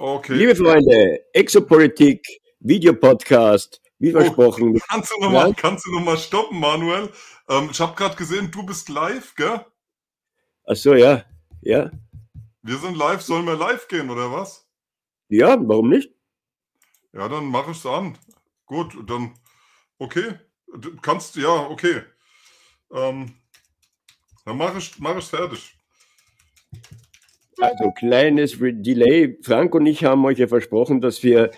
[0.00, 0.32] Okay.
[0.32, 2.26] Liebe Freunde, Exopolitik,
[2.60, 4.72] Videopodcast, wie Oh, versprochen.
[4.72, 5.58] mit kannst du noch mal Frank.
[5.58, 7.12] kannst du noch mal stoppen, Manuel?
[7.50, 9.62] Ähm, ich habe gerade gesehen, du bist live, gell?
[10.66, 11.26] Ach so, ja.
[11.60, 11.90] Ja.
[12.62, 13.20] Wir sind live.
[13.20, 14.66] Sollen wir live gehen oder was?
[15.28, 16.10] Ja, warum nicht?
[17.12, 18.16] Ja, dann mache ich's an.
[18.64, 19.34] Gut, dann
[19.98, 20.32] okay.
[20.78, 22.04] Du kannst ja, okay.
[22.90, 23.34] Ähm,
[24.46, 25.76] dann mache ich mache ich's fertig.
[27.60, 29.38] Also, kleines Delay.
[29.42, 31.50] Frank und ich haben euch ja versprochen, dass wir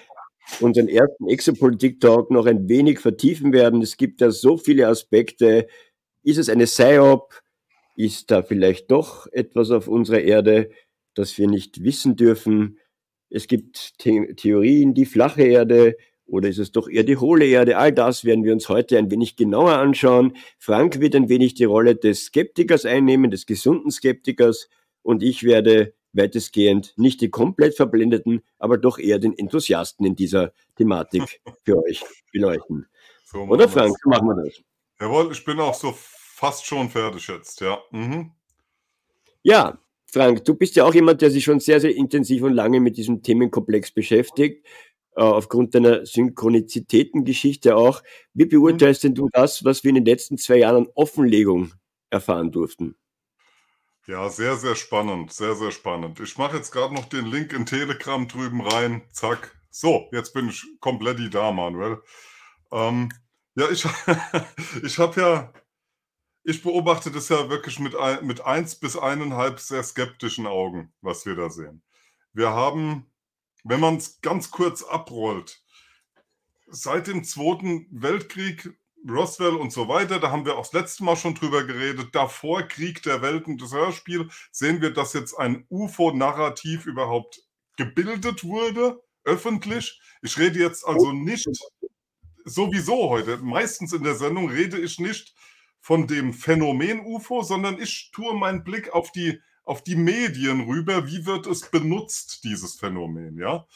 [0.61, 3.83] unseren ersten Exopolitik-Talk noch ein wenig vertiefen werden.
[3.83, 5.69] Es gibt ja so viele Aspekte.
[6.25, 7.41] Ist es eine PSYOP?
[7.95, 10.71] Ist da vielleicht doch etwas auf unserer Erde,
[11.15, 12.79] das wir nicht wissen dürfen?
[13.31, 15.97] Es gibt The Theorien, die flache Erde
[16.27, 17.77] oder ist es doch eher die hohle Erde?
[17.77, 20.37] All das werden wir uns heute ein wenig genauer anschauen.
[20.59, 24.69] Frank wird ein wenig die Rolle des Skeptikers einnehmen, des gesunden Skeptikers
[25.03, 30.53] und ich werde weitestgehend nicht die komplett Verblendeten, aber doch eher den Enthusiasten in dieser
[30.77, 32.87] Thematik für euch beleuchten.
[33.25, 33.69] So Oder.
[33.69, 34.61] Frank, so machen wir das.
[35.01, 37.79] Jawohl, ich bin auch so fast schon fertig jetzt, ja.
[37.91, 38.33] Mhm.
[39.43, 42.81] Ja, Frank, du bist ja auch jemand, der sich schon sehr, sehr intensiv und lange
[42.81, 44.67] mit diesem Themenkomplex beschäftigt,
[45.17, 48.03] äh, aufgrund deiner Synchronizitätengeschichte auch.
[48.35, 48.51] Wie Mhm.
[48.51, 51.73] beurteilst denn du das, was wir in den letzten zwei Jahren an Offenlegung
[52.11, 52.97] erfahren durften?
[54.09, 56.19] Ja, sehr, sehr spannend, sehr, sehr spannend.
[56.19, 59.03] Ich mache jetzt gerade noch den Link in Telegram drüben rein.
[59.13, 59.57] Zack.
[59.71, 62.03] So, jetzt bin ich komplett da, Manuel.
[62.73, 63.11] Ähm,
[63.55, 63.87] ja, ich,
[64.83, 65.53] ich habe ja,
[66.43, 71.25] ich beobachte das ja wirklich mit, ein, mit eins bis eineinhalb sehr skeptischen Augen, was
[71.25, 71.83] wir da sehen.
[72.33, 73.07] Wir haben,
[73.63, 75.63] wenn man es ganz kurz abrollt,
[76.67, 78.77] seit dem Zweiten Weltkrieg,
[79.09, 82.63] Roswell und so weiter, da haben wir auch das letzte Mal schon drüber geredet, davor
[82.63, 87.43] Krieg der Welten, das Hörspiel, sehen wir, dass jetzt ein UFO-Narrativ überhaupt
[87.77, 90.01] gebildet wurde, öffentlich.
[90.23, 91.49] Ich rede jetzt also nicht
[92.45, 95.35] sowieso heute, meistens in der Sendung rede ich nicht
[95.81, 101.09] von dem Phänomen UFO, sondern ich tue meinen Blick auf die, auf die Medien rüber.
[101.09, 103.37] Wie wird es benutzt, dieses Phänomen?
[103.37, 103.67] Ja?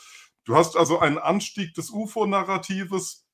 [0.45, 3.27] Du hast also einen Anstieg des UFO-Narratives,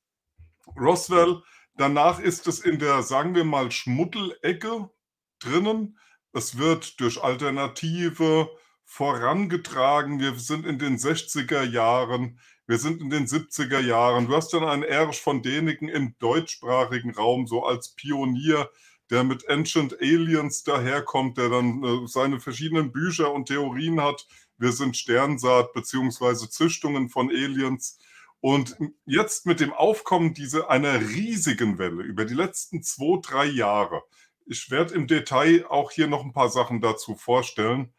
[0.78, 1.42] Roswell.
[1.76, 4.90] Danach ist es in der, sagen wir mal, Schmuddelecke
[5.38, 5.98] drinnen.
[6.32, 8.50] Es wird durch Alternative
[8.84, 10.20] vorangetragen.
[10.20, 12.38] Wir sind in den 60er Jahren.
[12.66, 14.28] Wir sind in den 70er Jahren.
[14.28, 18.70] Du hast dann einen Erich von Däniken im deutschsprachigen Raum, so als Pionier,
[19.10, 24.26] der mit Ancient Aliens daherkommt, der dann äh, seine verschiedenen Bücher und Theorien hat.
[24.58, 27.98] Wir sind Sternsaat beziehungsweise Züchtungen von Aliens.
[28.42, 28.76] Und
[29.06, 34.02] jetzt mit dem Aufkommen dieser einer riesigen Welle über die letzten zwei, drei Jahre,
[34.46, 37.94] ich werde im Detail auch hier noch ein paar Sachen dazu vorstellen,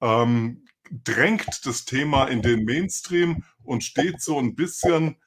[0.00, 5.22] ähm, drängt das Thema in den Mainstream und steht so ein bisschen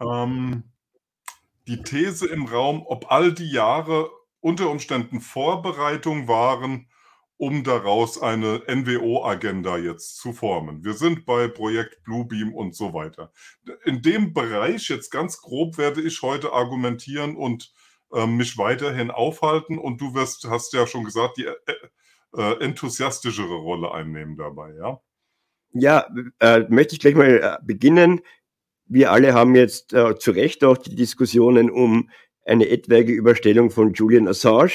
[0.00, 0.64] ähm,
[1.66, 6.88] die These im Raum, ob all die Jahre unter Umständen Vorbereitung waren,
[7.38, 10.84] um daraus eine NWO-Agenda jetzt zu formen.
[10.84, 13.32] Wir sind bei Projekt Bluebeam und so weiter.
[13.84, 17.72] In dem Bereich, jetzt ganz grob, werde ich heute argumentieren und
[18.12, 19.78] äh, mich weiterhin aufhalten.
[19.78, 21.54] Und du wirst, hast ja schon gesagt, die äh,
[22.36, 25.00] äh, enthusiastischere Rolle einnehmen dabei, ja?
[25.72, 26.08] Ja,
[26.40, 28.20] äh, möchte ich gleich mal äh, beginnen.
[28.86, 32.10] Wir alle haben jetzt äh, zu Recht auch die Diskussionen um
[32.44, 34.72] eine etwaige Überstellung von Julian Assange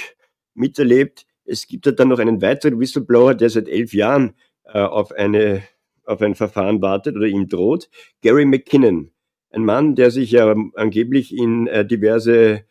[0.54, 1.26] miterlebt.
[1.46, 4.34] Es gibt ja dann noch einen weiteren Whistleblower, der seit elf Jahren
[4.66, 5.64] äh, auf, eine,
[6.06, 7.90] auf ein Verfahren wartet oder ihm droht.
[8.22, 9.12] Gary McKinnon,
[9.52, 12.66] ein Mann, der sich ja angeblich in äh, diverse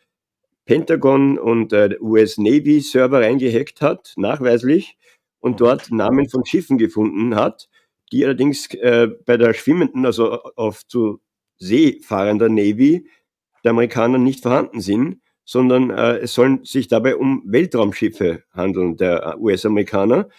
[0.65, 4.97] Pentagon und äh, US Navy Server reingehackt hat, nachweislich,
[5.39, 7.69] und dort Namen von Schiffen gefunden hat,
[8.11, 11.19] die allerdings äh, bei der schwimmenden, also auf zu
[11.57, 13.07] See fahrender Navy
[13.63, 19.39] der Amerikaner nicht vorhanden sind, sondern äh, es sollen sich dabei um Weltraumschiffe handeln der
[19.39, 20.29] US-Amerikaner.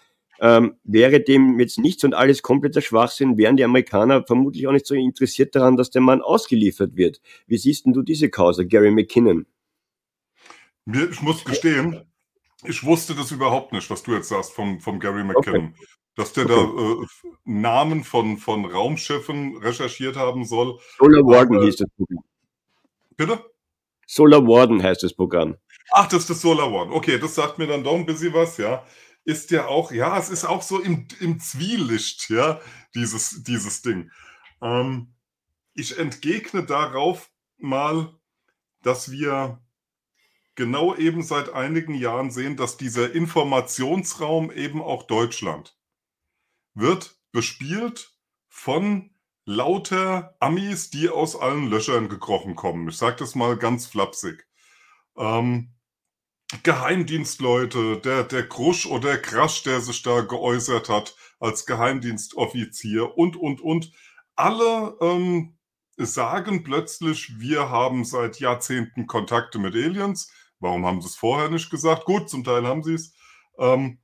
[0.41, 4.87] Ähm, wäre dem jetzt nichts und alles kompletter Schwachsinn, wären die Amerikaner vermutlich auch nicht
[4.87, 7.21] so interessiert daran, dass der Mann ausgeliefert wird.
[7.47, 9.47] Wie siehst denn du diese Causa, Gary McKinnon?
[10.87, 12.03] Mir, ich muss gestehen,
[12.65, 15.75] ich wusste das überhaupt nicht, was du jetzt sagst vom, vom Gary McKinnon.
[15.75, 15.87] Okay.
[16.17, 16.55] Dass der okay.
[16.77, 17.07] da äh,
[17.45, 20.79] Namen von, von Raumschiffen recherchiert haben soll.
[20.99, 21.89] Solar Warden Aber, hieß das.
[23.17, 23.54] Bitte?
[24.07, 25.57] Solar Warden heißt das Programm.
[25.91, 26.93] Ach, das ist das Solar Warden.
[26.93, 28.85] Okay, das sagt mir dann doch ein bisschen was, ja.
[29.25, 32.61] Ist ja auch, ja, es ist auch so im, im Zwielicht, ja,
[32.95, 34.11] dieses, dieses Ding.
[34.61, 35.15] Ähm,
[35.75, 38.15] ich entgegne darauf mal,
[38.83, 39.61] dass wir
[40.55, 45.77] genau eben seit einigen Jahren sehen, dass dieser Informationsraum eben auch Deutschland
[46.75, 48.13] wird bespielt
[48.49, 49.14] von
[49.47, 52.89] lauter Amis, die aus allen Löchern gekrochen kommen.
[52.89, 54.47] Ich sage das mal ganz flapsig.
[55.17, 55.75] Ähm,
[56.63, 63.61] Geheimdienstleute, der, der Krusch oder Krasch, der sich da geäußert hat als Geheimdienstoffizier und, und,
[63.61, 63.93] und.
[64.37, 65.59] Alle ähm,
[65.97, 70.33] sagen plötzlich, wir haben seit Jahrzehnten Kontakte mit Aliens.
[70.59, 72.05] Warum haben sie es vorher nicht gesagt?
[72.05, 73.13] Gut, zum Teil haben sie es.
[73.59, 73.99] Ähm,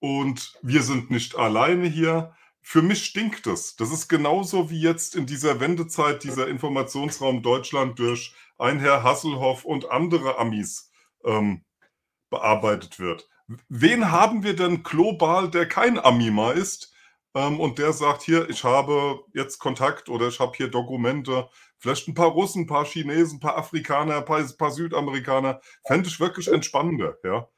[0.00, 2.34] und wir sind nicht alleine hier.
[2.62, 3.76] Für mich stinkt es.
[3.76, 9.64] Das ist genauso wie jetzt in dieser Wendezeit dieser Informationsraum Deutschland durch ein Herr Hasselhoff
[9.64, 10.90] und andere Amis
[11.24, 11.64] ähm,
[12.30, 13.28] bearbeitet wird.
[13.68, 16.94] Wen haben wir denn global, der kein Amima ist
[17.34, 21.48] ähm, und der sagt, hier, ich habe jetzt Kontakt oder ich habe hier Dokumente,
[21.78, 25.60] vielleicht ein paar Russen, ein paar Chinesen, ein paar Afrikaner, ein paar, ein paar Südamerikaner,
[25.86, 27.48] fände ich wirklich entspannender, ja.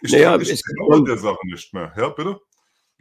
[0.00, 1.92] Ich, naja, ich glaube der Sache nicht mehr.
[1.96, 2.40] Ja, bitte?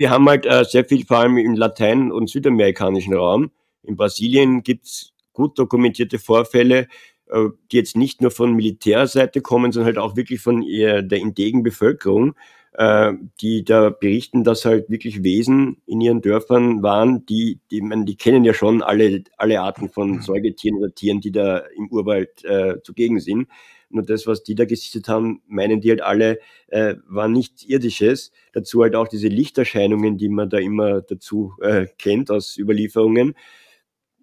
[0.01, 3.51] Wir haben halt äh, sehr viel, vor allem im Latein- und südamerikanischen Raum.
[3.83, 6.87] In Brasilien gibt es gut dokumentierte Vorfälle,
[7.27, 11.61] äh, die jetzt nicht nur von Militärseite kommen, sondern halt auch wirklich von der indegen
[11.61, 12.33] Bevölkerung,
[12.73, 18.07] äh, die da berichten, dass halt wirklich Wesen in ihren Dörfern waren, die, die, man,
[18.07, 20.21] die kennen ja schon alle, alle Arten von mhm.
[20.23, 23.49] Säugetieren oder Tieren, die da im Urwald äh, zugegen sind.
[23.93, 28.31] Nur das, was die da gesichtet haben, meinen die halt alle, äh, war nichts Irdisches.
[28.53, 33.35] Dazu halt auch diese Lichterscheinungen, die man da immer dazu äh, kennt aus Überlieferungen.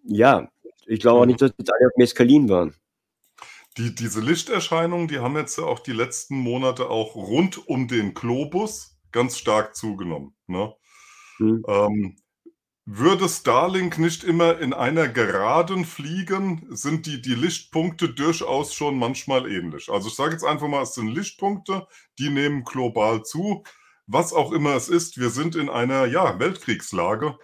[0.05, 0.51] Ja,
[0.87, 2.75] ich glaube auch nicht, dass jetzt alle auf Meskalin waren.
[3.77, 8.15] Die, diese Lichterscheinungen, die haben jetzt ja auch die letzten Monate auch rund um den
[8.15, 10.35] Globus ganz stark zugenommen.
[10.47, 10.75] Ne?
[11.37, 11.65] Hm.
[11.69, 12.17] Ähm,
[12.91, 19.51] würde Starlink nicht immer in einer Geraden fliegen, sind die, die Lichtpunkte durchaus schon manchmal
[19.51, 19.91] ähnlich.
[19.91, 21.87] Also ich sage jetzt einfach mal, es sind Lichtpunkte,
[22.19, 23.65] die nehmen global zu.
[24.07, 27.39] Was auch immer es ist, wir sind in einer ja, Weltkriegslage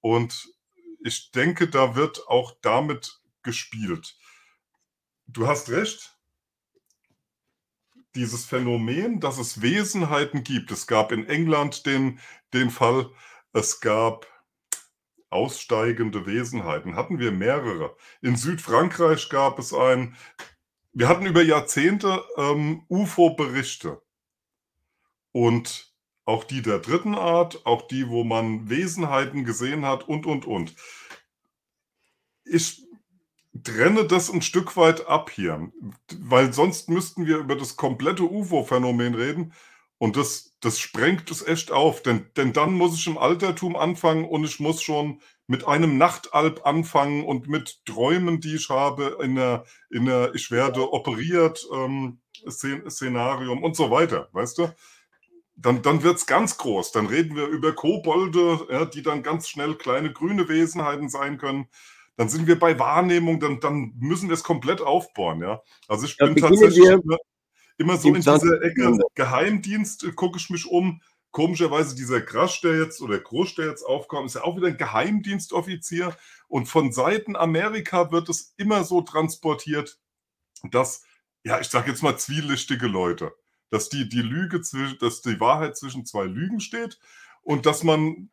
[0.00, 0.52] und
[1.02, 4.16] ich denke, da wird auch damit gespielt
[5.32, 6.16] du hast recht.
[8.16, 10.70] Dieses Phänomen, dass es Wesenheiten gibt.
[10.72, 12.18] Es gab in England den,
[12.52, 13.10] den Fall,
[13.52, 14.26] es gab
[15.30, 16.96] aussteigende Wesenheiten.
[16.96, 17.96] Hatten wir mehrere.
[18.20, 20.16] In Südfrankreich gab es ein.
[20.92, 24.02] Wir hatten über Jahrzehnte ähm, UFO-Berichte.
[25.32, 25.94] Und
[26.24, 30.74] auch die der dritten Art, auch die, wo man Wesenheiten gesehen hat und, und, und.
[32.44, 32.82] Ich
[33.62, 35.70] trenne das ein Stück weit ab hier,
[36.18, 39.52] weil sonst müssten wir über das komplette UFO-Phänomen reden
[40.00, 44.24] und das, das sprengt es echt auf, denn, denn dann muss ich im Altertum anfangen
[44.24, 49.34] und ich muss schon mit einem Nachtalb anfangen und mit Träumen, die ich habe, in
[49.34, 54.74] der, in der ich werde operiert, ähm, Szenarium und so weiter, weißt du?
[55.54, 56.92] Dann, dann wird es ganz groß.
[56.92, 61.68] Dann reden wir über Kobolde, ja, die dann ganz schnell kleine grüne Wesenheiten sein können
[62.16, 65.62] dann sind wir bei Wahrnehmung, dann, dann müssen wir es komplett aufbauen, ja.
[65.88, 67.16] Also ich ja, bin tatsächlich immer,
[67.80, 71.00] immer, so in dieser Ecke Geheimdienst, äh, gucke ich mich um.
[71.30, 74.76] Komischerweise dieser Krasch, der jetzt oder Krusch, der jetzt aufkommt, ist ja auch wieder ein
[74.76, 76.14] Geheimdienstoffizier.
[76.48, 79.98] Und von Seiten Amerika wird es immer so transportiert,
[80.70, 81.04] dass,
[81.44, 83.32] ja, ich sage jetzt mal zwielichtige Leute,
[83.70, 84.60] dass die, die Lüge,
[85.00, 86.98] dass die Wahrheit zwischen zwei Lügen steht
[87.42, 88.30] und dass man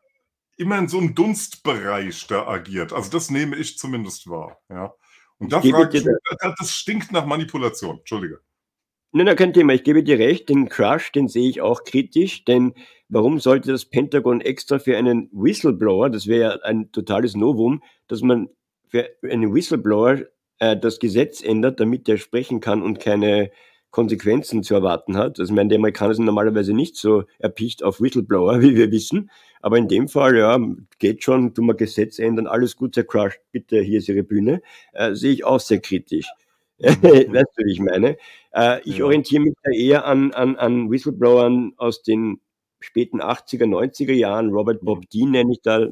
[0.57, 2.91] immer in so einem Dunstbereich da agiert.
[2.91, 4.59] Also das nehme ich zumindest wahr.
[4.69, 4.93] Ja.
[5.37, 6.15] Und da frage ich mich,
[6.57, 7.99] das stinkt nach Manipulation.
[7.99, 8.41] Entschuldige.
[9.13, 9.73] Nein, nein, kein Thema.
[9.73, 10.49] Ich gebe dir recht.
[10.49, 12.73] Den Crush, den sehe ich auch kritisch, denn
[13.09, 18.21] warum sollte das Pentagon extra für einen Whistleblower, das wäre ja ein totales Novum, dass
[18.21, 18.49] man
[18.89, 20.23] für einen Whistleblower
[20.59, 23.51] äh, das Gesetz ändert, damit der sprechen kann und keine
[23.91, 25.39] Konsequenzen zu erwarten hat.
[25.39, 29.31] Also ich meine, die Amerikaner sind normalerweise nicht so erpicht auf Whistleblower, wie wir wissen.
[29.61, 30.59] Aber in dem Fall, ja,
[30.99, 34.61] geht schon, tun wir Gesetz ändern, alles gut, Herr Crush, bitte, hier ist Ihre Bühne,
[34.93, 36.27] äh, sehe ich auch sehr kritisch.
[36.79, 36.83] Mhm.
[37.33, 38.17] weißt du, wie ich meine?
[38.53, 39.05] Äh, ich ja.
[39.05, 42.39] orientiere mich da eher an, an, an Whistleblowern aus den
[42.79, 44.49] späten 80er, 90er Jahren.
[44.49, 45.09] Robert Bob.
[45.09, 45.87] Dean nenne ich da,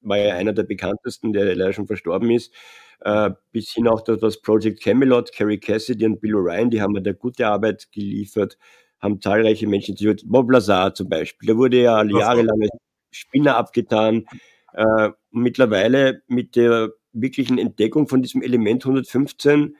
[0.00, 2.52] war ja einer der bekanntesten, der leider schon verstorben ist.
[3.00, 7.02] Äh, bis hin auch das Project Camelot, Carrie Cassidy und Bill O'Ryan, die haben mir
[7.02, 8.58] da gute Arbeit geliefert,
[9.00, 9.96] haben zahlreiche Menschen,
[10.26, 12.70] Bob Lazar zum Beispiel, der wurde ja jahrelang als
[13.10, 14.26] Spinner abgetan.
[14.74, 19.76] Äh, mittlerweile mit der wirklichen Entdeckung von diesem Element 115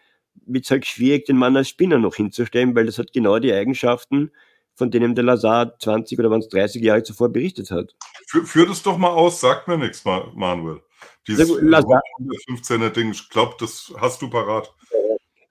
[0.46, 3.52] wird es halt schwierig, den Mann als Spinner noch hinzustellen, weil das hat genau die
[3.52, 4.30] Eigenschaften,
[4.74, 7.94] von denen der Lazar 20 oder waren es 30 Jahre zuvor berichtet hat.
[8.26, 10.80] Führ, führ das doch mal aus, sagt mir nichts, Manuel.
[11.26, 14.72] Dieses 115er Ding, ich glaube, das hast du parat.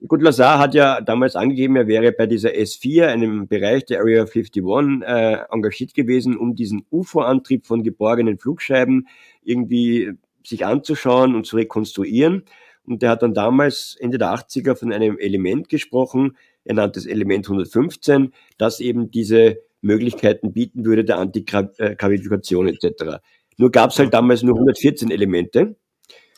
[0.08, 4.22] Gut, Lazar hat ja damals angegeben, er wäre bei dieser S4, einem Bereich der Area
[4.22, 4.63] 51,
[5.03, 9.08] äh, engagiert gewesen, um diesen UFO-Antrieb von geborgenen Flugscheiben
[9.43, 10.13] irgendwie
[10.46, 12.46] sich anzuschauen und zu rekonstruieren.
[12.89, 17.05] Und der hat dann damals Ende der 80er von einem Element gesprochen, er nannte es
[17.05, 23.22] Element 115, das eben diese Möglichkeiten bieten würde der Antigravifikation etc.
[23.58, 25.75] Nur gab es halt damals nur 114 Elemente.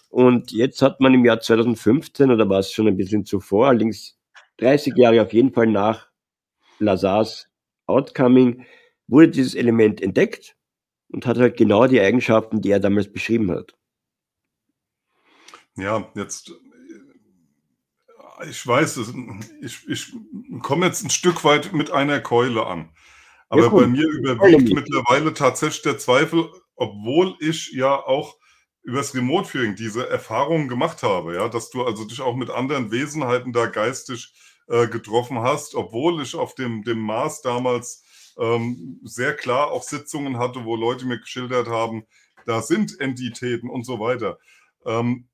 [0.09, 4.17] Und jetzt hat man im Jahr 2015, oder war es schon ein bisschen zuvor, allerdings
[4.57, 6.09] 30 Jahre auf jeden Fall nach
[6.79, 7.47] Lazars
[7.87, 8.65] Outcoming,
[9.07, 10.57] wurde dieses Element entdeckt
[11.09, 13.73] und hat halt genau die Eigenschaften, die er damals beschrieben hat.
[15.75, 16.51] Ja, jetzt,
[18.49, 19.13] ich weiß,
[19.61, 20.13] ich, ich
[20.61, 22.89] komme jetzt ein Stück weit mit einer Keule an.
[23.49, 28.37] Aber ja, bei mir überwiegt mittlerweile tatsächlich der Zweifel, obwohl ich ja auch
[28.83, 32.91] übers Remote Viewing diese Erfahrungen gemacht habe, ja, dass du also dich auch mit anderen
[32.91, 34.33] Wesenheiten da geistig
[34.67, 38.03] äh, getroffen hast, obwohl ich auf dem, dem Mars damals
[38.39, 42.05] ähm, sehr klar auch Sitzungen hatte, wo Leute mir geschildert haben,
[42.45, 44.39] da sind Entitäten und so weiter.
[44.85, 45.27] Ähm,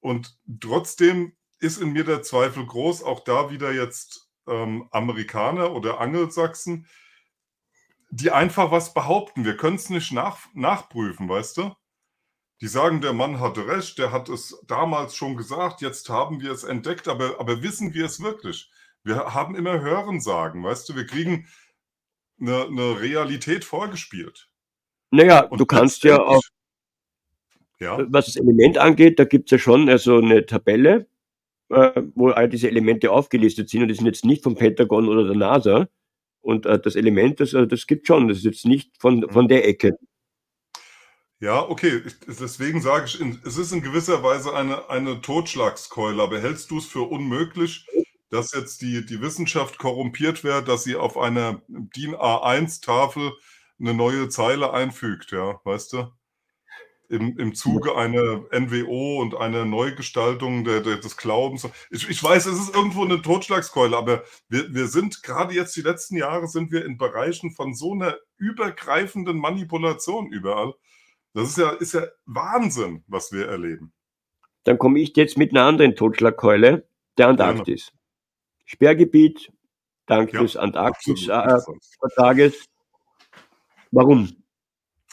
[0.00, 6.00] und trotzdem ist in mir der Zweifel groß, auch da wieder jetzt ähm, Amerikaner oder
[6.00, 6.86] Angelsachsen,
[8.10, 9.44] die einfach was behaupten.
[9.44, 11.74] Wir können es nicht nach, nachprüfen, weißt du?
[12.60, 16.50] Die sagen, der Mann hatte recht, der hat es damals schon gesagt, jetzt haben wir
[16.50, 18.70] es entdeckt, aber, aber wissen wir es wirklich?
[19.02, 21.48] Wir haben immer Hörensagen, weißt du, wir kriegen
[22.38, 24.50] eine, eine Realität vorgespielt.
[25.10, 26.42] Naja, Und du kannst ja auch,
[27.80, 27.98] ja.
[28.10, 31.06] was das Element angeht, da gibt es ja schon also eine Tabelle,
[31.70, 35.24] äh, wo all diese Elemente aufgelistet sind und die sind jetzt nicht vom Pentagon oder
[35.24, 35.88] der NASA.
[36.42, 39.48] Und äh, das Element, das, äh, das gibt schon, das ist jetzt nicht von, von
[39.48, 39.98] der Ecke.
[41.40, 42.02] Ja, okay.
[42.26, 46.22] Deswegen sage ich, es ist in gewisser Weise eine, eine Totschlagskeule.
[46.22, 47.86] Aber hältst du es für unmöglich,
[48.28, 53.32] dass jetzt die, die Wissenschaft korrumpiert wird, dass sie auf einer DIN A1-Tafel
[53.78, 56.12] eine neue Zeile einfügt, ja, weißt du?
[57.10, 61.68] Im, im Zuge einer NWO und einer Neugestaltung der, der, des Glaubens.
[61.90, 65.82] Ich, ich weiß, es ist irgendwo eine Totschlagskeule, aber wir, wir sind gerade jetzt die
[65.82, 70.74] letzten Jahre sind wir in Bereichen von so einer übergreifenden Manipulation überall.
[71.34, 73.92] Das ist ja, ist ja Wahnsinn, was wir erleben.
[74.64, 76.86] Dann komme ich jetzt mit einer anderen Totschlagkeule,
[77.18, 77.86] der Antarktis.
[77.86, 78.00] Gerne.
[78.66, 79.52] Sperrgebiet
[80.06, 82.54] dank ja, des Antarktis-Vertrages.
[82.54, 82.66] Äh,
[83.92, 84.39] Warum?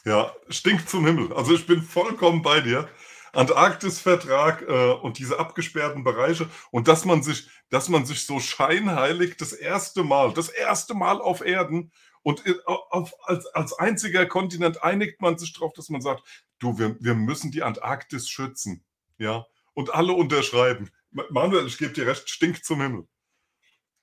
[0.07, 1.33] Ja, stinkt zum Himmel.
[1.33, 2.87] Also ich bin vollkommen bei dir.
[3.33, 9.35] Antarktis-Vertrag äh, und diese abgesperrten Bereiche und dass man sich, dass man sich so scheinheilig
[9.35, 11.91] das erste Mal, das erste Mal auf Erden
[12.23, 16.23] und auf, als, als einziger Kontinent einigt man sich darauf, dass man sagt,
[16.59, 18.85] du, wir, wir müssen die Antarktis schützen.
[19.17, 20.89] Ja, und alle unterschreiben.
[21.11, 23.07] Manuel, ich gebe dir recht, stinkt zum Himmel.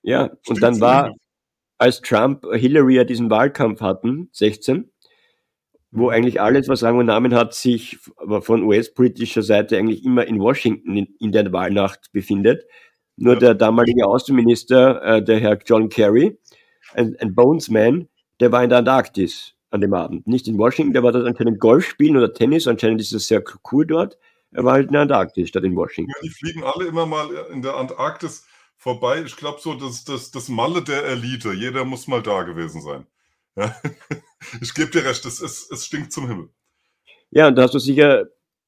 [0.03, 1.19] Ja, stinkt und dann war, Himmel.
[1.79, 4.93] als Trump Hillary ja diesen Wahlkampf hatten, 16,
[5.95, 7.99] wo eigentlich alles, was Rang und Namen hat, sich
[8.41, 12.65] von US-politischer Seite eigentlich immer in Washington in, in der Wahlnacht befindet.
[13.17, 13.41] Nur ja.
[13.41, 16.37] der damalige Außenminister, äh, der Herr John Kerry,
[16.95, 18.09] ein, ein Bonesman,
[18.41, 20.27] der war in der Antarktis an dem Abend.
[20.27, 23.45] Nicht in Washington, der war dort anscheinend Golf spielen oder Tennis, anscheinend ist das sehr
[23.71, 24.19] cool dort.
[24.51, 26.13] Er war halt in der Antarktis statt in Washington.
[26.17, 28.47] Ja, die fliegen alle immer mal in der Antarktis
[28.77, 29.23] vorbei.
[29.25, 31.53] Ich glaube so, das, das, das Malle der Elite.
[31.53, 33.07] Jeder muss mal da gewesen sein.
[33.57, 33.75] Ja?
[34.61, 36.51] Ich gebe dir recht, es, es, es stinkt zum Himmel.
[37.31, 38.27] Ja, und da hast du sicher,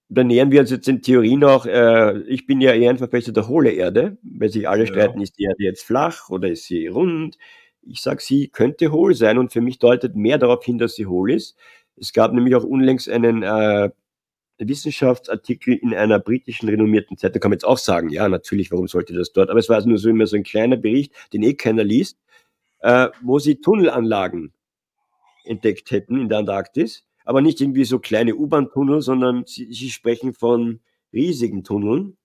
[0.09, 3.33] da nähern wir uns jetzt in Theorie noch, äh, ich bin ja eher ein Verfechter
[3.33, 4.87] der hohle Erde, weil sich alle ja.
[4.87, 7.37] streiten, ist die Erde jetzt flach oder ist sie rund?
[7.83, 11.07] Ich sage, sie könnte hohl sein und für mich deutet mehr darauf hin, dass sie
[11.07, 11.57] hohl ist.
[11.97, 13.91] Es gab nämlich auch unlängst einen äh,
[14.59, 19.13] Wissenschaftsartikel in einer britischen renommierten Zeitung, kann man jetzt auch sagen, ja, natürlich, warum sollte
[19.15, 19.51] das dort?
[19.51, 22.19] Aber es war also nur so immer so ein kleiner Bericht, den eh keiner liest,
[22.81, 24.53] äh, wo sie Tunnelanlagen
[25.47, 30.35] entdeckt hätten in der Antarktis, aber nicht irgendwie so kleine U-Bahn-Tunnel, sondern sie, sie sprechen
[30.35, 30.81] von
[31.13, 32.17] riesigen Tunneln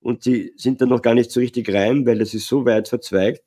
[0.00, 2.88] und sie sind dann noch gar nicht so richtig rein, weil das ist so weit
[2.88, 3.42] verzweigt,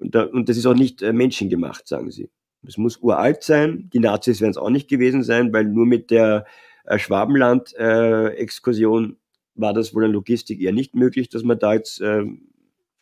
[0.00, 2.30] und, da, und das ist auch nicht äh, menschengemacht, sagen sie.
[2.66, 3.90] Es muss uralt sein.
[3.92, 6.46] Die Nazis werden es auch nicht gewesen sein, weil nur mit der
[6.84, 9.16] äh, Schwabenland-Exkursion äh,
[9.54, 12.24] war das wohl in Logistik eher nicht möglich, dass man da jetzt äh,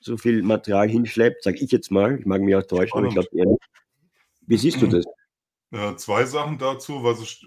[0.01, 2.19] so viel Material hinschleppt, sage ich jetzt mal.
[2.19, 3.63] Ich mag mich auch täuschen, aber ich glaube eher nicht.
[4.47, 5.05] Wie siehst du das?
[5.71, 7.47] Ja, zwei Sachen dazu, was ich,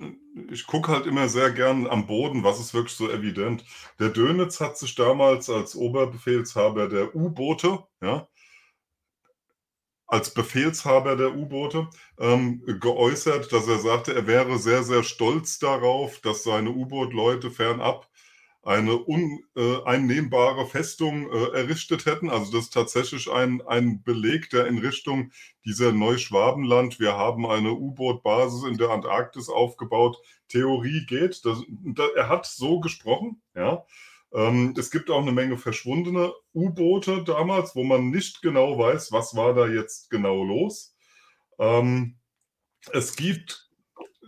[0.52, 3.66] ich gucke halt immer sehr gern am Boden, was ist wirklich so evident.
[4.00, 8.28] Der Dönitz hat sich damals als Oberbefehlshaber der U-Boote, ja,
[10.12, 16.20] als Befehlshaber der U-Boote ähm, geäußert, dass er sagte, er wäre sehr, sehr stolz darauf,
[16.20, 18.10] dass seine U-Boot-Leute fernab
[18.64, 22.30] eine uneinnehmbare Festung äh, errichtet hätten.
[22.30, 25.32] Also das ist tatsächlich ein, ein Beleg, der in Richtung
[25.66, 31.44] dieser Neuschwabenland, wir haben eine U-Boot-Basis in der Antarktis aufgebaut, Theorie geht.
[31.44, 33.84] Das, da, er hat so gesprochen, ja.
[34.34, 39.36] Ähm, es gibt auch eine Menge verschwundene U-Boote damals, wo man nicht genau weiß, was
[39.36, 40.96] war da jetzt genau los.
[41.60, 42.16] Ähm,
[42.94, 43.70] es gibt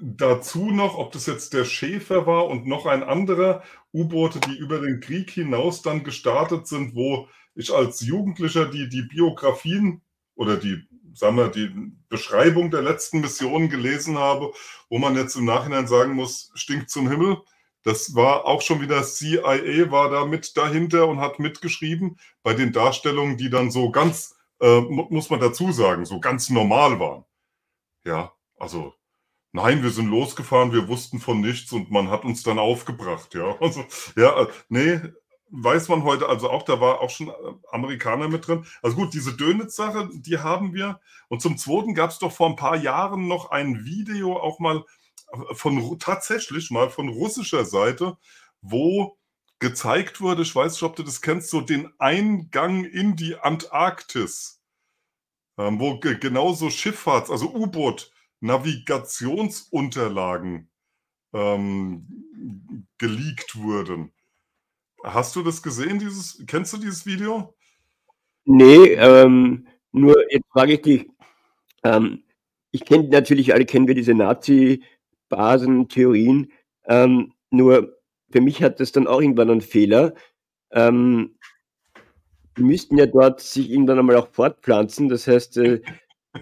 [0.01, 3.63] dazu noch, ob das jetzt der Schäfer war und noch ein anderer
[3.93, 9.03] U-Boote, die über den Krieg hinaus dann gestartet sind, wo ich als Jugendlicher die, die
[9.03, 10.01] Biografien
[10.35, 10.81] oder die,
[11.13, 11.69] sagen wir, die
[12.09, 14.51] Beschreibung der letzten Missionen gelesen habe,
[14.89, 17.37] wo man jetzt im Nachhinein sagen muss, stinkt zum Himmel.
[17.83, 22.71] Das war auch schon wieder CIA war da mit dahinter und hat mitgeschrieben bei den
[22.71, 27.25] Darstellungen, die dann so ganz, äh, muss man dazu sagen, so ganz normal waren.
[28.05, 28.93] Ja, also
[29.55, 33.55] Nein, wir sind losgefahren, wir wussten von nichts und man hat uns dann aufgebracht, ja.
[33.61, 34.99] Also, ja, äh, nee,
[35.51, 37.33] weiß man heute also auch, da war auch schon äh,
[37.71, 38.65] Amerikaner mit drin.
[38.81, 40.99] Also gut, diese Dönitz-Sache, die haben wir.
[41.29, 44.83] Und zum Zweiten gab es doch vor ein paar Jahren noch ein Video auch mal
[45.31, 48.17] äh, von tatsächlich mal von russischer Seite,
[48.61, 49.17] wo
[49.59, 54.61] gezeigt wurde, ich weiß nicht, ob du das kennst, so den Eingang in die Antarktis,
[55.59, 58.12] ähm, wo genauso Schifffahrts-, also U-Boot-
[58.43, 60.69] Navigationsunterlagen
[61.33, 62.05] ähm,
[62.97, 64.11] geleakt wurden.
[65.03, 67.55] Hast du das gesehen, dieses, kennst du dieses Video?
[68.45, 71.07] Nee, ähm, nur jetzt frage ich dich,
[71.83, 72.23] ähm,
[72.71, 76.51] ich kenne natürlich, alle kennen wir diese Nazi-Basen-Theorien,
[76.85, 77.97] ähm, nur
[78.29, 80.15] für mich hat das dann auch irgendwann einen Fehler.
[80.71, 81.37] Ähm,
[82.57, 85.81] die müssten ja dort sich irgendwann einmal auch fortpflanzen, das heißt, äh,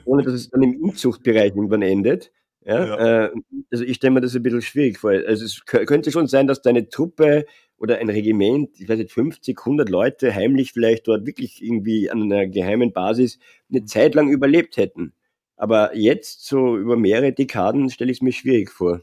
[0.05, 2.31] ohne dass es dann im Inzuchtbereich irgendwann endet.
[2.63, 3.25] Ja, ja.
[3.25, 3.31] Äh,
[3.71, 5.11] also ich stelle mir das ein bisschen schwierig vor.
[5.11, 7.45] Also es könnte schon sein, dass deine Truppe
[7.77, 12.21] oder ein Regiment, ich weiß nicht, 50, 100 Leute heimlich vielleicht dort wirklich irgendwie an
[12.21, 13.39] einer geheimen Basis
[13.71, 15.13] eine Zeit lang überlebt hätten.
[15.57, 19.01] Aber jetzt, so über mehrere Dekaden, stelle ich es mir schwierig vor.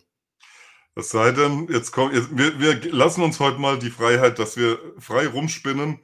[0.94, 4.56] Es sei denn, jetzt kommt, jetzt, wir, wir lassen uns heute mal die Freiheit, dass
[4.56, 6.00] wir frei rumspinnen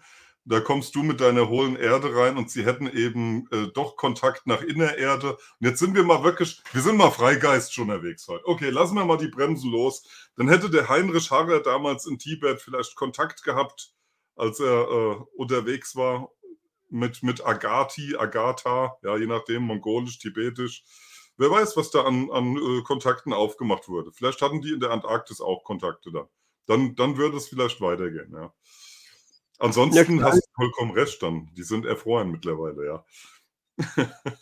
[0.47, 4.47] da kommst du mit deiner hohlen Erde rein und sie hätten eben äh, doch Kontakt
[4.47, 5.33] nach Innererde.
[5.33, 8.47] Und jetzt sind wir mal wirklich, wir sind mal Freigeist schon unterwegs heute.
[8.47, 10.05] Okay, lassen wir mal die Bremsen los.
[10.37, 13.95] Dann hätte der Heinrich Harrer damals in Tibet vielleicht Kontakt gehabt,
[14.37, 16.31] als er äh, unterwegs war
[16.91, 20.85] mit, mit Agati, Agatha, ja, je nachdem, mongolisch, tibetisch.
[21.37, 24.13] Wer weiß, was da an, an äh, Kontakten aufgemacht wurde.
[24.13, 26.29] Vielleicht hatten die in der Antarktis auch Kontakte da.
[26.67, 28.53] Dann, dann würde es vielleicht weitergehen, ja.
[29.59, 31.51] Ansonsten ja, hast du vollkommen recht dann.
[31.57, 33.05] Die sind erfroren mittlerweile, ja.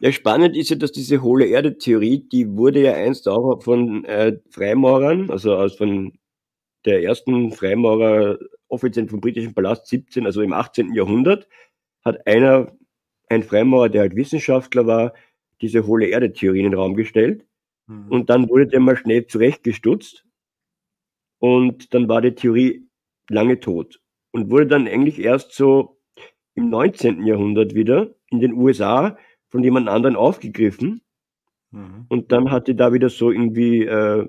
[0.00, 4.38] Ja, spannend ist ja, dass diese hohle Erde-Theorie, die wurde ja einst auch von äh,
[4.48, 6.16] Freimaurern, also aus von
[6.84, 10.94] der ersten Freimaurer offiziell vom britischen Palast 17, also im 18.
[10.94, 11.48] Jahrhundert,
[12.04, 12.72] hat einer,
[13.28, 15.14] ein Freimaurer, der halt Wissenschaftler war,
[15.60, 17.44] diese hohle Erde-Theorie in den Raum gestellt.
[17.88, 18.08] Mhm.
[18.08, 20.24] Und dann wurde der mal schnell zurechtgestutzt.
[21.40, 22.87] Und dann war die Theorie
[23.28, 24.00] lange tot
[24.32, 25.98] und wurde dann eigentlich erst so
[26.54, 27.24] im 19.
[27.24, 29.16] Jahrhundert wieder in den USA
[29.48, 31.02] von jemand anderen aufgegriffen.
[31.70, 32.06] Mhm.
[32.08, 34.26] Und dann hat die da wieder so irgendwie äh,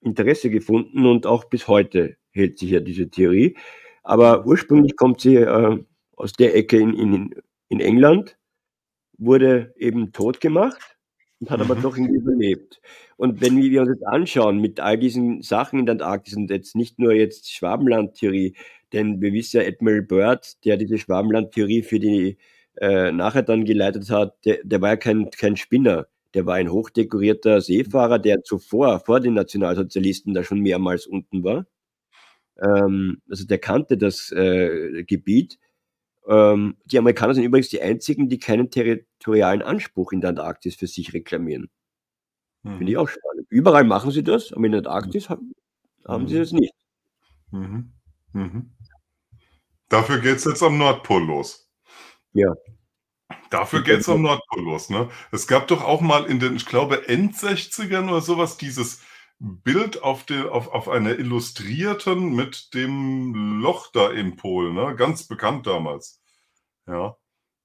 [0.00, 3.56] Interesse gefunden und auch bis heute hält sich ja diese Theorie.
[4.02, 5.78] Aber ursprünglich kommt sie äh,
[6.16, 7.34] aus der Ecke in, in,
[7.68, 8.36] in England,
[9.16, 10.96] wurde eben tot gemacht
[11.50, 11.82] hat aber mhm.
[11.82, 12.80] doch irgendwie überlebt.
[13.16, 16.76] Und wenn wir uns jetzt anschauen mit all diesen Sachen in der Antarktis und jetzt
[16.76, 18.54] nicht nur jetzt Schwabenland-Theorie,
[18.92, 22.36] denn wir wissen ja, Admiral Byrd, der diese Schwabenland-Theorie für die
[22.80, 26.06] äh, nachher dann geleitet hat, der, der war ja kein, kein Spinner.
[26.34, 31.66] Der war ein hochdekorierter Seefahrer, der zuvor, vor den Nationalsozialisten, da schon mehrmals unten war.
[32.60, 35.58] Ähm, also der kannte das äh, Gebiet
[36.28, 40.86] ähm, die Amerikaner sind übrigens die einzigen, die keinen territorialen Anspruch in der Antarktis für
[40.86, 41.70] sich reklamieren.
[42.62, 42.78] Mhm.
[42.78, 43.46] Finde ich auch spannend.
[43.48, 45.52] Überall machen sie das, aber in der Antarktis haben,
[46.06, 46.40] haben sie mhm.
[46.40, 46.74] das nicht.
[47.50, 47.92] Mhm.
[48.32, 48.72] Mhm.
[49.88, 51.68] Dafür geht es jetzt am Nordpol los.
[52.32, 52.54] Ja.
[53.50, 54.88] Dafür geht es am Nordpol los.
[54.88, 55.10] Ne?
[55.30, 59.02] Es gab doch auch mal in den, ich glaube, End-60ern oder sowas dieses
[59.44, 64.94] Bild auf, de, auf, auf einer Illustrierten mit dem Loch da im Pol, ne?
[64.94, 66.22] ganz bekannt damals.
[66.86, 67.16] Ja.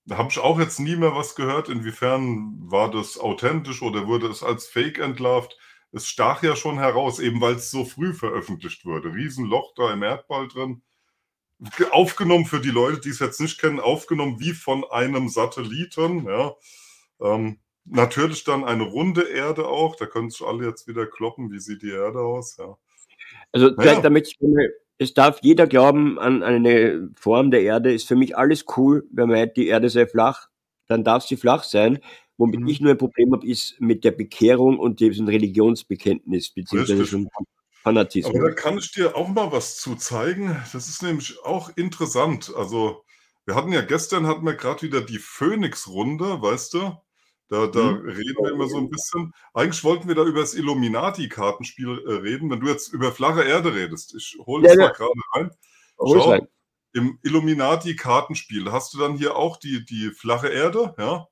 [0.05, 1.69] Da habe ich auch jetzt nie mehr was gehört.
[1.69, 5.55] Inwiefern war das authentisch oder wurde es als Fake entlarvt?
[5.91, 9.13] Es stach ja schon heraus, eben weil es so früh veröffentlicht wurde.
[9.13, 10.81] Riesenloch da im Erdball drin.
[11.91, 16.25] Aufgenommen für die Leute, die es jetzt nicht kennen, aufgenommen wie von einem Satelliten.
[16.25, 16.55] Ja.
[17.21, 19.95] Ähm, Natürlich dann eine runde Erde auch.
[19.95, 21.51] Da können sich alle jetzt wieder kloppen.
[21.51, 22.57] Wie sieht die Erde aus?
[22.57, 22.77] Ja.
[23.51, 24.01] Also, naja.
[24.01, 24.37] damit ich
[24.99, 29.07] es darf jeder glauben an eine Form der Erde, ist für mich alles cool.
[29.11, 30.47] Wer meint, die Erde sei flach,
[30.87, 31.99] dann darf sie flach sein.
[32.37, 32.67] Womit mhm.
[32.67, 37.27] ich nur ein Problem habe, ist mit der Bekehrung und diesem Religionsbekenntnis, beziehungsweise
[37.83, 38.35] Fanatismus.
[38.35, 40.55] Aber da kann ich dir auch mal was zu zeigen.
[40.73, 42.51] Das ist nämlich auch interessant.
[42.55, 43.03] Also,
[43.45, 46.97] wir hatten ja gestern hatten wir gerade wieder die Phoenix-Runde, weißt du?
[47.49, 48.09] Da, da hm.
[48.09, 49.33] reden wir immer so ein bisschen.
[49.53, 53.73] Eigentlich wollten wir da über das Illuminati-Kartenspiel äh, reden, wenn du jetzt über flache Erde
[53.73, 54.13] redest.
[54.15, 54.91] Ich hole es ja, mal ja.
[54.91, 55.51] gerade rein.
[55.97, 56.47] Schau, rein.
[56.93, 61.27] im Illuminati-Kartenspiel hast du dann hier auch die, die flache Erde, ja?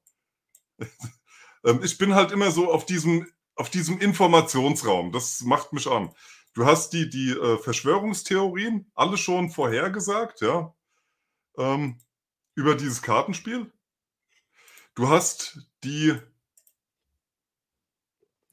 [1.65, 5.12] Ähm, ich bin halt immer so auf diesem, auf diesem Informationsraum.
[5.12, 6.13] Das macht mich an.
[6.54, 10.73] Du hast die, die äh, Verschwörungstheorien alle schon vorhergesagt, ja,
[11.58, 11.99] ähm,
[12.54, 13.73] über dieses Kartenspiel.
[14.95, 16.15] Du hast die.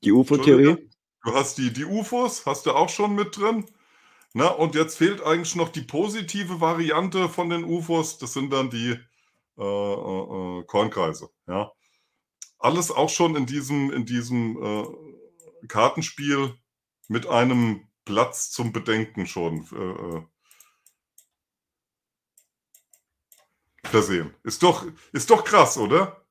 [0.03, 0.91] Die UFO-Theorie?
[1.25, 3.71] Du hast die, die UFOs, hast du auch schon mit drin.
[4.35, 8.19] Na, und jetzt fehlt eigentlich noch die positive Variante von den UFOs.
[8.19, 8.99] Das sind dann die
[9.57, 11.31] äh, äh, äh, Kornkreise.
[11.47, 11.71] Ja.
[12.59, 16.59] Alles auch schon in diesem, in diesem äh, Kartenspiel
[17.07, 20.23] mit einem Platz zum Bedenken schon äh, äh
[23.85, 24.35] versehen.
[24.43, 26.22] Ist doch, ist doch krass, oder?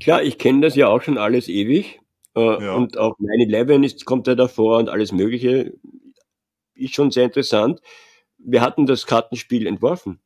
[0.00, 2.00] Klar, ich kenne das ja auch schon alles ewig.
[2.34, 2.74] Äh, ja.
[2.74, 5.74] Und auch 9-11 kommt ja davor und alles Mögliche.
[6.74, 7.80] Ist schon sehr interessant.
[8.38, 10.20] Wir hatten das Kartenspiel entworfen.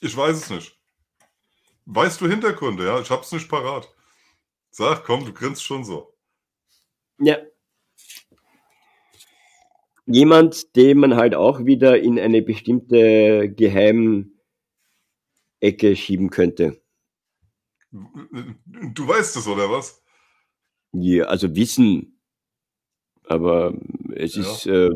[0.00, 0.76] Ich weiß es nicht.
[1.86, 3.00] Weißt du Hintergründe, ja?
[3.00, 3.88] Ich hab's nicht parat.
[4.70, 6.12] Sag, komm, du grinst schon so.
[7.18, 7.38] Ja.
[10.06, 14.34] Jemand, den man halt auch wieder in eine bestimmte Geheimecke
[15.94, 16.80] schieben könnte.
[18.92, 20.02] Du weißt es, oder was?
[20.92, 22.20] Ja, also Wissen.
[23.24, 23.74] Aber
[24.14, 24.42] es ja.
[24.42, 24.90] ist äh,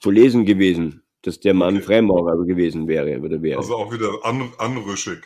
[0.00, 1.86] zu lesen gewesen, dass der Mann okay.
[1.86, 3.58] Freimaurer gewesen wäre oder wäre.
[3.58, 5.22] Also auch wieder an, anrüschig.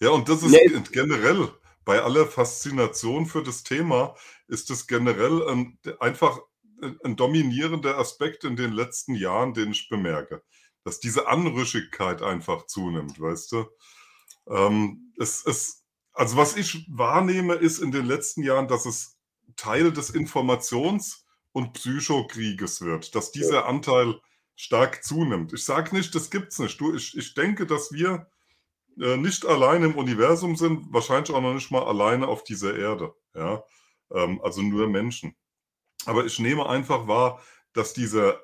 [0.00, 0.82] Ja, und das ist nee.
[0.92, 1.48] generell
[1.84, 4.14] bei aller Faszination für das Thema,
[4.48, 6.40] ist es generell ein, einfach
[7.04, 10.42] ein dominierender Aspekt in den letzten Jahren, den ich bemerke.
[10.84, 13.66] Dass diese Anrüschigkeit einfach zunimmt, weißt du?
[14.48, 15.79] Ähm, es, es,
[16.12, 19.18] also was ich wahrnehme, ist in den letzten Jahren, dass es
[19.56, 24.20] Teil des Informations- und Psychokrieges wird, dass dieser Anteil
[24.56, 25.52] stark zunimmt.
[25.52, 26.80] Ich sage nicht, das gibt es nicht.
[26.80, 28.28] Du, ich, ich denke, dass wir
[29.00, 33.14] äh, nicht alleine im Universum sind, wahrscheinlich auch noch nicht mal alleine auf dieser Erde.
[33.34, 33.64] Ja?
[34.12, 35.34] Ähm, also nur Menschen.
[36.06, 37.42] Aber ich nehme einfach wahr,
[37.72, 38.40] dass dieser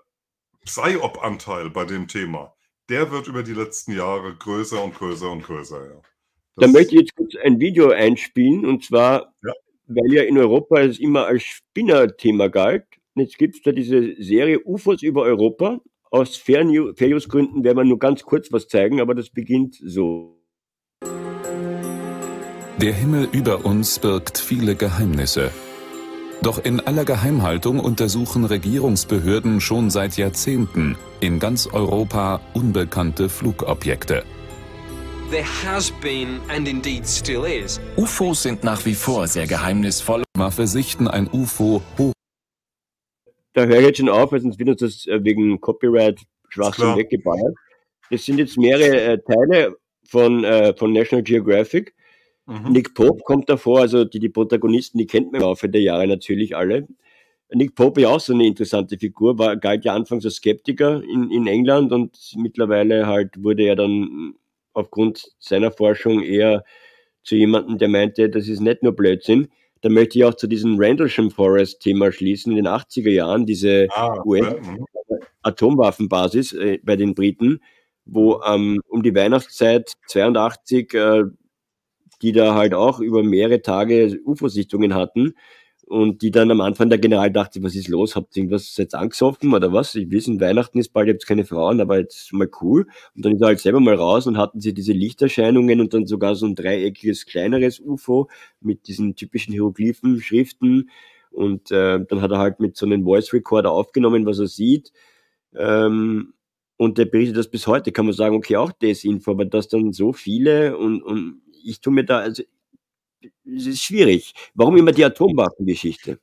[0.64, 2.54] Psyop-Anteil bei dem Thema,
[2.88, 5.90] der wird über die letzten Jahre größer und größer und größer.
[5.90, 6.02] Ja.
[6.58, 9.52] Da möchte ich jetzt kurz ein Video einspielen, und zwar, ja.
[9.88, 12.84] weil ja in Europa es immer als Spinner-Thema galt.
[13.14, 15.80] Und jetzt gibt es da diese Serie UFOs über Europa.
[16.10, 20.40] Aus Fair News-Gründen werden wir nur ganz kurz was zeigen, aber das beginnt so.
[22.80, 25.50] Der Himmel über uns birgt viele Geheimnisse.
[26.42, 34.24] Doch in aller Geheimhaltung untersuchen Regierungsbehörden schon seit Jahrzehnten in ganz Europa unbekannte Flugobjekte.
[37.96, 40.22] UFOs sind nach wie vor sehr geheimnisvoll.
[40.36, 42.12] Waffe sichten ein UFO hoch.
[43.52, 46.96] Da höre ich jetzt schon auf, weil sonst wird uns das äh, wegen Copyright Schwachsinn
[46.96, 47.56] weggeballert.
[48.10, 49.76] Das sind jetzt mehrere äh, Teile
[50.08, 51.92] von, äh, von National Geographic.
[52.46, 52.70] Mhm.
[52.70, 56.06] Nick Pope kommt davor, also die, die Protagonisten, die kennt man im Laufe der Jahre
[56.06, 56.86] natürlich alle.
[57.52, 61.32] Nick Pope ist auch so eine interessante Figur, war, galt ja anfangs als Skeptiker in,
[61.32, 64.36] in England und mittlerweile halt wurde er dann
[64.76, 66.64] aufgrund seiner Forschung eher
[67.22, 69.48] zu jemandem, der meinte, das ist nicht nur Blödsinn.
[69.80, 72.52] Da möchte ich auch zu diesem Randlesham Forest Thema schließen.
[72.52, 77.60] In den 80er Jahren diese ah, US-Atomwaffenbasis äh, bei den Briten,
[78.04, 81.24] wo ähm, um die Weihnachtszeit 82 äh,
[82.22, 85.34] die da halt auch über mehrere Tage UFO-Sichtungen hatten
[85.86, 88.16] und die dann am Anfang der General dachte, was ist los?
[88.16, 89.94] Habt ihr irgendwas jetzt angesoffen oder was?
[89.94, 92.86] Ich wissen, Weihnachten ist bald, ihr habt keine Frauen, aber jetzt mal cool.
[93.14, 96.06] Und dann ist er halt selber mal raus und hatten sie diese Lichterscheinungen und dann
[96.06, 98.28] sogar so ein dreieckiges, kleineres UFO
[98.60, 100.90] mit diesen typischen Hieroglyphen, Schriften.
[101.30, 104.92] Und äh, dann hat er halt mit so einem Voice Recorder aufgenommen, was er sieht.
[105.54, 106.34] Ähm,
[106.76, 109.92] und der berichtet das bis heute, kann man sagen, okay, auch Desinfo, aber dass dann
[109.92, 112.42] so viele und, und ich tue mir da, also
[113.44, 114.34] es ist schwierig.
[114.54, 116.18] Warum immer die Atomwaffengeschichte?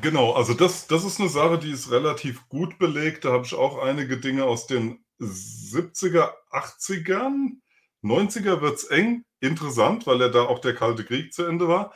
[0.00, 3.24] Genau, also das, das ist eine Sache, die ist relativ gut belegt.
[3.24, 7.58] Da habe ich auch einige Dinge aus den 70er, 80ern.
[8.02, 11.92] 90er wird es eng, interessant, weil ja da auch der Kalte Krieg zu Ende war.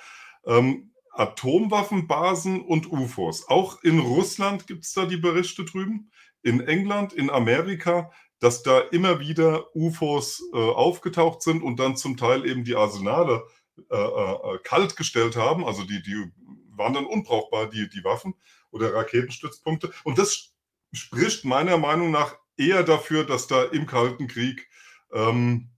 [0.46, 3.48] Ähm, Atomwaffenbasen und UFOs.
[3.48, 6.10] Auch in Russland gibt es da die Berichte drüben,
[6.42, 12.16] in England, in Amerika, dass da immer wieder UFOs äh, aufgetaucht sind und dann zum
[12.16, 13.44] Teil eben die Arsenale
[13.90, 15.64] äh, äh, kalt gestellt haben.
[15.64, 16.30] Also die, die
[16.76, 18.34] waren dann unbrauchbar, die, die Waffen
[18.70, 19.92] oder Raketenstützpunkte.
[20.04, 20.54] Und das
[20.92, 24.68] spricht meiner Meinung nach eher dafür, dass da im Kalten Krieg
[25.12, 25.70] ähm,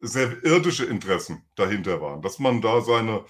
[0.00, 3.24] sehr irdische Interessen dahinter waren, dass man da seine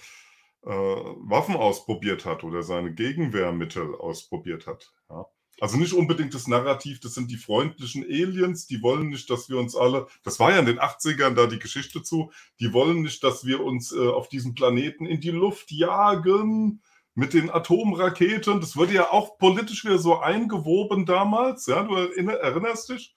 [0.63, 4.93] äh, Waffen ausprobiert hat oder seine Gegenwehrmittel ausprobiert hat.
[5.09, 5.25] Ja.
[5.61, 9.57] Also nicht unbedingt das Narrativ, das sind die freundlichen Aliens, die wollen nicht, dass wir
[9.57, 13.23] uns alle, das war ja in den 80ern da die Geschichte zu, die wollen nicht,
[13.23, 16.81] dass wir uns äh, auf diesem Planeten in die Luft jagen
[17.13, 18.59] mit den Atomraketen.
[18.59, 23.15] Das wurde ja auch politisch wieder so eingewoben damals, ja, du erinnerst dich.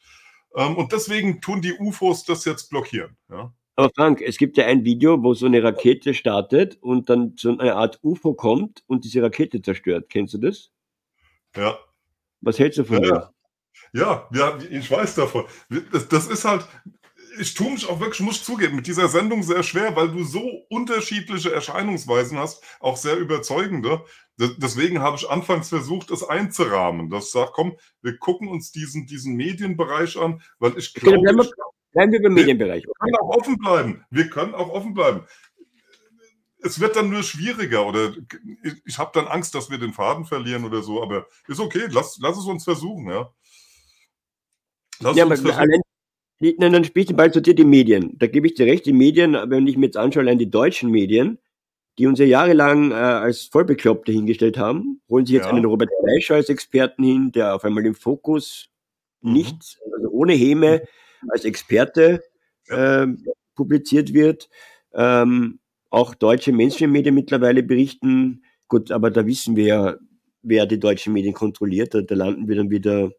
[0.55, 3.17] Ähm, und deswegen tun die UFOs das jetzt blockieren.
[3.29, 3.53] Ja.
[3.75, 7.57] Aber Frank, es gibt ja ein Video, wo so eine Rakete startet und dann so
[7.57, 10.09] eine Art UFO kommt und diese Rakete zerstört.
[10.09, 10.71] Kennst du das?
[11.57, 11.79] Ja.
[12.41, 13.31] Was hältst du von ja,
[13.93, 14.29] ja.
[14.33, 15.45] ja, ich weiß davon.
[15.93, 16.67] Das, das ist halt,
[17.41, 20.67] ich tue mich auch wirklich, muss zugeben, mit dieser Sendung sehr schwer, weil du so
[20.69, 24.03] unterschiedliche Erscheinungsweisen hast, auch sehr überzeugende.
[24.37, 27.11] Deswegen habe ich anfangs versucht, es einzurahmen.
[27.11, 31.19] Das sagt, komm, wir gucken uns diesen, diesen Medienbereich an, weil ich glaube.
[31.19, 31.51] Okay, bleiben,
[31.93, 32.85] bleiben wir beim Medienbereich.
[32.85, 34.05] Wir können auch offen bleiben.
[34.11, 35.27] Wir können auch offen bleiben.
[36.61, 38.13] Es wird dann nur schwieriger oder
[38.63, 41.87] ich, ich habe dann Angst, dass wir den Faden verlieren oder so, aber ist okay,
[41.91, 43.33] lass, lass es uns versuchen, ja.
[45.01, 45.59] Lass ja, uns versuchen.
[45.59, 45.81] Allein,
[46.59, 48.19] nein, dann spielt den Ball zu dir die Medien.
[48.19, 50.91] Da gebe ich dir recht, die Medien, wenn ich mir jetzt anschaue, allein die deutschen
[50.91, 51.39] Medien,
[51.99, 55.51] die uns ja jahrelang äh, als Vollbekloppte hingestellt haben, holen sich jetzt ja.
[55.51, 58.69] einen Robert Fleischer als Experten hin, der auf einmal im Fokus
[59.21, 59.33] mhm.
[59.33, 60.83] nicht, also ohne Häme
[61.29, 62.23] als Experte
[62.69, 63.03] ja.
[63.03, 63.09] äh,
[63.55, 64.49] publiziert wird.
[64.95, 65.59] Ähm,
[65.91, 68.43] auch deutsche Mainstream-Medien mittlerweile berichten.
[68.69, 69.97] Gut, aber da wissen wir ja,
[70.43, 71.95] wer die deutschen Medien kontrolliert.
[71.95, 73.11] Da, da landen wir dann wieder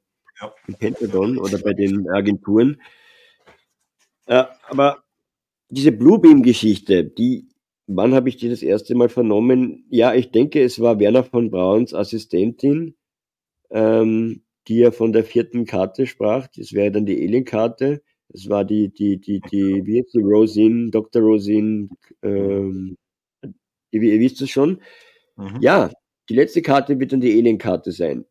[0.42, 0.54] ja.
[0.68, 2.82] im Pentagon oder bei den Agenturen.
[4.26, 5.04] Äh, aber
[5.70, 7.50] diese Bluebeam-Geschichte, die
[7.92, 9.84] Wann habe ich die das erste Mal vernommen?
[9.90, 12.96] Ja, ich denke, es war Werner von Brauns Assistentin,
[13.72, 16.48] ähm, die ja von der vierten Karte sprach.
[16.56, 18.04] Das wäre dann die Alien-Karte.
[18.34, 21.22] Es war die, die, die, die, wie jetzt die Rosin, Dr.
[21.22, 21.90] Rosin,
[22.22, 22.96] ähm,
[23.92, 24.82] ihr, ihr wisst es schon.
[25.36, 25.58] Mhm.
[25.62, 25.92] Ja,
[26.30, 28.26] die letzte Karte wird dann die Alien-Karte sein.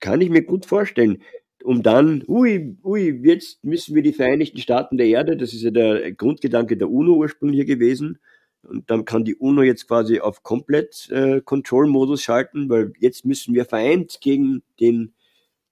[0.00, 1.22] Kann ich mir gut vorstellen.
[1.62, 5.70] Um dann, ui, ui, jetzt müssen wir die Vereinigten Staaten der Erde, das ist ja
[5.70, 8.18] der Grundgedanke der UNO ursprünglich gewesen,
[8.62, 13.54] und dann kann die UNO jetzt quasi auf komplett äh, Control-Modus schalten, weil jetzt müssen
[13.54, 15.14] wir vereint gegen den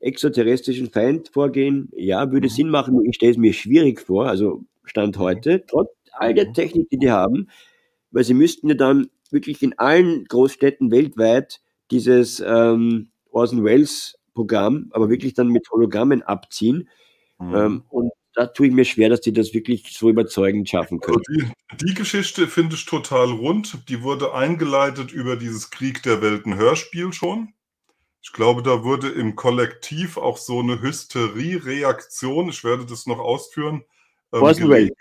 [0.01, 1.91] extraterrestrischen Feind vorgehen.
[1.95, 2.53] Ja, würde mhm.
[2.53, 6.53] Sinn machen, ich stelle es mir schwierig vor, also Stand heute, trotz all der.
[6.53, 7.49] Technik, die die haben,
[8.11, 14.89] weil sie müssten ja dann wirklich in allen Großstädten weltweit dieses ähm, Orson Welles Programm,
[14.91, 16.89] aber wirklich dann mit Hologrammen abziehen.
[17.39, 17.55] Mhm.
[17.55, 21.23] Ähm, und da tue ich mir schwer, dass die das wirklich so überzeugend schaffen können.
[21.29, 23.89] Also die, die, Geschichte finde ich total rund.
[23.89, 27.53] Die wurde eingeleitet über dieses Krieg der Welten Hörspiel schon.
[28.23, 33.85] Ich glaube, da wurde im Kollektiv auch so eine Hysterie-Reaktion, ich werde das noch ausführen.
[34.33, 34.93] Ähm, Orson Welles.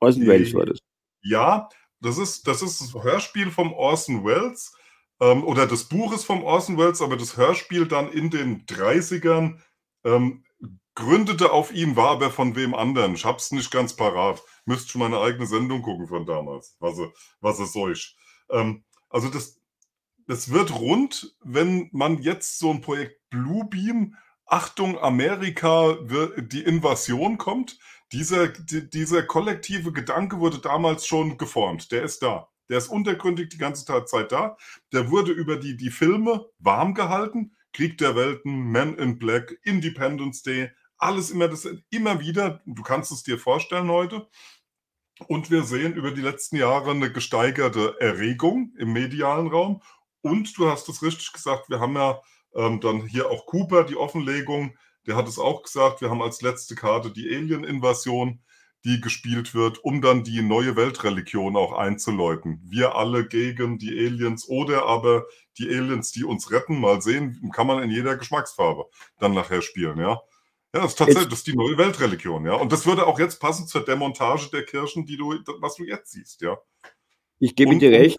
[0.00, 0.78] Orson Welles war das.
[1.22, 1.68] Ja,
[2.00, 4.74] das ist, das ist das Hörspiel vom Orson Welles
[5.20, 9.60] ähm, oder des Buches vom Orson Welles, aber das Hörspiel dann in den 30ern
[10.04, 10.44] ähm,
[10.94, 13.14] gründete auf ihn, war aber von wem anderen.
[13.14, 14.42] Ich hab's nicht ganz parat.
[14.64, 16.98] Müsst schon meine eigene Sendung gucken von damals, was,
[17.40, 18.16] was es euch.
[18.50, 19.61] Ähm, also das,
[20.26, 25.96] das wird rund, wenn man jetzt so ein Projekt Bluebeam, Achtung Amerika,
[26.36, 27.78] die Invasion kommt.
[28.12, 31.90] Dieser, die, dieser kollektive Gedanke wurde damals schon geformt.
[31.92, 32.48] Der ist da.
[32.68, 34.56] Der ist untergründig die ganze Zeit da.
[34.92, 37.56] Der wurde über die, die Filme warm gehalten.
[37.72, 43.10] Krieg der Welten, Men in Black, Independence Day, alles immer, das immer wieder, du kannst
[43.10, 44.28] es dir vorstellen heute.
[45.26, 49.82] Und wir sehen über die letzten Jahre eine gesteigerte Erregung im medialen Raum.
[50.22, 52.20] Und du hast es richtig gesagt, wir haben ja
[52.54, 56.42] ähm, dann hier auch Cooper, die Offenlegung, der hat es auch gesagt, wir haben als
[56.42, 58.40] letzte Karte die Alien-Invasion,
[58.84, 62.60] die gespielt wird, um dann die neue Weltreligion auch einzuläuten.
[62.64, 65.26] Wir alle gegen die Aliens oder aber
[65.58, 66.80] die Aliens, die uns retten.
[66.80, 68.86] Mal sehen, kann man in jeder Geschmacksfarbe
[69.18, 70.20] dann nachher spielen, ja.
[70.74, 72.54] Ja, das ist tatsächlich das ist die neue Weltreligion, ja.
[72.54, 76.12] Und das würde auch jetzt passen zur Demontage der Kirchen, die du, was du jetzt
[76.12, 76.58] siehst, ja.
[77.38, 78.18] Ich gebe und, dir recht.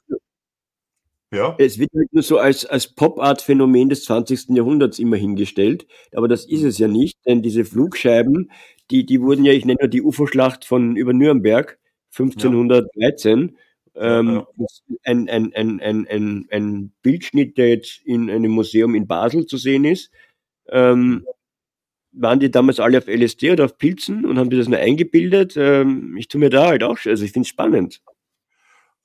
[1.33, 1.55] Ja.
[1.57, 4.49] Es wird halt nur so als, als Pop-Art-Phänomen des 20.
[4.49, 8.51] Jahrhunderts immer hingestellt, aber das ist es ja nicht, denn diese Flugscheiben,
[8.91, 11.79] die, die wurden ja, ich nenne nur die UFO-Schlacht von über Nürnberg
[12.11, 13.57] 1513,
[13.95, 14.65] Ähm, ja, ja.
[15.03, 19.57] Ein, ein, ein, ein, ein, ein Bildschnitt, der jetzt in einem Museum in Basel zu
[19.57, 20.11] sehen ist.
[20.69, 21.25] Ähm,
[22.11, 25.55] waren die damals alle auf LSD oder auf Pilzen und haben die das nur eingebildet?
[25.57, 28.01] Ähm, ich tue mir da halt auch, also ich finde es spannend.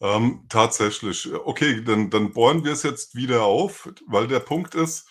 [0.01, 1.33] Ähm, tatsächlich.
[1.33, 5.09] Okay, dann, dann bohren wir es jetzt wieder auf, weil der Punkt ist,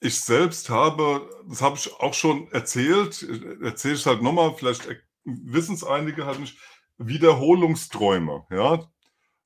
[0.00, 3.22] ich selbst habe, das habe ich auch schon erzählt,
[3.62, 4.86] erzähle ich halt nochmal, vielleicht
[5.24, 6.58] wissen es einige halt nicht,
[6.98, 8.90] Wiederholungsträume, ja,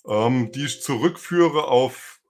[0.07, 2.20] ähm, die ich zurückführe auf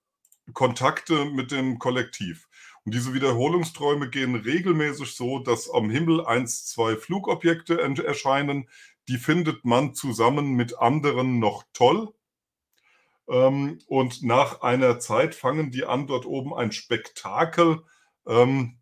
[0.53, 2.49] Kontakte mit dem Kollektiv.
[2.85, 8.69] Und diese Wiederholungsträume gehen regelmäßig so, dass am Himmel eins, zwei Flugobjekte erscheinen,
[9.09, 12.13] die findet man zusammen mit anderen noch toll.
[13.29, 17.85] Ähm, und nach einer Zeit fangen die an, dort oben ein Spektakel
[18.27, 18.79] ähm,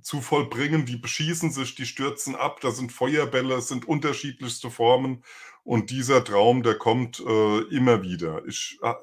[0.00, 0.86] zu vollbringen.
[0.86, 5.24] Die beschießen sich, die stürzen ab, da sind Feuerbälle, es sind unterschiedlichste Formen.
[5.64, 8.44] Und dieser Traum, der kommt äh, immer wieder.
[8.46, 8.94] Ich äh,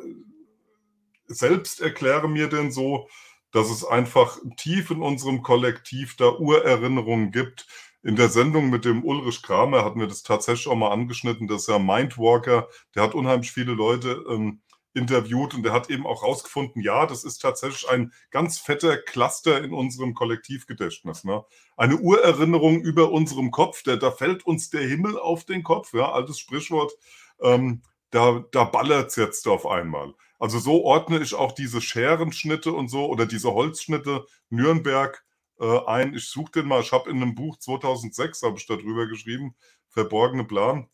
[1.27, 3.07] selbst erkläre mir denn so,
[3.51, 7.65] dass es einfach tief in unserem Kollektiv da Urerinnerungen gibt.
[8.01, 11.47] In der Sendung mit dem Ulrich Kramer hatten wir das tatsächlich auch mal angeschnitten.
[11.47, 14.61] Das ist ja Mindwalker, der hat unheimlich viele Leute ähm,
[14.93, 19.61] interviewt und der hat eben auch rausgefunden, ja, das ist tatsächlich ein ganz fetter Cluster
[19.63, 21.23] in unserem Kollektivgedächtnis.
[21.23, 21.43] Ne?
[21.77, 26.11] Eine Urerinnerung über unserem Kopf, der, da fällt uns der Himmel auf den Kopf, ja,
[26.11, 26.93] altes Sprichwort,
[27.41, 30.13] ähm, da, da ballert es jetzt auf einmal.
[30.39, 35.23] Also so ordne ich auch diese Scherenschnitte und so oder diese Holzschnitte Nürnberg
[35.59, 36.13] äh, ein.
[36.13, 39.55] Ich suche den mal, ich habe in einem Buch 2006, habe ich darüber geschrieben,
[39.89, 40.87] Verborgene Plan.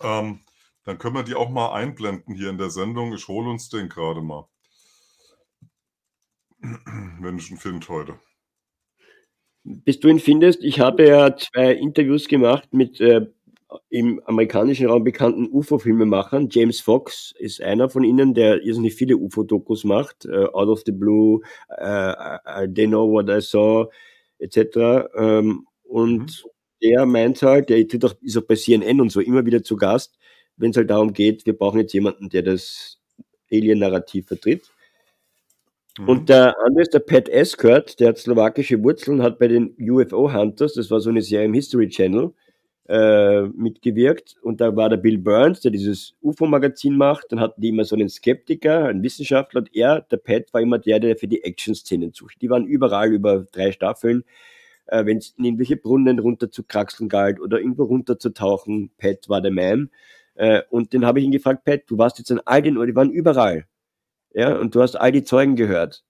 [0.00, 0.40] Ähm,
[0.84, 3.14] dann können wir die auch mal einblenden hier in der Sendung.
[3.14, 4.48] Ich hole uns den gerade mal.
[6.60, 8.18] Wenn ich ihn finde heute.
[9.62, 13.26] Bis du ihn findest, ich habe ja zwei Interviews gemacht mit äh,
[13.88, 16.48] im amerikanischen Raum bekannten UFO-Filmemachern.
[16.50, 20.26] James Fox ist einer von ihnen, der irrsinnig viele UFO-Dokus macht.
[20.26, 23.90] Uh, Out of the Blue, uh, They Know What I Saw,
[24.38, 25.08] etc.
[25.16, 26.50] Ähm, und mhm.
[26.82, 30.18] der meint halt, der auch, ist auch bei CNN und so immer wieder zu Gast,
[30.56, 32.98] wenn es halt darum geht, wir brauchen jetzt jemanden, der das
[33.50, 34.70] Alien-Narrativ vertritt.
[35.98, 36.08] Mhm.
[36.08, 40.32] Und der andere ist der Pat Eskert, der hat slowakische Wurzeln, hat bei den UFO
[40.32, 42.32] Hunters, das war so eine Serie im History Channel,
[42.90, 44.36] äh, mitgewirkt.
[44.42, 47.26] Und da war der Bill Burns, der dieses UFO-Magazin macht.
[47.30, 49.60] Dann hatten die immer so einen Skeptiker, einen Wissenschaftler.
[49.60, 52.42] Und er, der Pat, war immer der, der für die Action-Szenen sucht.
[52.42, 54.24] Die waren überall über drei Staffeln.
[54.86, 58.90] Äh, Wenn es in irgendwelche Brunnen runter zu kraxeln galt oder irgendwo runter zu tauchen,
[58.98, 59.90] Pat war der Man.
[60.34, 62.96] Äh, und den habe ich ihn gefragt, Pat, du warst jetzt an all den, die
[62.96, 63.66] waren überall.
[64.34, 66.02] Ja, und du hast all die Zeugen gehört.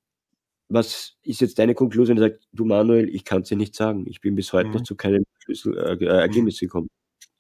[0.69, 2.17] Was ist jetzt deine Konklusion?
[2.17, 4.07] Er sagt, du Manuel, ich kann es dir nicht sagen.
[4.09, 4.75] Ich bin bis heute mhm.
[4.77, 5.25] noch zu keinem
[5.57, 6.89] Schlüssel, äh, äh, Ergebnis gekommen.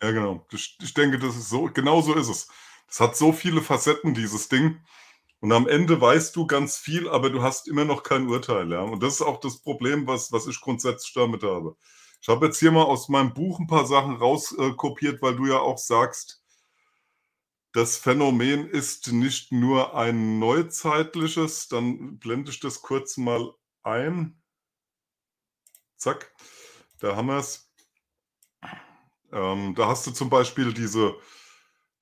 [0.03, 0.46] Ja, genau.
[0.53, 2.49] Ich, denke, das ist so, genau so ist es.
[2.87, 4.81] Das hat so viele Facetten, dieses Ding.
[5.40, 8.70] Und am Ende weißt du ganz viel, aber du hast immer noch kein Urteil.
[8.70, 8.83] Ja?
[8.83, 11.77] Und das ist auch das Problem, was, was ich grundsätzlich damit habe.
[12.20, 15.46] Ich habe jetzt hier mal aus meinem Buch ein paar Sachen rauskopiert, äh, weil du
[15.46, 16.42] ja auch sagst,
[17.73, 24.42] das Phänomen ist nicht nur ein neuzeitliches, dann blende ich das kurz mal ein.
[25.96, 26.35] Zack,
[26.99, 27.69] da haben wir es.
[29.33, 31.14] Ähm, da hast du zum Beispiel diese,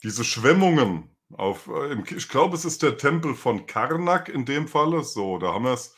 [0.02, 5.04] diese Schwemmungen auf, äh, ich glaube, es ist der Tempel von Karnak in dem Falle.
[5.04, 5.94] So, da haben wir es,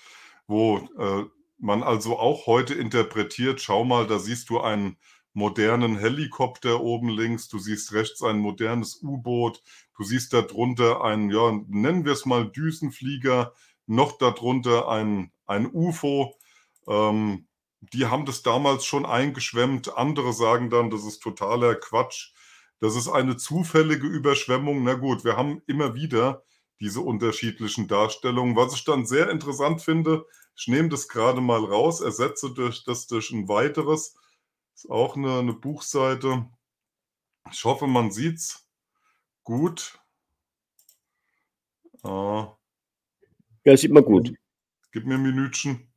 [0.47, 1.25] wo äh,
[1.59, 4.97] man also auch heute interpretiert, schau mal, da siehst du einen
[5.33, 9.63] modernen Helikopter oben links, du siehst rechts ein modernes U-Boot,
[9.97, 13.53] du siehst darunter einen, ja, nennen wir es mal Düsenflieger,
[13.87, 16.35] noch darunter ein, ein UFO.
[16.89, 17.47] Ähm,
[17.81, 19.97] die haben das damals schon eingeschwemmt.
[19.97, 22.33] Andere sagen dann, das ist totaler Quatsch.
[22.81, 24.85] Das ist eine zufällige Überschwemmung.
[24.85, 26.45] Na gut, wir haben immer wieder
[26.81, 28.57] diese unterschiedlichen Darstellungen.
[28.57, 30.25] Was ich dann sehr interessant finde,
[30.57, 34.15] ich nehme das gerade mal raus, ersetze durch das durch ein weiteres
[34.83, 36.49] ist auch eine, eine Buchseite.
[37.51, 38.67] Ich hoffe, man sieht es
[39.43, 39.99] gut.
[42.03, 42.57] Ah.
[43.65, 44.33] Ja, sieht man gut.
[44.93, 45.90] Gib mir ein Minütchen.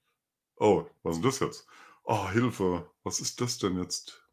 [0.63, 1.67] Oh, was ist das jetzt?
[2.05, 2.89] Oh, Hilfe.
[3.03, 4.23] Was ist das denn jetzt?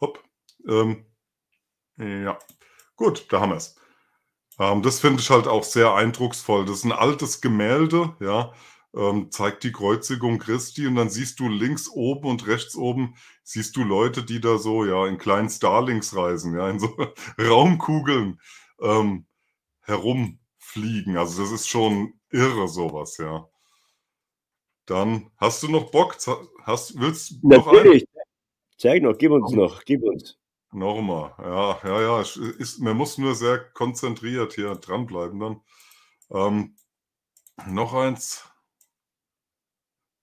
[0.00, 0.22] Hopp.
[0.68, 1.04] Ähm,
[1.96, 2.38] ja.
[2.96, 3.76] Gut, da haben wir es.
[4.58, 6.64] Ähm, das finde ich halt auch sehr eindrucksvoll.
[6.64, 8.52] Das ist ein altes Gemälde, ja
[8.94, 13.76] ähm, zeigt die Kreuzigung Christi und dann siehst du links oben und rechts oben siehst
[13.76, 16.94] du Leute, die da so ja in kleinen Starlings reisen, ja in so
[17.38, 18.40] Raumkugeln
[18.80, 19.26] ähm,
[19.80, 21.16] herumfliegen.
[21.16, 23.48] Also das ist schon irre sowas, ja.
[24.86, 26.16] Dann hast du noch Bock?
[26.62, 28.04] Hast willst Natürlich.
[28.14, 28.22] Noch
[28.78, 30.38] Zeig noch, gib uns noch, gib uns.
[30.72, 31.34] Nochmal.
[31.38, 32.20] Ja, ja, ja.
[32.20, 35.60] Ist, man muss nur sehr konzentriert hier dranbleiben dann.
[36.30, 36.76] Ähm,
[37.68, 38.44] noch eins.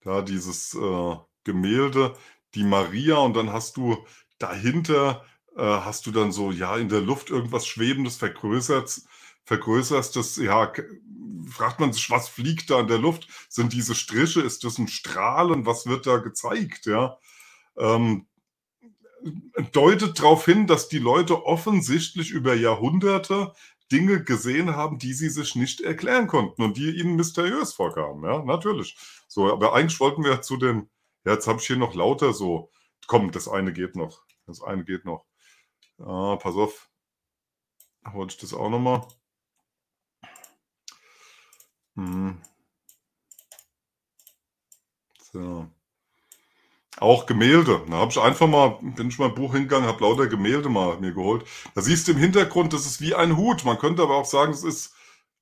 [0.01, 2.15] Da dieses äh, Gemälde,
[2.55, 4.05] die Maria, und dann hast du
[4.39, 5.23] dahinter,
[5.55, 9.01] äh, hast du dann so, ja, in der Luft irgendwas Schwebendes vergrößert,
[9.49, 10.71] vergrößerst das, ja,
[11.49, 13.27] fragt man sich, was fliegt da in der Luft?
[13.49, 15.65] Sind diese Striche, ist das ein Strahlen?
[15.65, 16.85] Was wird da gezeigt?
[16.85, 17.17] Ja,
[17.75, 18.27] ähm,
[19.71, 23.53] deutet darauf hin, dass die Leute offensichtlich über Jahrhunderte
[23.91, 28.23] Dinge gesehen haben, die sie sich nicht erklären konnten und die ihnen mysteriös vorkamen.
[28.23, 28.97] Ja, natürlich.
[29.27, 30.91] So, aber eigentlich wollten wir zu den,
[31.25, 32.69] ja, jetzt habe ich hier noch lauter so,
[33.07, 34.21] komm, das eine geht noch.
[34.45, 35.25] Das eine geht noch.
[35.97, 36.87] Ah, pass auf.
[38.13, 39.07] Wollte ich das auch nochmal?
[41.95, 42.41] Mhm.
[45.31, 45.67] So.
[46.97, 47.81] Auch Gemälde.
[47.89, 51.13] Da habe ich einfach mal, bin ich mal Buch hingegangen, habe lauter Gemälde mal mir
[51.13, 51.45] geholt.
[51.75, 53.63] Da siehst du im Hintergrund, das ist wie ein Hut.
[53.63, 54.93] Man könnte aber auch sagen, es ist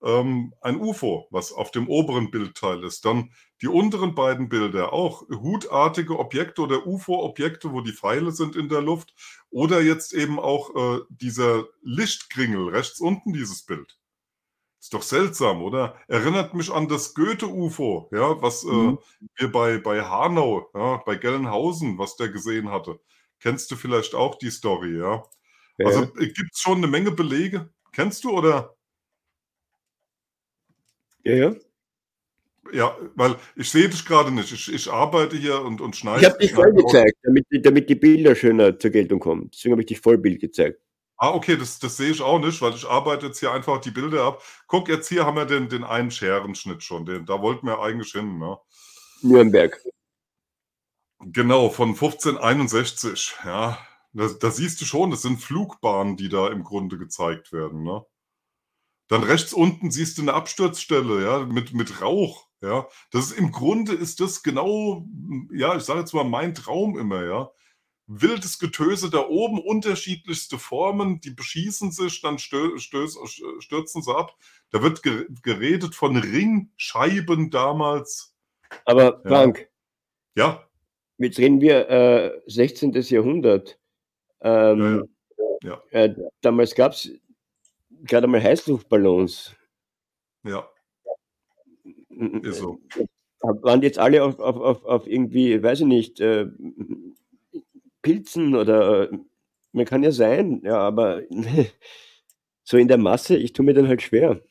[0.03, 3.05] ähm, ein UFO, was auf dem oberen Bildteil ist.
[3.05, 3.31] Dann
[3.61, 8.81] die unteren beiden Bilder, auch hutartige Objekte oder UFO-Objekte, wo die Pfeile sind in der
[8.81, 9.13] Luft.
[9.49, 13.97] Oder jetzt eben auch äh, dieser Lichtkringel rechts unten, dieses Bild.
[14.79, 15.97] Ist doch seltsam, oder?
[16.07, 18.99] Erinnert mich an das Goethe-UFO, ja, was äh, mhm.
[19.35, 22.99] wir bei, bei Hanau, ja, bei Gelnhausen, was der gesehen hatte.
[23.39, 25.23] Kennst du vielleicht auch die Story, ja?
[25.77, 25.85] ja.
[25.87, 27.69] Also äh, gibt es schon eine Menge Belege.
[27.91, 28.75] Kennst du oder?
[31.23, 31.55] Ja, ja.
[32.73, 34.51] Ja, weil ich sehe dich gerade nicht.
[34.51, 36.21] Ich, ich arbeite hier und, und schneide.
[36.21, 39.49] Ich habe dich voll gezeigt, damit, damit die Bilder schöner zur Geltung kommen.
[39.53, 40.81] Deswegen habe ich dich Vollbild gezeigt.
[41.19, 43.89] Ah, okay, das, das sehe ich auch nicht, weil ich arbeite jetzt hier einfach die
[43.91, 44.43] Bilder ab.
[44.67, 47.05] Guck, jetzt hier haben wir den, den einen Scherenschnitt schon.
[47.05, 48.37] Den, da wollten wir eigentlich hin.
[48.37, 48.57] Ne?
[49.23, 49.81] Nürnberg.
[51.19, 53.35] Genau, von 1561.
[53.43, 53.79] Ja,
[54.13, 57.81] da, da, siehst du schon, das sind Flugbahnen, die da im Grunde gezeigt werden.
[57.81, 58.05] Ne?
[59.07, 62.45] Dann rechts unten siehst du eine Absturzstelle, ja, mit, mit Rauch.
[62.61, 65.05] Ja, das ist im Grunde ist das genau,
[65.51, 67.51] ja, ich sage jetzt mal mein Traum immer, ja
[68.07, 73.19] wildes Getöse da oben, unterschiedlichste Formen, die beschießen sich, dann stö stöß,
[73.59, 74.35] stürzen sie ab.
[74.71, 75.03] Da wird
[75.43, 78.33] geredet von Ringscheiben damals.
[78.85, 79.69] Aber Frank,
[80.35, 80.67] ja.
[81.17, 82.93] jetzt reden wir äh, 16.
[82.93, 83.77] Jahrhundert.
[84.41, 85.83] Ähm, ja, ja.
[85.91, 87.11] Äh, damals gab es
[88.03, 89.55] gerade mal Heißluftballons.
[90.43, 90.67] Ja.
[92.09, 92.79] Ist so.
[93.41, 96.47] Waren jetzt alle auf, auf, auf, auf irgendwie, weiß ich nicht, äh,
[98.07, 99.09] Pilzen oder
[99.73, 101.23] man kann ja sein, ja, aber
[102.63, 104.41] so in der Masse, ich tue mir dann halt schwer.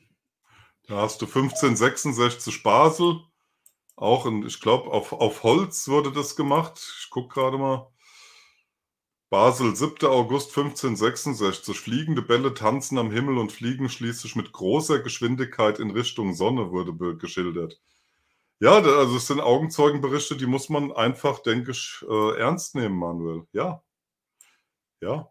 [0.89, 3.21] Da hast du 1566 Basel,
[3.97, 6.79] auch in, ich glaube, auf, auf Holz wurde das gemacht.
[7.01, 7.91] Ich gucke gerade mal.
[9.31, 10.07] Basel, 7.
[10.07, 11.81] August 1566.
[11.81, 17.17] Fliegende Bälle tanzen am Himmel und fliegen schließlich mit großer Geschwindigkeit in Richtung Sonne, wurde
[17.17, 17.81] geschildert.
[18.59, 23.47] Ja, also es sind Augenzeugenberichte, die muss man einfach, denke ich, äh, ernst nehmen, Manuel.
[23.53, 23.83] Ja.
[25.01, 25.31] Ja.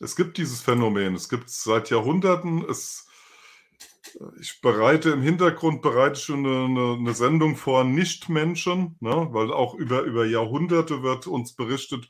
[0.00, 1.14] Es gibt dieses Phänomen.
[1.14, 2.64] Es gibt es seit Jahrhunderten.
[2.68, 3.08] Es,
[4.40, 9.28] ich bereite im Hintergrund bereite schon eine, eine, eine Sendung vor Nichtmenschen, ne?
[9.30, 12.08] weil auch über, über Jahrhunderte wird uns berichtet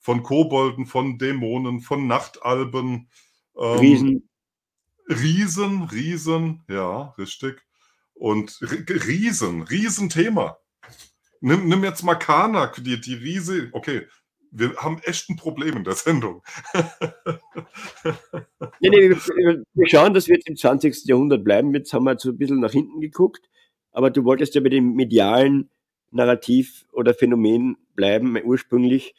[0.00, 3.08] von Kobolden, von Dämonen, von Nachtalben.
[3.56, 4.28] Ähm, Riesen.
[5.08, 7.62] Riesen, Riesen, ja, richtig.
[8.14, 10.58] Und Riesen, Riesenthema.
[11.40, 13.68] Nimm, nimm jetzt mal Karnak, die, die Riese.
[13.72, 14.06] Okay,
[14.50, 16.42] wir haben echt ein Problem in der Sendung.
[18.80, 21.04] nee, nee, wir, wir, schauen, dass wir jetzt im 20.
[21.06, 21.74] Jahrhundert bleiben.
[21.74, 23.50] Jetzt haben wir so ein bisschen nach hinten geguckt.
[23.90, 25.70] Aber du wolltest ja bei dem medialen
[26.12, 29.14] Narrativ oder Phänomen bleiben, ursprünglich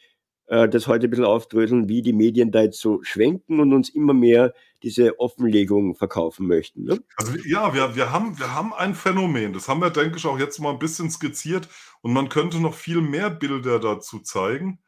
[0.46, 3.88] äh, das heute ein bisschen aufdröseln, wie die Medien da jetzt so schwenken und uns
[3.88, 6.84] immer mehr diese Offenlegung verkaufen möchten.
[6.84, 7.02] Ne?
[7.16, 10.38] Also ja, wir, wir, haben, wir haben ein Phänomen, das haben wir, denke ich, auch
[10.38, 11.68] jetzt mal ein bisschen skizziert
[12.00, 14.78] und man könnte noch viel mehr Bilder dazu zeigen.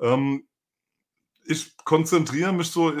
[0.00, 0.46] Ähm,
[1.46, 2.92] ich konzentriere mich so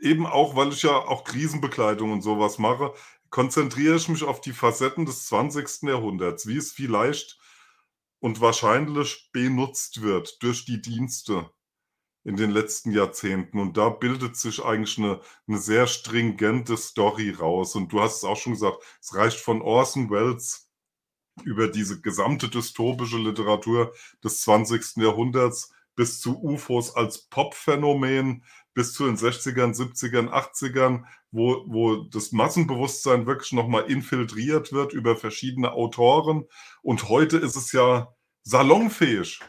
[0.00, 2.94] eben auch, weil ich ja auch Krisenbekleidung und sowas mache,
[3.30, 5.82] konzentriere ich mich auf die Facetten des 20.
[5.82, 7.38] Jahrhunderts, wie es vielleicht
[8.22, 11.50] und wahrscheinlich benutzt wird durch die Dienste
[12.22, 13.58] in den letzten Jahrzehnten.
[13.58, 17.74] Und da bildet sich eigentlich eine, eine sehr stringente Story raus.
[17.74, 20.70] Und du hast es auch schon gesagt, es reicht von Orson Welles
[21.42, 23.92] über diese gesamte dystopische Literatur
[24.22, 24.98] des 20.
[24.98, 28.44] Jahrhunderts bis zu UFOs als Pop-Phänomen,
[28.74, 35.16] bis zu den 60ern, 70ern, 80ern, wo, wo das Massenbewusstsein wirklich nochmal infiltriert wird über
[35.16, 36.44] verschiedene Autoren.
[36.82, 39.40] Und heute ist es ja salonfähig.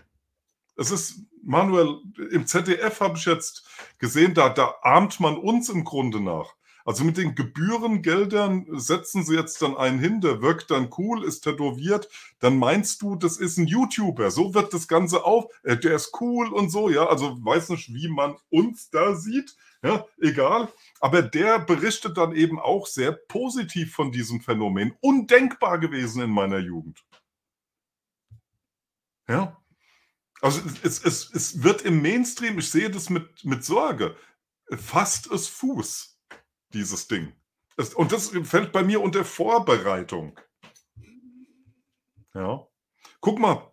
[0.76, 1.98] Es ist Manuel,
[2.32, 3.68] im ZDF habe ich jetzt
[3.98, 6.56] gesehen, da, da ahmt man uns im Grunde nach.
[6.86, 11.42] Also mit den Gebührengeldern setzen sie jetzt dann einen hin, der wirkt dann cool, ist
[11.42, 12.10] tätowiert,
[12.40, 14.32] dann meinst du, das ist ein YouTuber.
[14.32, 17.08] So wird das Ganze auf, äh, der ist cool und so, ja.
[17.08, 20.72] Also weiß nicht, wie man uns da sieht, ja, egal.
[21.00, 24.94] Aber der berichtet dann eben auch sehr positiv von diesem Phänomen.
[25.00, 27.04] Undenkbar gewesen in meiner Jugend.
[29.28, 29.58] Ja.
[30.42, 34.18] Also es, es, es wird im Mainstream, ich sehe das mit, mit Sorge,
[34.70, 36.13] fasst es Fuß
[36.74, 37.34] dieses Ding.
[37.96, 40.40] Und das fällt bei mir unter Vorbereitung.
[42.34, 42.68] Ja.
[43.20, 43.72] Guck mal,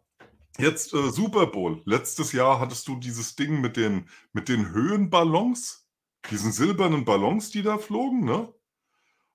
[0.58, 1.82] jetzt äh, Super Bowl.
[1.84, 5.86] Letztes Jahr hattest du dieses Ding mit den, mit den Höhenballons,
[6.30, 8.52] diesen silbernen Ballons, die da flogen, ne?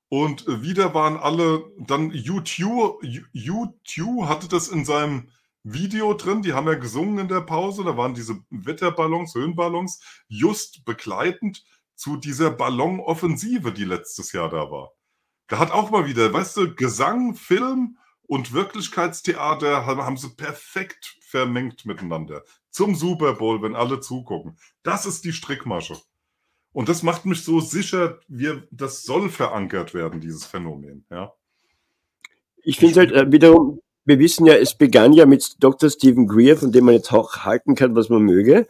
[0.10, 3.04] Und äh, wieder waren alle, dann YouTube,
[3.34, 5.30] YouTube hatte das in seinem
[5.64, 10.86] Video drin, die haben ja gesungen in der Pause, da waren diese Wetterballons, Höhenballons, just
[10.86, 14.92] begleitend zu dieser Ballonoffensive, die letztes Jahr da war.
[15.48, 21.86] Da hat auch mal wieder, weißt du, Gesang, Film und Wirklichkeitstheater haben sie perfekt vermengt
[21.86, 22.44] miteinander.
[22.72, 24.58] Zum Super Bowl, wenn alle zugucken.
[24.84, 25.98] Das ist die Strickmasche.
[26.72, 31.06] Und das macht mich so sicher, wir, das soll verankert werden, dieses Phänomen.
[31.10, 31.34] Ja.
[32.64, 35.90] Ich finde halt äh, wiederum, wir wissen ja, es begann ja mit Dr.
[35.90, 38.68] Stephen Greer, von dem man jetzt auch halten kann, was man möge.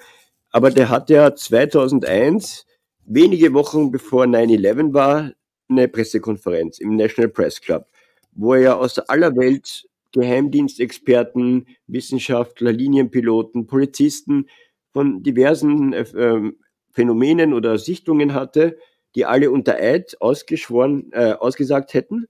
[0.52, 2.66] Aber der hat ja 2001
[3.06, 5.32] wenige Wochen bevor 9-11 war,
[5.70, 7.88] eine Pressekonferenz im National Press Club,
[8.34, 14.48] wo er aus aller Welt Geheimdienstexperten, Wissenschaftler, Linienpiloten, Polizisten
[14.94, 16.58] von diversen äh, ähm,
[16.92, 18.78] Phänomenen oder Sichtungen hatte,
[19.16, 22.28] die alle unter Eid ausgeschworen, äh, ausgesagt hätten.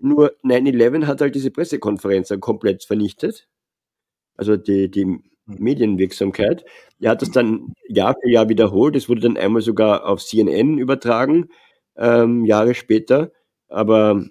[0.00, 3.48] Nur 9-11 hat halt diese Pressekonferenz dann komplett vernichtet.
[4.36, 6.64] Also die, die Medienwirksamkeit.
[7.00, 8.96] Er hat das dann Jahr für Jahr wiederholt.
[8.96, 11.50] Es wurde dann einmal sogar auf CNN übertragen,
[11.96, 13.32] ähm, Jahre später,
[13.68, 14.24] aber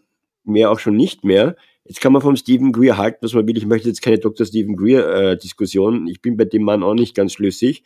[0.43, 1.55] mehr auch schon nicht mehr.
[1.85, 3.57] Jetzt kann man vom Stephen Greer halten, was man will.
[3.57, 4.45] Ich möchte jetzt keine Dr.
[4.45, 6.07] Stephen Greer-Diskussion.
[6.07, 7.83] Äh, ich bin bei dem Mann auch nicht ganz schlüssig,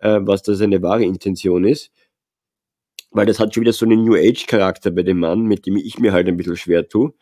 [0.00, 1.90] äh, was da seine wahre Intention ist.
[3.10, 5.98] Weil das hat schon wieder so einen New Age-Charakter bei dem Mann, mit dem ich
[5.98, 7.12] mir halt ein bisschen schwer tue.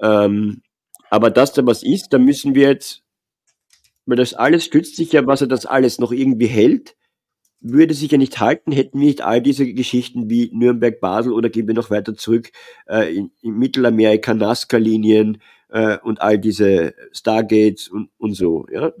[0.00, 0.62] Ähm,
[1.10, 3.03] aber dass da was ist, da müssen wir jetzt
[4.06, 6.96] weil das alles stützt sich ja, was er das alles noch irgendwie hält,
[7.60, 11.48] würde sich ja nicht halten, hätten wir nicht all diese Geschichten wie Nürnberg, Basel oder
[11.48, 12.50] gehen wir noch weiter zurück
[12.86, 15.40] äh, in, in, Mittelamerika, Nazca-Linien
[15.70, 18.92] äh, und all diese Stargates und, und so, ja,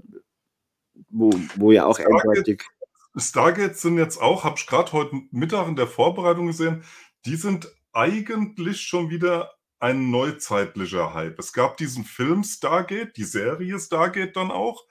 [1.10, 2.62] wo, wo ja auch Stargate, eindeutig.
[3.16, 6.84] Stargates sind jetzt auch, habe ich gerade heute Mittag in der Vorbereitung gesehen,
[7.26, 11.38] die sind eigentlich schon wieder ein neuzeitlicher Hype.
[11.38, 14.84] Es gab diesen Film Stargate, die Serie Stargate dann auch,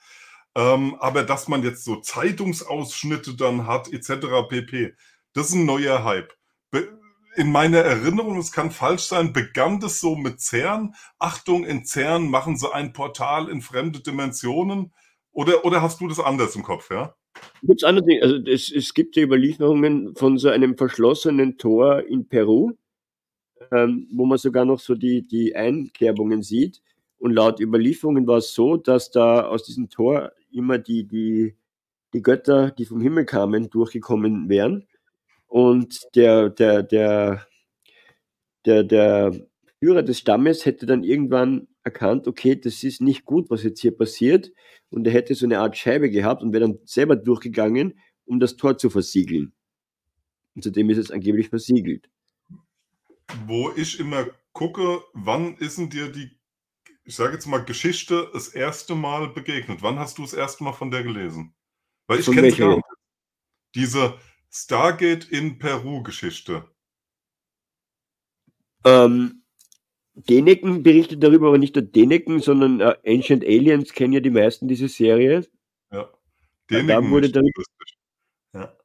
[0.56, 4.48] ähm, aber dass man jetzt so Zeitungsausschnitte dann hat, etc.
[4.48, 4.94] pp.
[5.34, 6.34] Das ist ein neuer Hype.
[6.72, 7.00] Be
[7.36, 10.94] in meiner Erinnerung, es kann falsch sein, begann das so mit CERN.
[11.18, 14.94] Achtung, in CERN machen sie ein Portal in fremde Dimensionen.
[15.32, 17.16] Oder, oder hast du das anders im Kopf, ja?
[17.64, 18.22] Gibt's andere Dinge.
[18.22, 22.74] Also es, es gibt ja Überlieferungen von so einem verschlossenen Tor in Peru,
[23.72, 26.82] ähm, wo man sogar noch so die, die Einkerbungen sieht.
[27.18, 31.56] Und laut Überlieferungen war es so, dass da aus diesem Tor immer die, die,
[32.14, 34.88] die Götter, die vom Himmel kamen, durchgekommen wären.
[35.48, 37.46] Und der, der, der,
[38.66, 39.34] der, der
[39.80, 43.96] Führer des Stammes hätte dann irgendwann erkannt, okay, das ist nicht gut, was jetzt hier
[43.96, 44.52] passiert.
[44.90, 48.58] Und er hätte so eine Art Scheibe gehabt und wäre dann selber durchgegangen, um das
[48.58, 49.54] Tor zu versiegeln.
[50.56, 52.10] Und zudem ist es angeblich versiegelt
[53.46, 56.32] wo ich immer gucke, wann ist denn dir die,
[57.04, 59.82] ich sage jetzt mal, Geschichte das erste Mal begegnet?
[59.82, 61.54] Wann hast du das erste Mal von der gelesen?
[62.08, 62.86] Weil ich kenne gar nicht.
[63.76, 64.18] Diese
[64.52, 66.70] Stargate in Peru-Geschichte.
[68.86, 69.44] Ähm,
[70.14, 74.68] Deneken berichtet darüber, aber nicht nur Deneken, sondern äh, Ancient Aliens kennen ja die meisten
[74.68, 75.48] diese Serie.
[75.92, 76.10] Ja.
[76.70, 77.93] Deneken da wurde darüber, ja.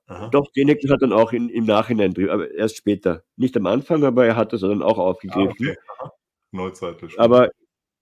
[0.09, 0.28] Aha.
[0.28, 3.24] Doch, Deneken hat dann auch in, im Nachhinein aber erst später.
[3.36, 5.76] Nicht am Anfang, aber er hat das dann auch aufgegriffen.
[5.98, 6.12] Ah, okay.
[6.50, 7.20] Neuzeitlich.
[7.20, 7.50] Aber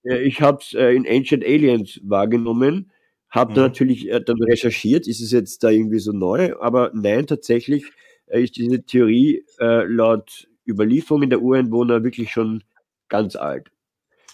[0.04, 2.92] äh, ich habe es äh, in Ancient Aliens wahrgenommen,
[3.28, 3.58] habe mhm.
[3.58, 7.84] natürlich äh, dann recherchiert, ist es jetzt da irgendwie so neu, aber nein, tatsächlich
[8.26, 12.62] äh, ist diese Theorie äh, laut Überlieferungen der Ureinwohner wirklich schon
[13.08, 13.70] ganz alt.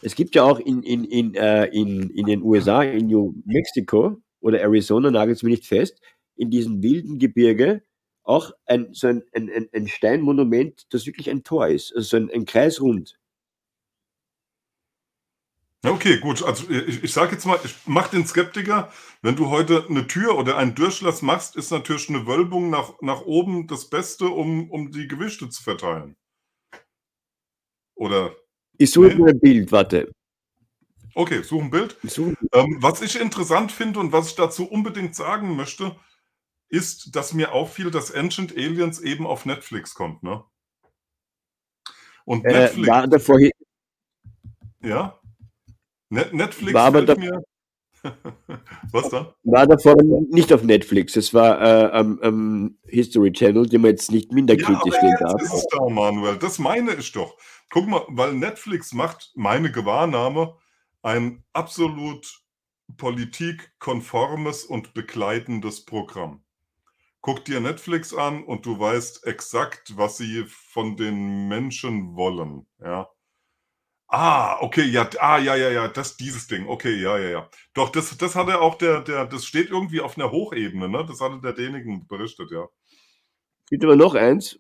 [0.03, 4.21] Es gibt ja auch in, in, in, äh, in, in den USA, in New Mexico
[4.41, 6.01] oder Arizona, nagelt es mir nicht fest,
[6.37, 7.83] in diesem wilden Gebirge
[8.25, 12.31] auch ein, so ein, ein, ein Steinmonument, das wirklich ein Tor ist, also so ein,
[12.31, 13.19] ein Kreisrund.
[15.85, 16.45] Okay, gut.
[16.45, 18.93] Also ich, ich sage jetzt mal, ich mach den Skeptiker.
[19.21, 23.23] Wenn du heute eine Tür oder einen Durchlass machst, ist natürlich eine Wölbung nach, nach
[23.23, 26.17] oben das Beste, um, um die Gewichte zu verteilen.
[27.97, 28.35] Oder?
[28.79, 29.31] Ich suche nee?
[29.31, 30.13] ein Bild, warte.
[31.15, 31.97] Okay, such ein Bild.
[32.05, 35.97] Such ähm, was ich interessant finde und was ich dazu unbedingt sagen möchte,
[36.73, 40.43] ist, dass mir auffiel, dass Ancient Aliens eben auf Netflix kommt, ne?
[42.25, 42.89] Und äh, Netflix.
[42.89, 43.39] War davor
[44.81, 45.19] ja?
[46.09, 47.43] Net Netflix war aber da, mir.
[48.91, 49.35] Was da?
[49.43, 49.97] War davor
[50.31, 51.17] nicht auf Netflix.
[51.17, 55.17] Es war äh, am, am, History Channel, den man jetzt nicht minder kritisch ja, sehen
[55.21, 55.41] darf.
[55.41, 56.39] Das ist da, Manuel.
[56.39, 57.37] Das meine ich doch.
[57.71, 60.57] Guck mal, weil Netflix macht meine Gewahrnahme
[61.03, 62.43] ein absolut
[62.97, 66.42] politikkonformes und begleitendes Programm.
[67.23, 72.67] Guck dir Netflix an und du weißt exakt, was sie von den Menschen wollen.
[72.81, 73.09] Ja.
[74.09, 77.51] Ah, okay, ja, ah, ja, ja, ja, das, dieses Ding, okay, ja, ja, ja.
[77.73, 81.07] Doch, das, das hat er auch der, der, das steht irgendwie auf einer Hochebene, ne?
[81.07, 82.69] Das hatte der Dänigen berichtet, ja.
[83.71, 84.59] Gibt aber noch eins.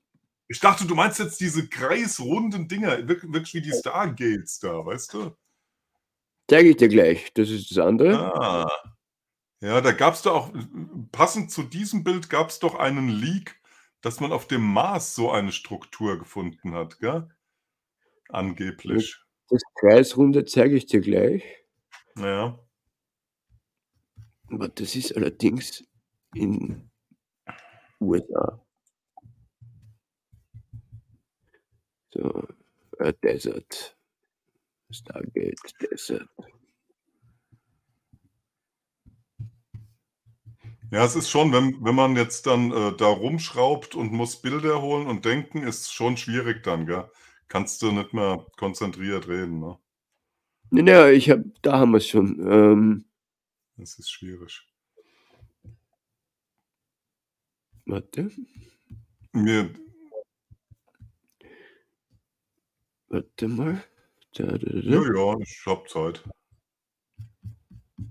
[0.48, 5.36] Ich dachte, du meinst jetzt diese kreisrunden Dinger, wirklich wie die Stargates da, weißt du?
[6.48, 7.32] Zeige ich dir gleich.
[7.34, 8.34] Das ist das andere.
[8.34, 8.92] Ah.
[9.62, 10.52] Ja, da gab es doch auch,
[11.12, 13.60] passend zu diesem Bild gab es doch einen Leak,
[14.00, 17.30] dass man auf dem Mars so eine Struktur gefunden hat, gell?
[18.28, 19.20] Angeblich.
[19.48, 21.44] Das Kreisrunde zeige ich dir gleich.
[22.16, 22.58] Ja.
[24.48, 25.84] Aber das ist allerdings
[26.34, 26.90] in
[28.00, 28.66] USA.
[32.10, 32.48] So,
[32.98, 33.96] a Desert.
[34.90, 36.28] Stargate Desert.
[40.93, 44.82] Ja, es ist schon, wenn, wenn man jetzt dann äh, da rumschraubt und muss Bilder
[44.82, 47.11] holen und denken, ist schon schwierig dann, gell?
[47.49, 49.78] Kannst du nicht mehr konzentriert reden, ne?
[50.70, 52.38] Ja, ich hab, da haben wir es schon.
[52.47, 53.05] Ähm,
[53.78, 54.68] das ist schwierig.
[57.86, 58.30] Warte.
[59.32, 59.70] Mir.
[63.09, 63.82] Warte mal.
[64.34, 66.22] Ja, ja, ich hab Zeit.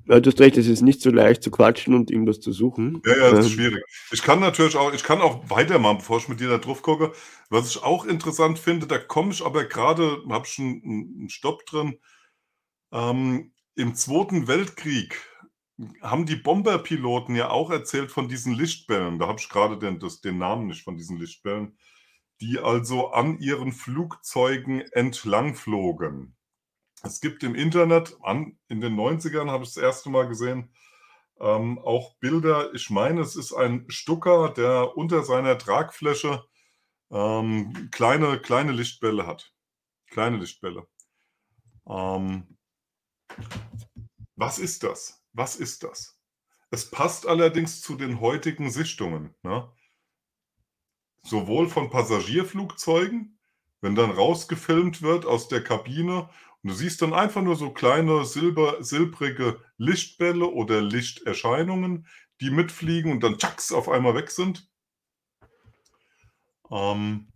[0.08, 3.02] Ja, du hast recht, es ist nicht so leicht zu quatschen und irgendwas zu suchen.
[3.06, 3.84] Ja, ja, das ist ähm, schwierig.
[4.12, 7.14] Ich kann natürlich auch, ich kann auch weitermachen, bevor ich mit dir da drauf gucke.
[7.50, 12.00] Was ich auch interessant finde, da komme ich aber gerade, habe schon einen Stopp drin.
[12.92, 15.20] Ähm, Im Zweiten Weltkrieg
[16.02, 19.20] haben die Bomberpiloten ja auch erzählt von diesen Lichtbällen.
[19.20, 21.78] Da habe ich gerade den, den Namen nicht von diesen Lichtbällen
[22.42, 26.36] die also an ihren Flugzeugen entlang flogen.
[27.04, 30.74] Es gibt im Internet, an, in den 90ern habe ich das erste Mal gesehen,
[31.40, 32.74] ähm, auch Bilder.
[32.74, 36.44] Ich meine, es ist ein Stucker, der unter seiner Tragfläche
[37.10, 39.54] ähm, kleine, kleine Lichtbälle hat.
[40.08, 40.88] Kleine Lichtbälle.
[41.88, 42.58] Ähm,
[44.36, 45.24] was ist das?
[45.34, 46.20] Was ist das?
[46.70, 49.36] Es passt allerdings zu den heutigen Sichtungen.
[49.42, 49.72] Ne?
[51.24, 53.38] sowohl von Passagierflugzeugen,
[53.82, 56.30] wenn dann rausgefilmt wird aus der Kabine
[56.64, 62.08] und du siehst dann einfach nur so kleine silber, silbrige Lichtbälle oder Lichterscheinungen,
[62.42, 64.68] die mitfliegen und dann tschaks auf einmal weg sind.
[66.72, 67.28] Ähm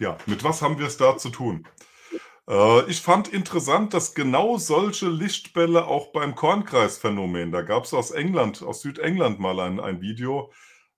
[0.00, 1.66] ja, mit was haben wir es da zu tun?
[2.48, 8.12] Äh, ich fand interessant, dass genau solche Lichtbälle auch beim Kornkreisphänomen, da gab es aus
[8.12, 10.52] England, aus Südengland mal ein, ein Video,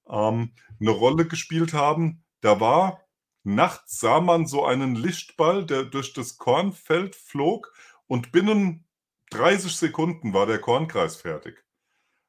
[0.08, 2.24] ähm, 'ne Rolle gespielt haben.
[2.42, 3.03] Da war
[3.44, 7.72] nachts sah man so einen Lichtball, der durch das Kornfeld flog
[8.06, 8.84] und binnen
[9.30, 11.64] 30 Sekunden war der Kornkreis fertig.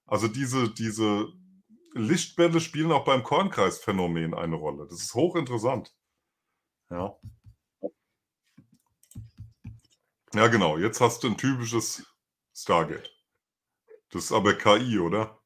[0.05, 1.27] Also diese diese
[1.93, 4.87] Lichtbälle spielen auch beim Kornkreisphänomen eine Rolle.
[4.87, 5.95] Das ist hochinteressant.
[6.89, 7.17] Ja.
[10.33, 10.77] Ja, genau.
[10.77, 12.05] Jetzt hast du ein typisches
[12.53, 13.09] Stargate.
[14.09, 15.39] Das ist aber KI, oder?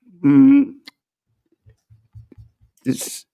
[0.00, 0.84] Mhm
[2.84, 3.26] das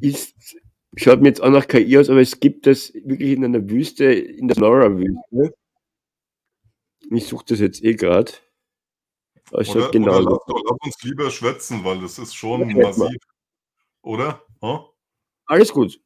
[0.00, 0.56] ist,
[0.96, 4.04] schaut mir jetzt auch nach KI aus, aber es gibt das wirklich in einer Wüste,
[4.04, 5.54] in der Nora-Wüste.
[7.10, 8.32] Ich suche das jetzt eh gerade.
[9.52, 13.16] Oder, genau oder lass, lass, uns lieber schwätzen, weil das ist schon ja, massiv.
[14.02, 14.42] Oder?
[14.60, 14.88] Huh?
[15.46, 16.00] Alles gut.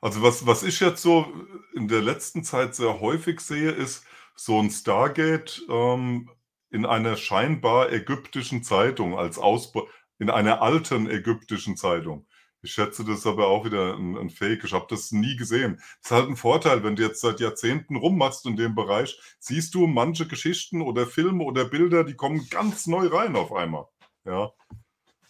[0.00, 1.32] Also was, was ich jetzt so
[1.74, 4.04] in der letzten Zeit sehr häufig sehe, ist
[4.34, 6.30] so ein Stargate ähm,
[6.70, 9.86] in einer scheinbar ägyptischen Zeitung als Ausbau,
[10.22, 12.26] in einer alten ägyptischen Zeitung.
[12.62, 14.62] Ich schätze, das ist aber auch wieder ein, ein Fake.
[14.62, 15.78] Ich habe das nie gesehen.
[15.78, 19.74] Das ist halt ein Vorteil, wenn du jetzt seit Jahrzehnten rummachst in dem Bereich, siehst
[19.74, 23.86] du manche Geschichten oder Filme oder Bilder, die kommen ganz neu rein auf einmal.
[24.24, 24.52] Ja.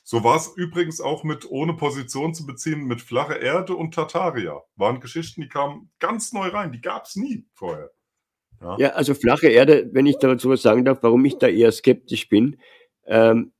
[0.05, 4.61] So war es übrigens auch mit ohne Position zu beziehen mit flache Erde und Tartaria.
[4.76, 6.70] Waren Geschichten, die kamen ganz neu rein.
[6.70, 7.90] Die gab es nie vorher.
[8.61, 8.76] Ja.
[8.78, 8.88] ja.
[8.90, 12.61] also flache Erde, wenn ich dazu was sagen darf, warum ich da eher skeptisch bin.
[13.07, 13.53] Ähm,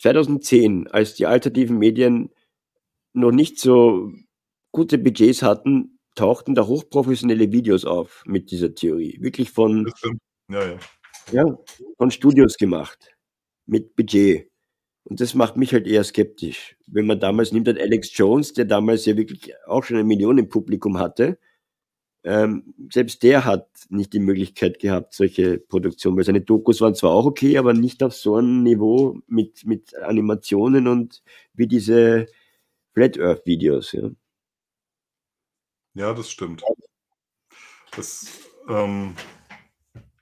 [0.00, 2.30] 2010, als die alternativen Medien
[3.12, 4.12] noch nicht so
[4.72, 9.18] gute Budgets hatten, tauchten da hochprofessionelle Videos auf mit dieser Theorie.
[9.20, 9.90] Wirklich von,
[10.50, 10.78] ja, ja.
[11.32, 11.44] Ja,
[11.98, 13.14] von Studios gemacht.
[13.66, 14.50] Mit Budget.
[15.04, 16.76] Und das macht mich halt eher skeptisch.
[16.86, 20.98] Wenn man damals nimmt, hat Alex Jones, der damals ja wirklich auch schon ein Millionenpublikum
[20.98, 21.38] hatte,
[22.22, 27.12] ähm, selbst der hat nicht die Möglichkeit gehabt, solche Produktionen, weil seine Dokus waren zwar
[27.12, 31.22] auch okay, aber nicht auf so einem Niveau mit, mit Animationen und
[31.54, 32.26] wie diese
[32.92, 33.92] Flat Earth Videos.
[33.92, 34.10] Ja,
[35.94, 36.62] ja das stimmt.
[37.96, 38.26] Das
[38.68, 39.14] ähm,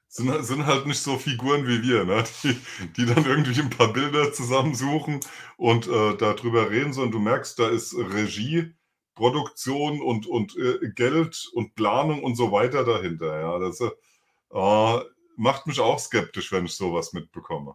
[0.08, 2.24] sind, sind halt nicht so Figuren wie wir, ne?
[2.44, 2.56] die,
[2.96, 5.20] die dann irgendwie ein paar Bilder zusammensuchen
[5.56, 8.77] und äh, darüber reden, sondern du merkst, da ist Regie
[9.18, 13.40] Produktion und, und äh, Geld und Planung und so weiter dahinter.
[13.40, 15.04] Ja, das äh,
[15.36, 17.74] macht mich auch skeptisch, wenn ich sowas mitbekomme.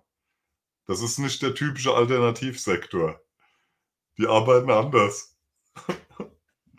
[0.87, 3.19] Das ist nicht der typische Alternativsektor.
[4.17, 5.37] Die arbeiten anders.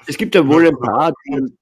[0.06, 1.56] Es gibt ja wohl ein paar, die,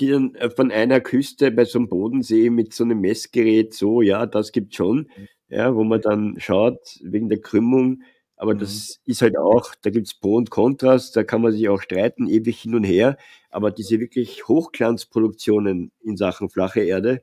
[0.00, 4.00] die dann äh, von einer Küste bei so einem Bodensee mit so einem Messgerät so,
[4.00, 5.10] ja, das gibt schon,
[5.48, 8.02] ja, wo man dann schaut, wegen der Krümmung,
[8.36, 8.58] aber mhm.
[8.58, 12.28] das ist halt auch, da gibt's Pro und Kontras, da kann man sich auch streiten,
[12.28, 13.16] ewig hin und her.
[13.50, 17.22] Aber diese wirklich Hochglanzproduktionen in Sachen flache Erde,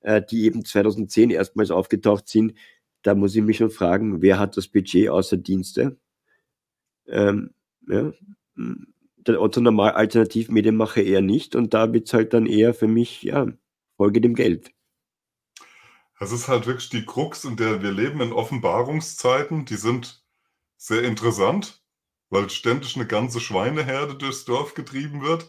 [0.00, 2.54] äh, die eben 2010 erstmals aufgetaucht sind,
[3.02, 5.96] da muss ich mich schon fragen, wer hat das Budget außer Dienste?
[7.08, 7.54] Ähm,
[7.88, 8.12] ja,
[8.56, 13.22] hm, der Otto Normal Alternativmedienmacher eher nicht und da wird's halt dann eher für mich,
[13.22, 13.46] ja,
[13.96, 14.72] Folge dem Geld.
[16.20, 20.19] Es ist halt wirklich die Krux, in der wir leben in Offenbarungszeiten, die sind
[20.80, 21.82] sehr interessant,
[22.30, 25.48] weil ständig eine ganze Schweineherde durchs Dorf getrieben wird.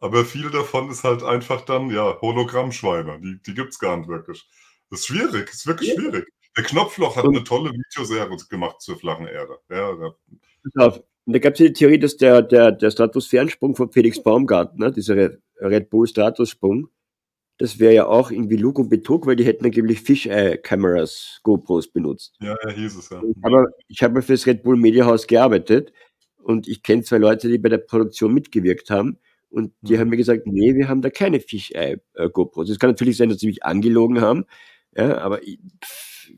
[0.00, 3.20] Aber viel davon ist halt einfach dann, ja, Hologrammschweine.
[3.20, 4.46] Die, die gibt es gar nicht wirklich.
[4.90, 5.94] Das ist schwierig, das ist wirklich ja.
[5.94, 6.26] schwierig.
[6.56, 9.58] Der Knopfloch hat eine tolle Videoserie gemacht zur flachen Erde.
[9.70, 9.90] Ja.
[9.90, 14.78] Und da gab es ja die Theorie, dass der, der, der Stratosphärensprung von Felix Baumgarten,
[14.80, 16.88] ne, dieser Red Bull Stratossprung,
[17.58, 22.36] das wäre ja auch irgendwie Lug und Betrug, weil die hätten angeblich Fisheye-Cameras, GoPros benutzt.
[22.40, 23.22] Ja, ja, hieß es ja.
[23.42, 25.92] Aber ich habe für das Red Bull Media House gearbeitet
[26.42, 29.18] und ich kenne zwei Leute, die bei der Produktion mitgewirkt haben
[29.50, 30.00] und die mhm.
[30.00, 32.70] haben mir gesagt, nee, wir haben da keine Fisheye-GoPros.
[32.70, 34.46] Es kann natürlich sein, dass sie mich angelogen haben,
[34.96, 35.58] ja, aber ich,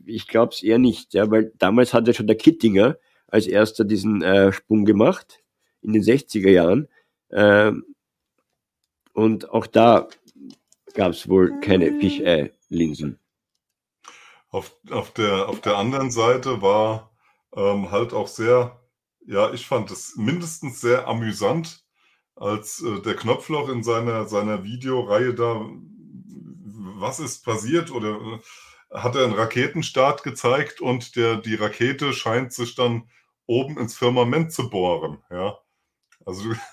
[0.05, 2.97] ich glaube es eher nicht, ja, weil damals hat ja schon der Kittinger
[3.27, 5.43] als erster diesen äh, Sprung gemacht
[5.81, 6.87] in den 60er Jahren.
[7.31, 7.85] Ähm,
[9.13, 10.07] und auch da
[10.97, 13.19] gab es wohl keine Fischei-Linsen.
[14.49, 17.11] Auf, auf, der, auf der anderen Seite war
[17.55, 18.81] ähm, halt auch sehr,
[19.25, 21.85] ja, ich fand es mindestens sehr amüsant,
[22.35, 25.69] als äh, der Knopfloch in seiner, seiner Videoreihe da,
[26.99, 32.53] was ist passiert oder äh, hat er einen Raketenstart gezeigt und der, die Rakete scheint
[32.53, 33.07] sich dann
[33.45, 35.59] oben ins Firmament zu bohren, ja.
[36.27, 36.43] Also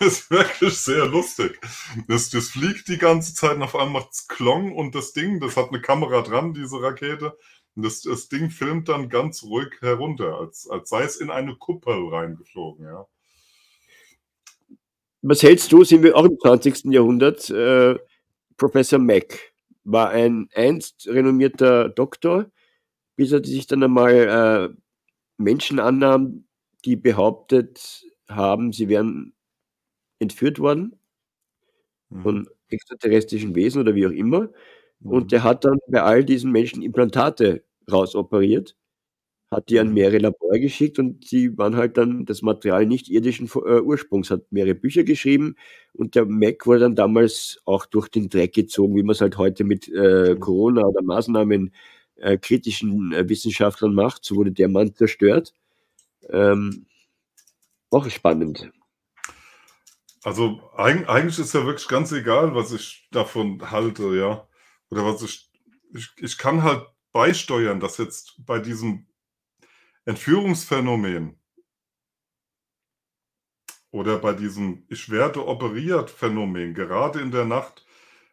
[0.00, 1.60] das ist wirklich sehr lustig.
[2.08, 5.58] Das, das fliegt die ganze Zeit und auf einmal macht's Klong und das Ding, das
[5.58, 7.36] hat eine Kamera dran, diese Rakete.
[7.74, 11.54] Und das, das Ding filmt dann ganz ruhig herunter, als, als sei es in eine
[11.56, 13.06] Kuppel reingeflogen, ja.
[15.20, 16.84] Was hältst du, sind wir auch im 20.
[16.86, 17.96] Jahrhundert, äh,
[18.56, 19.52] Professor Mack
[19.84, 22.50] war ein einst renommierter Doktor,
[23.16, 24.14] bis er sich dann einmal
[24.72, 24.76] äh,
[25.36, 26.46] Menschen annahm,
[26.86, 29.34] die behauptet haben, sie wären
[30.18, 30.98] entführt worden
[32.10, 32.22] mhm.
[32.22, 34.50] von extraterrestrischen Wesen oder wie auch immer.
[35.00, 35.10] Mhm.
[35.10, 38.76] Und der hat dann bei all diesen Menschen Implantate rausoperiert,
[39.50, 39.94] hat die an mhm.
[39.94, 44.50] mehrere Labore geschickt und die waren halt dann das Material nicht irdischen äh, Ursprungs, hat
[44.50, 45.56] mehrere Bücher geschrieben
[45.92, 49.38] und der Mac wurde dann damals auch durch den Dreck gezogen, wie man es halt
[49.38, 50.36] heute mit äh.
[50.36, 51.72] Corona oder Maßnahmen
[52.16, 54.24] äh, kritischen äh, Wissenschaftlern macht.
[54.24, 55.52] So wurde der Mann zerstört.
[56.30, 56.86] Ähm,
[57.96, 58.70] auch spannend.
[60.22, 64.48] Also eigentlich ist ja wirklich ganz egal, was ich davon halte, ja.
[64.90, 65.50] Oder was ich,
[65.94, 69.06] ich, ich kann halt beisteuern, dass jetzt bei diesem
[70.04, 71.38] Entführungsphänomen
[73.92, 77.86] oder bei diesem Ich werde operiert Phänomen, gerade in der Nacht,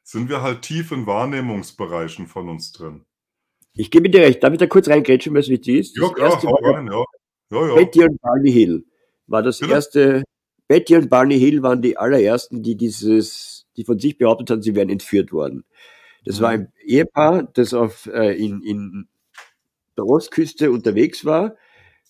[0.03, 3.05] sind wir halt tief in Wahrnehmungsbereichen von uns drin.
[3.73, 4.43] Ich gebe dir recht.
[4.43, 5.97] Darf ich da kurz reingrätschen, was wichtig ist?
[5.97, 7.03] Ja, klar, hau rein, ja.
[7.51, 7.75] ja, ja.
[7.75, 8.85] Betty und Barney Hill
[9.33, 9.73] war das Bitte?
[9.73, 10.23] erste.
[10.69, 14.75] Betty und Barney Hill waren die allerersten, die dieses, die von sich behauptet haben, sie
[14.75, 15.65] wären entführt worden.
[16.23, 16.43] Das mhm.
[16.43, 19.07] war ein Ehepaar, das auf, äh, in, in
[19.97, 21.55] der Ostküste unterwegs war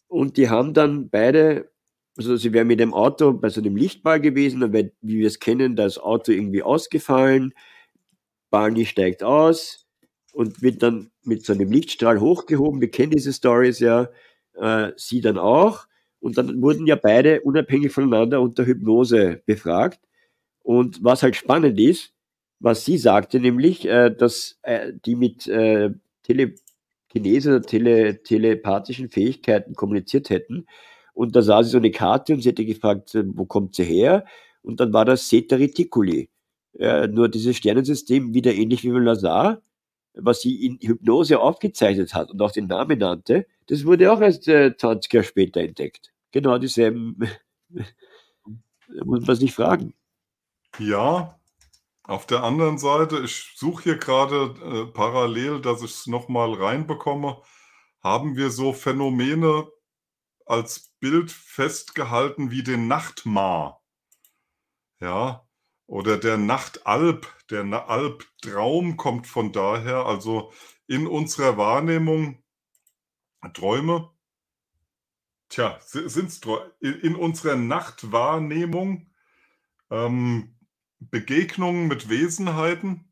[0.08, 1.72] Und die haben dann beide,
[2.16, 5.28] also sie wären mit dem Auto bei so einem Lichtball gewesen, dann wird, wie wir
[5.28, 7.54] es kennen, das Auto irgendwie ausgefallen,
[8.52, 9.88] Barney steigt aus
[10.32, 12.82] und wird dann mit so einem Lichtstrahl hochgehoben.
[12.82, 14.10] Wir kennen diese Stories ja,
[14.54, 15.88] äh, sie dann auch.
[16.24, 20.00] Und dann wurden ja beide unabhängig voneinander unter Hypnose befragt.
[20.62, 22.14] Und was halt spannend ist,
[22.60, 25.90] was sie sagte, nämlich, äh, dass äh, die mit äh,
[26.24, 30.66] Telekinese oder tele, telepathischen Fähigkeiten kommuniziert hätten.
[31.14, 33.84] Und da sah sie so eine Karte und sie hätte gefragt, äh, wo kommt sie
[33.84, 34.26] her?
[34.62, 36.30] Und dann war das Seta Reticuli.
[36.80, 39.62] Äh, nur dieses Sternensystem wieder ähnlich wie Lazar,
[40.14, 44.48] was sie in Hypnose aufgezeichnet hat und auch den Namen nannte, das wurde auch erst
[44.48, 46.13] äh, 20 Jahre später entdeckt.
[46.34, 47.18] Genau dieselben,
[49.06, 49.94] muss man sich fragen.
[50.80, 51.40] Ja,
[52.04, 57.42] auf der anderen Seite, ich suche hier gerade äh, parallel, dass ich es nochmal reinbekomme,
[58.02, 59.72] haben wir so Phänomene
[60.46, 63.82] als Bild festgehalten wie den Nachtmar.
[65.00, 65.48] Ja,
[65.86, 70.52] oder der Nachtalb, der Na Albtraum kommt von daher, also
[70.88, 72.44] in unserer Wahrnehmung
[73.54, 74.13] Träume.
[75.54, 76.42] Tja, sind
[76.80, 79.12] in, in unserer Nachtwahrnehmung
[79.92, 80.56] ähm,
[81.00, 83.12] Begegnungen mit Wesenheiten,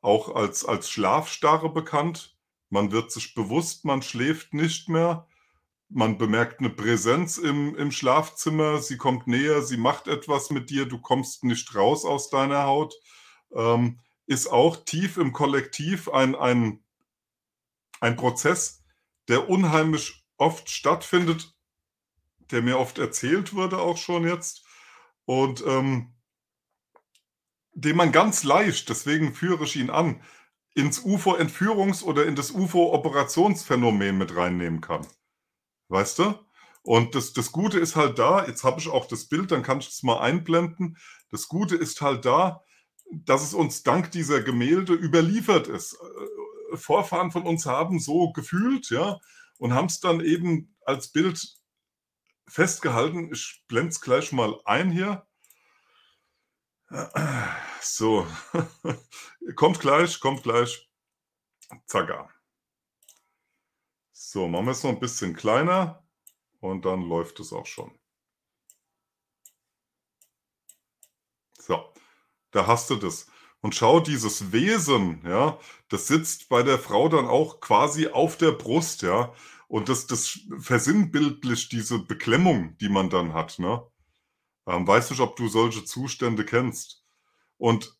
[0.00, 2.36] auch als, als Schlafstarre bekannt.
[2.70, 5.28] Man wird sich bewusst, man schläft nicht mehr.
[5.88, 10.86] Man bemerkt eine Präsenz im, im Schlafzimmer, sie kommt näher, sie macht etwas mit dir,
[10.86, 12.96] du kommst nicht raus aus deiner Haut.
[13.54, 16.82] Ähm, ist auch tief im Kollektiv ein, ein,
[18.00, 18.82] ein Prozess,
[19.28, 21.55] der unheimlich oft stattfindet,
[22.50, 24.64] der mir oft erzählt wurde, auch schon jetzt.
[25.24, 26.14] Und ähm,
[27.72, 30.22] den man ganz leicht, deswegen führe ich ihn an,
[30.74, 35.06] ins UFO-Entführungs- oder in das UFO-Operationsphänomen mit reinnehmen kann.
[35.88, 36.34] Weißt du?
[36.82, 39.80] Und das, das Gute ist halt da, jetzt habe ich auch das Bild, dann kann
[39.80, 40.98] ich es mal einblenden.
[41.30, 42.62] Das Gute ist halt da,
[43.10, 45.98] dass es uns dank dieser Gemälde überliefert ist.
[46.74, 49.18] Vorfahren von uns haben so gefühlt, ja,
[49.58, 51.55] und haben es dann eben als Bild
[52.48, 53.32] festgehalten.
[53.32, 55.26] Ich blende es gleich mal ein hier.
[57.80, 58.26] So,
[59.56, 60.88] kommt gleich, kommt gleich.
[61.86, 62.30] Zaga.
[64.12, 66.04] So, machen wir es noch ein bisschen kleiner
[66.60, 67.98] und dann läuft es auch schon.
[71.58, 71.92] So,
[72.52, 73.26] da hast du das.
[73.60, 78.52] Und schau, dieses Wesen, ja, das sitzt bei der Frau dann auch quasi auf der
[78.52, 79.34] Brust, ja.
[79.68, 83.82] Und das, das versinnbildlich diese Beklemmung, die man dann hat, ne?
[84.66, 87.04] Ähm, weißt du, ob du solche Zustände kennst?
[87.56, 87.96] Und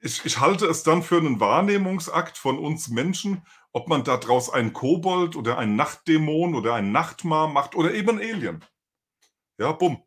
[0.00, 3.42] ich, ich halte es dann für einen Wahrnehmungsakt von uns Menschen,
[3.72, 8.18] ob man daraus einen Kobold oder einen Nachtdämon oder einen Nachtmar macht oder eben ein
[8.18, 8.64] Alien.
[9.58, 10.02] Ja, bumm.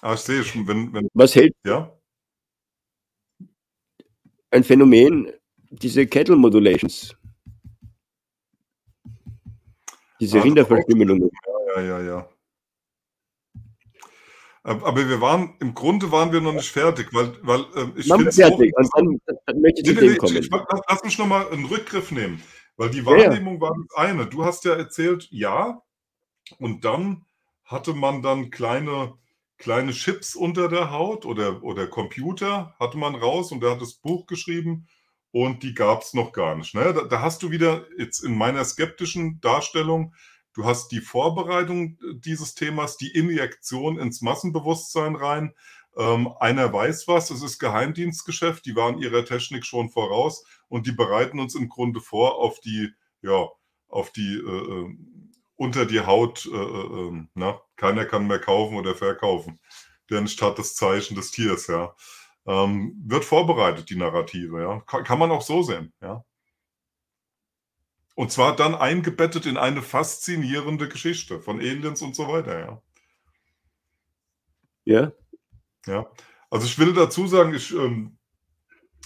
[0.01, 1.97] Ah, ich sehe schon, wenn, wenn, Was hält ja,
[4.51, 5.33] ein Phänomen,
[5.71, 7.17] diese Kettle Modulations?
[10.21, 11.31] Diese Ah, Rinderverstümmelungen.
[11.77, 12.29] ja, ja, ja.
[14.65, 18.31] Aber wir waren, im Grunde waren wir noch nicht fertig, weil, weil ähm, ich finde
[18.31, 18.73] fertig.
[18.77, 20.37] Und dann, dann möchte ich Nee, nee, kommen.
[20.37, 22.41] ich, lass, lass mich nochmal einen Rückgriff nehmen,
[22.77, 23.31] weil die Ja, ja.
[23.31, 24.27] Wahrnehmung war das eine.
[24.27, 25.83] Du hast ja erzählt, ja,
[26.59, 27.25] und dann
[27.65, 29.15] hatte man dann kleine,
[29.59, 33.95] kleine Chips unter der Haut oder, oder Computer hatte man raus und der hat das
[33.95, 34.87] Buch geschrieben
[35.33, 36.75] und die gab es noch gar nicht.
[36.75, 36.93] Ne?
[36.93, 40.15] Da, da hast du wieder jetzt in meiner skeptischen Darstellung,
[40.55, 45.55] du hast die Vorbereitung dieses Themas, die Injektion ins Massenbewusstsein rein.
[45.97, 50.93] Ähm, einer weiß was, es ist Geheimdienstgeschäft, die waren ihrer Technik schon voraus und die
[50.93, 52.91] bereiten uns im Grunde vor auf die,
[53.21, 53.49] ja,
[53.89, 54.97] auf die äh, äh,
[55.57, 59.61] unter die Haut, äh, äh, ähm, na, keiner kann mehr kaufen oder verkaufen.
[60.11, 61.95] Der nicht hat das Zeichen des Tiers, ja.
[62.47, 64.81] Ähm, wird vorbereitet, die Narrative, ja.
[64.81, 66.25] Kann, kann man auch so sehen, ja.
[68.15, 72.83] Und zwar dann eingebettet in eine faszinierende Geschichte von Aliens und so weiter, ja.
[74.85, 75.13] Ja,
[75.87, 76.11] Ja,
[76.51, 78.19] also ich will dazu sagen, ich ähm,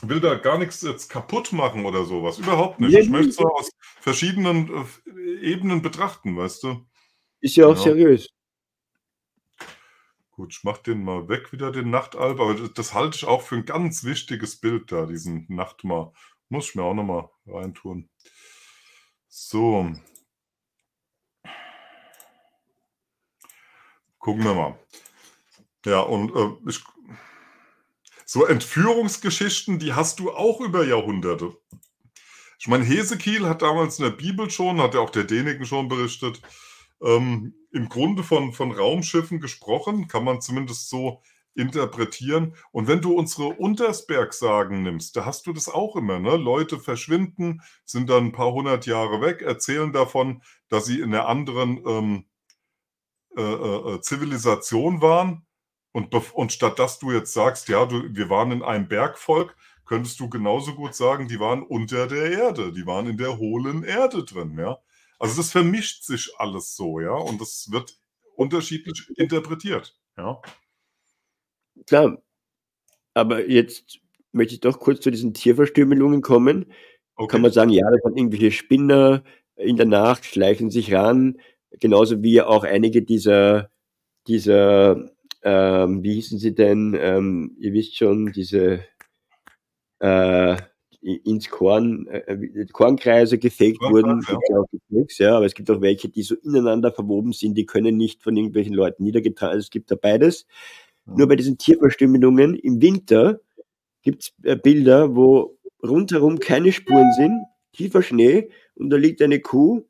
[0.03, 2.39] will da gar nichts jetzt kaputt machen oder sowas.
[2.39, 2.95] Überhaupt nicht.
[2.95, 6.87] Ich möchte es so aus verschiedenen äh, Ebenen betrachten, weißt du?
[7.41, 7.83] ist ja auch Ja.
[7.83, 8.29] seriös.
[10.33, 13.41] Gut, ich mache den mal weg wieder, den Nachtalb, aber das, das halte ich auch
[13.43, 16.13] für ein ganz wichtiges Bild da, diesen Nachtmar.
[16.49, 18.11] Muss ich mir auch nochmal reintun.
[19.39, 19.93] So.
[24.19, 24.79] Gucken wir mal.
[25.85, 26.83] Ja, und äh, ich,
[28.25, 31.55] so Entführungsgeschichten, die hast du auch über Jahrhunderte.
[32.59, 35.89] Ich meine, Hesekiel hat damals in der Bibel schon, hat ja auch der Däniken schon
[35.89, 36.41] berichtet,
[37.03, 41.23] ähm, im Grunde von, von Raumschiffen gesprochen, kann man zumindest so
[41.57, 42.55] interpretieren.
[42.71, 46.19] Und wenn du unsere Untersberg-Sagen nimmst, da hast du das auch immer.
[46.19, 46.37] Ne?
[46.37, 51.27] Leute verschwinden, sind dann ein paar hundert Jahre weg, erzählen davon, dass sie in einer
[51.29, 52.25] anderen ähm,
[53.37, 55.47] äh, äh, äh Zivilisation waren.
[55.93, 60.21] Und, und statt dass du jetzt sagst, ja, du, wir waren in einem Bergvolk, könntest
[60.21, 64.25] du genauso gut sagen, die waren unter der Erde, die waren in der hohlen Erde
[64.25, 64.79] drin, ja.
[65.19, 67.99] Also das vermischt sich alles so, ja, und das wird
[68.35, 70.43] unterschiedlich interpretiert, ja.
[71.87, 72.23] Klar,
[73.15, 74.01] aber jetzt
[74.33, 76.73] möchte ich doch kurz zu diesen Tierverstümmelungen kommen.
[77.17, 77.33] Okay.
[77.33, 79.25] Kann man sagen, ja, das sind irgendwelche Spinner
[79.57, 81.39] in der Nacht, schleichen sich ran,
[81.81, 83.71] genauso wie auch einige dieser,
[84.27, 85.11] dieser
[85.43, 88.81] ähm, wie hießen sie denn, ähm, ihr wisst schon, diese
[90.01, 90.57] äh,
[91.01, 94.23] ins Korn, äh, äh Kornkreise gefegt wurden.
[94.29, 94.65] Ja.
[94.89, 98.23] Nichts, ja, aber es gibt auch welche, die so ineinander verwoben sind, die können nicht
[98.23, 99.53] von irgendwelchen Leuten niedergetragen.
[99.53, 100.47] Also es gibt da beides.
[101.07, 103.41] Nur bei diesen Tierverstümmelungen im Winter
[104.03, 109.41] gibt es äh, Bilder, wo rundherum keine Spuren sind, tiefer Schnee und da liegt eine
[109.41, 109.85] Kuh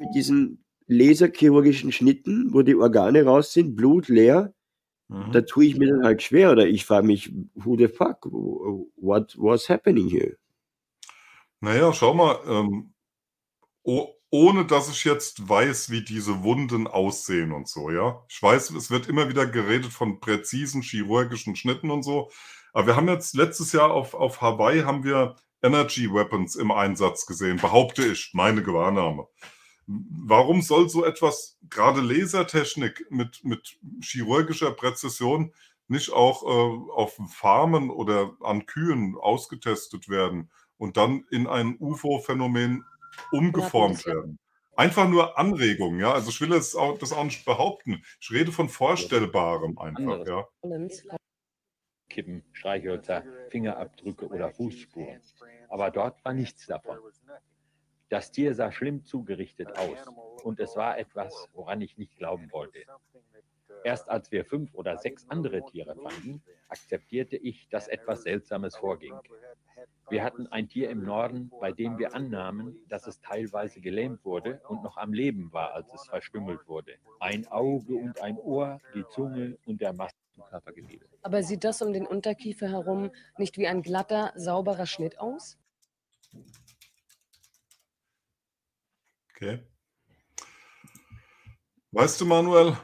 [0.00, 4.52] mit diesen laserchirurgischen Schnitten, wo die Organe raus sind, Blut leer
[5.12, 5.32] Mhm.
[5.32, 9.34] Da tue ich mir dann halt schwer oder ich frage mich, who the fuck, what
[9.36, 10.36] was happening here?
[11.60, 12.94] Naja, schau mal, ähm,
[13.82, 18.24] oh, ohne dass ich jetzt weiß, wie diese Wunden aussehen und so, ja.
[18.30, 22.30] Ich weiß, es wird immer wieder geredet von präzisen chirurgischen Schnitten und so.
[22.72, 27.26] Aber wir haben jetzt letztes Jahr auf, auf Hawaii haben wir Energy Weapons im Einsatz
[27.26, 29.26] gesehen, behaupte ich, meine Gewahrnahme.
[29.86, 35.52] Warum soll so etwas, gerade Lasertechnik mit, mit chirurgischer Präzision,
[35.88, 42.86] nicht auch äh, auf Farmen oder an Kühen ausgetestet werden und dann in ein UFO-Phänomen
[43.30, 44.38] umgeformt werden?
[44.74, 46.12] Einfach nur Anregungen, ja.
[46.12, 48.02] Also ich will das auch, das auch nicht behaupten.
[48.20, 50.46] Ich rede von Vorstellbarem einfach, ja.
[52.08, 55.20] Kippen, Streichhölzer, Fingerabdrücke oder Fußspuren.
[55.68, 56.98] Aber dort war nichts davon.
[58.08, 59.98] Das Tier sah schlimm zugerichtet aus
[60.44, 62.80] und es war etwas, woran ich nicht glauben wollte.
[63.84, 69.14] Erst als wir fünf oder sechs andere Tiere fanden, akzeptierte ich, dass etwas Seltsames vorging.
[70.10, 74.60] Wir hatten ein Tier im Norden, bei dem wir annahmen, dass es teilweise gelähmt wurde
[74.68, 76.96] und noch am Leben war, als es verstümmelt wurde.
[77.20, 81.06] Ein Auge und ein Ohr, die Zunge und der Massenkörpergewebe.
[81.22, 85.58] Aber sieht das um den Unterkiefer herum nicht wie ein glatter, sauberer Schnitt aus?
[89.30, 89.60] Okay.
[91.92, 92.76] Weißt du, Manuel,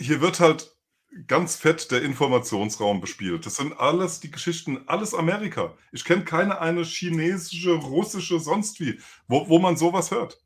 [0.00, 0.73] hier wird halt
[1.26, 3.46] ganz fett der Informationsraum bespielt.
[3.46, 5.74] Das sind alles die Geschichten, alles Amerika.
[5.92, 8.98] Ich kenne keine eine chinesische, russische, sonst wie,
[9.28, 10.40] wo, wo man sowas hört.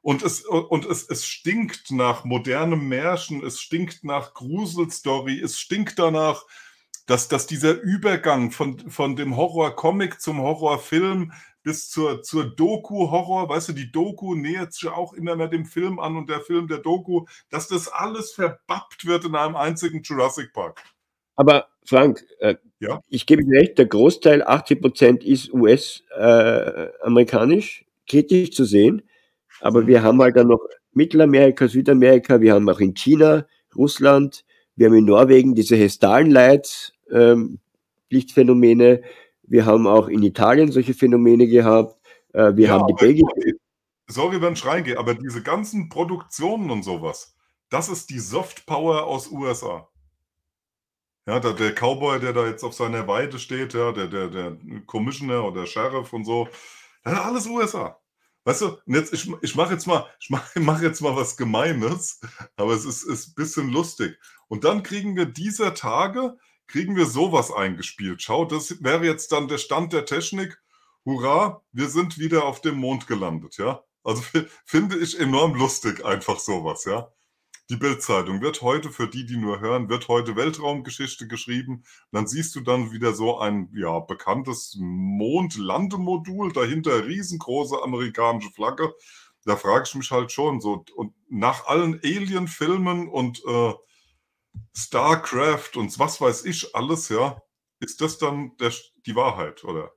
[0.00, 5.98] Und es, und es, es stinkt nach modernem Märchen, es stinkt nach Gruselstory, es stinkt
[5.98, 6.44] danach,
[7.06, 11.32] dass, dass dieser Übergang von, von dem Horrorcomic zum Horrorfilm
[11.68, 16.00] bis zur, zur Doku-Horror, weißt du, die Doku nähert sich auch immer mehr dem Film
[16.00, 20.54] an und der Film der Doku, dass das alles verbappt wird in einem einzigen Jurassic
[20.54, 20.82] Park.
[21.36, 23.02] Aber Frank, äh, ja?
[23.10, 29.02] ich gebe dir recht, der Großteil, 80 Prozent, ist US-amerikanisch, äh, kritisch zu sehen.
[29.60, 33.44] Aber wir haben halt dann noch Mittelamerika, Südamerika, wir haben auch in China,
[33.76, 37.58] Russland, wir haben in Norwegen diese Hestalenleit, ähm,
[38.08, 39.02] Lichtphänomene,
[39.48, 41.96] wir haben auch in Italien solche Phänomene gehabt.
[42.32, 43.58] Äh, wir ja, haben die belgische.
[44.06, 47.36] Sorry, wenn ich reingehe, aber diese ganzen Produktionen und sowas,
[47.68, 49.88] das ist die Softpower aus USA.
[51.26, 54.56] Ja, der, der, Cowboy, der da jetzt auf seiner Weide steht, ja, der, der, der
[54.86, 56.48] Commissioner oder Sheriff und so,
[57.04, 57.98] das ist alles USA.
[58.44, 62.20] Weißt du, jetzt, ich, ich mache jetzt mal, ich mache mach jetzt mal was Gemeines,
[62.56, 64.18] aber es ist, ist ein bisschen lustig.
[64.48, 66.38] Und dann kriegen wir dieser Tage
[66.68, 68.22] kriegen wir sowas eingespielt.
[68.22, 70.62] Schau, das wäre jetzt dann der Stand der Technik.
[71.04, 73.82] Hurra, wir sind wieder auf dem Mond gelandet, ja.
[74.04, 74.22] Also
[74.64, 77.10] finde ich enorm lustig, einfach sowas, ja.
[77.70, 81.84] Die Bildzeitung wird heute, für die, die nur hören, wird heute Weltraumgeschichte geschrieben.
[82.12, 88.94] dann siehst du dann wieder so ein ja, bekanntes Mondlandemodul, dahinter riesengroße amerikanische Flagge.
[89.44, 93.74] Da frage ich mich halt schon so, und nach allen Alien-Filmen und äh,
[94.74, 97.40] StarCraft und was weiß ich alles, ja,
[97.80, 98.72] ist das dann der,
[99.06, 99.92] die Wahrheit, oder?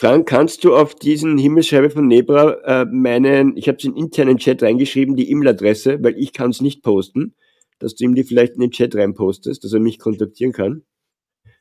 [0.00, 4.04] Frank, kannst du auf diesen Himmelsscheibe von Nebra äh, meinen, ich habe es in den
[4.04, 7.34] internen Chat reingeschrieben, die E-Mail-Adresse, weil ich kann es nicht posten,
[7.80, 10.84] dass du ihm die vielleicht in den Chat reinpostest, dass er mich kontaktieren kann.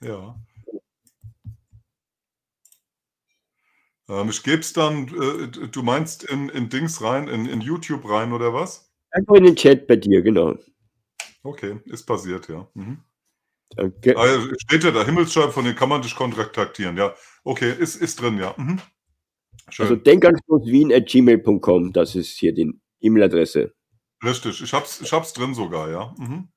[0.03, 0.39] Ja.
[4.07, 8.07] Ähm, ich gebe es dann, äh, du meinst in, in Dings rein, in, in YouTube
[8.07, 8.93] rein oder was?
[9.09, 10.55] Einfach in den Chat bei dir, genau.
[11.47, 12.67] Okay, ist passiert, ja.
[12.73, 12.99] Mhm.
[13.69, 14.17] Danke.
[14.17, 17.15] Ah, ja, steht ja da, Himmelsscheibe, von denen kann man dich kontaktieren, ja.
[17.45, 18.53] Okay, ist, ist drin, ja.
[18.57, 18.81] Mhm.
[19.77, 23.73] Also denkanstoßwien.gmail.com, das ist hier die E-Mail-Adresse.
[24.23, 26.13] Richtig, ich hab's, ich hab's drin sogar, ja.
[26.17, 26.49] Mhm.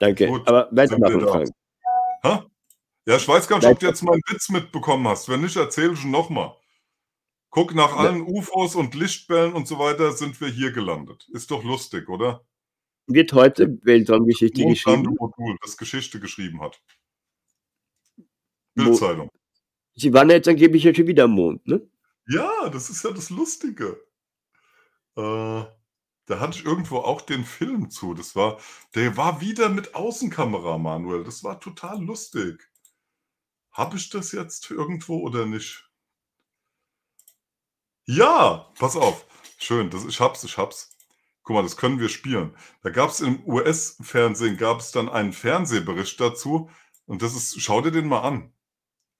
[0.00, 1.20] Danke, Gut, aber weitermachen.
[1.20, 1.50] Frank.
[2.24, 2.46] Ha?
[3.06, 5.28] Ja, ich weiß gar nicht, ob du jetzt meinen Witz mitbekommen hast.
[5.28, 6.56] Wenn nicht, erzähl ich ihn nochmal.
[7.50, 11.28] Guck, nach allen UFOs und Lichtbällen und so weiter sind wir hier gelandet.
[11.32, 12.45] Ist doch lustig, oder?
[13.06, 15.02] Wird heute Weltraumgeschichte geschrieben.
[15.02, 16.80] Mondlandemodul, das Geschichte geschrieben hat.
[18.74, 19.30] Bildzeitung.
[19.94, 21.80] Sie waren jetzt angeblich ja schon wieder am Mond, ne?
[22.28, 24.02] Ja, das ist ja das Lustige.
[25.16, 25.64] Äh,
[26.26, 28.12] da hatte ich irgendwo auch den Film zu.
[28.12, 28.60] Das war,
[28.94, 31.24] der war wieder mit Außenkamera, Manuel.
[31.24, 32.68] Das war total lustig.
[33.70, 35.88] Habe ich das jetzt irgendwo oder nicht?
[38.06, 39.26] Ja, pass auf.
[39.58, 40.95] Schön, das, ich hab's, ich hab's.
[41.46, 42.56] Guck mal, das können wir spielen.
[42.82, 46.68] Da gab es im US-Fernsehen, gab es dann einen Fernsehbericht dazu.
[47.06, 48.52] Und das ist, schau dir den mal an.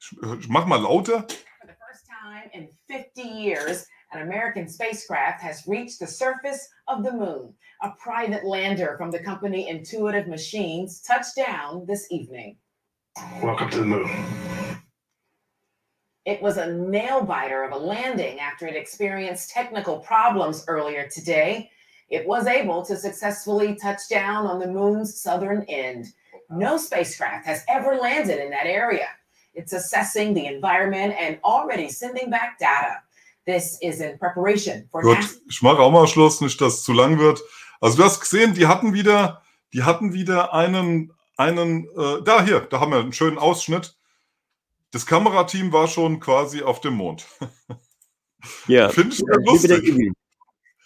[0.01, 1.20] Ich, ich äh, mach mal lauter.
[1.20, 7.05] For the first time in 50 years, an American spacecraft has reached the surface of
[7.05, 7.55] the moon.
[7.83, 12.57] A private lander from the company Intuitive Machines touched down this evening.
[13.41, 14.11] Welcome to the moon.
[16.24, 21.70] It was a nail biter of a landing after it experienced technical problems earlier today.
[22.09, 26.07] It was able to successfully touch down on the moon's southern end.
[26.48, 29.09] No spacecraft has ever landed in that area.
[29.54, 33.02] It's assessing the environment and already sending back data.
[33.46, 35.40] This is in preparation for Gut, NASA.
[35.48, 37.40] ich mache auch mal Schluss, nicht, dass es zu lang wird.
[37.80, 39.42] Also du hast gesehen, die hatten wieder,
[39.72, 43.96] die hatten wieder einen, einen, äh, da hier, da haben wir einen schönen Ausschnitt.
[44.92, 47.26] Das Kamerateam war schon quasi auf dem Mond.
[48.68, 48.90] Ja.
[48.90, 50.12] Finde ich Ja, ja wie lustig.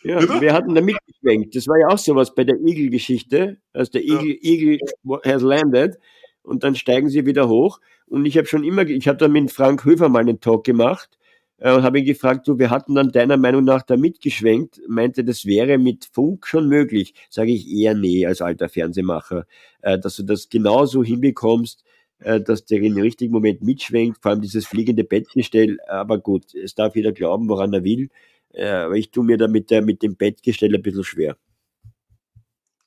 [0.02, 0.10] Igel.
[0.12, 0.40] Ja, Bitte?
[0.40, 1.54] wir hatten da mitgeschwenkt.
[1.54, 4.20] Das war ja auch sowas bei der Igel-Geschichte, als der Ja.
[4.20, 4.78] Igel, Igel
[5.24, 5.98] has landed
[6.42, 7.80] und dann steigen sie wieder hoch.
[8.06, 11.18] Und ich habe schon immer, ich habe da mit Frank Höfer mal einen Talk gemacht
[11.58, 15.22] äh, und habe ihn gefragt, du, wir hatten dann deiner Meinung nach da mitgeschwenkt, meinte,
[15.22, 17.14] das wäre mit Funk schon möglich.
[17.28, 19.46] Sage ich eher nee als alter Fernsehmacher,
[19.82, 21.84] äh, dass du das genauso hinbekommst,
[22.20, 25.78] äh, dass der in den richtigen Moment mitschwenkt, vor allem dieses fliegende Bettgestell.
[25.88, 28.08] Aber gut, es darf jeder glauben, woran er will.
[28.52, 31.36] Äh, aber ich tue mir da mit, mit dem Bettgestell ein bisschen schwer.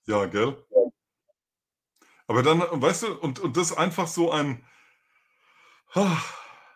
[0.06, 0.58] Ja, gell?
[2.28, 4.64] Aber dann, weißt du, und, und das ist einfach so ein,
[5.94, 6.18] ah,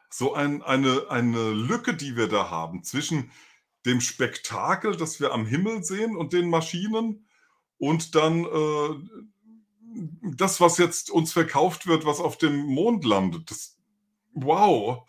[0.10, 3.32] so ein, eine, eine Lücke, die wir da haben zwischen
[3.86, 7.28] dem Spektakel, das wir am Himmel sehen und den Maschinen
[7.78, 9.30] und dann äh,
[10.36, 13.50] das, was jetzt uns verkauft wird, was auf dem Mond landet.
[13.50, 13.78] Das,
[14.34, 15.08] wow.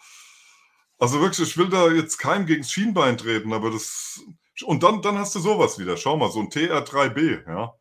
[0.98, 4.20] Also wirklich, ich will da jetzt keinem gegen das Schienbein treten, aber das.
[4.64, 5.96] Und dann, dann hast du sowas wieder.
[5.96, 7.72] Schau mal, so ein TR3B, ja.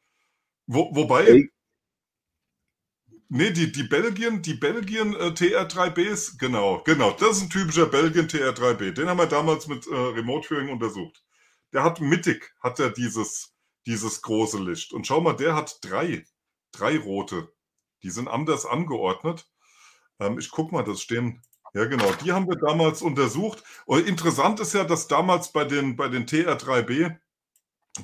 [0.67, 1.25] Wo, wobei.
[1.25, 1.51] Ey.
[3.29, 8.27] Nee, die, die Belgien, die Belgien äh, TR3Bs, genau, genau, das ist ein typischer Belgien
[8.29, 8.91] TR3B.
[8.91, 11.21] Den haben wir damals mit äh, Remote Viewing untersucht.
[11.73, 13.53] Der hat mittig, hat er dieses,
[13.85, 14.93] dieses große Licht.
[14.93, 16.25] Und schau mal, der hat drei,
[16.71, 17.51] drei rote.
[18.03, 19.49] Die sind anders angeordnet.
[20.19, 21.41] Ähm, ich guck mal, das stehen,
[21.77, 23.63] ja genau, die haben wir damals untersucht.
[23.85, 27.15] Und interessant ist ja, dass damals bei den, bei den TR3B,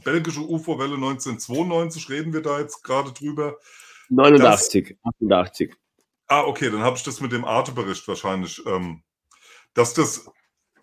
[0.03, 3.57] belgische UFO-Welle 1992, reden wir da jetzt gerade drüber,
[4.09, 5.75] 89, 88.
[6.27, 9.03] Ah, okay, dann habe ich das mit dem Arte-Bericht wahrscheinlich, ähm,
[9.73, 10.29] dass das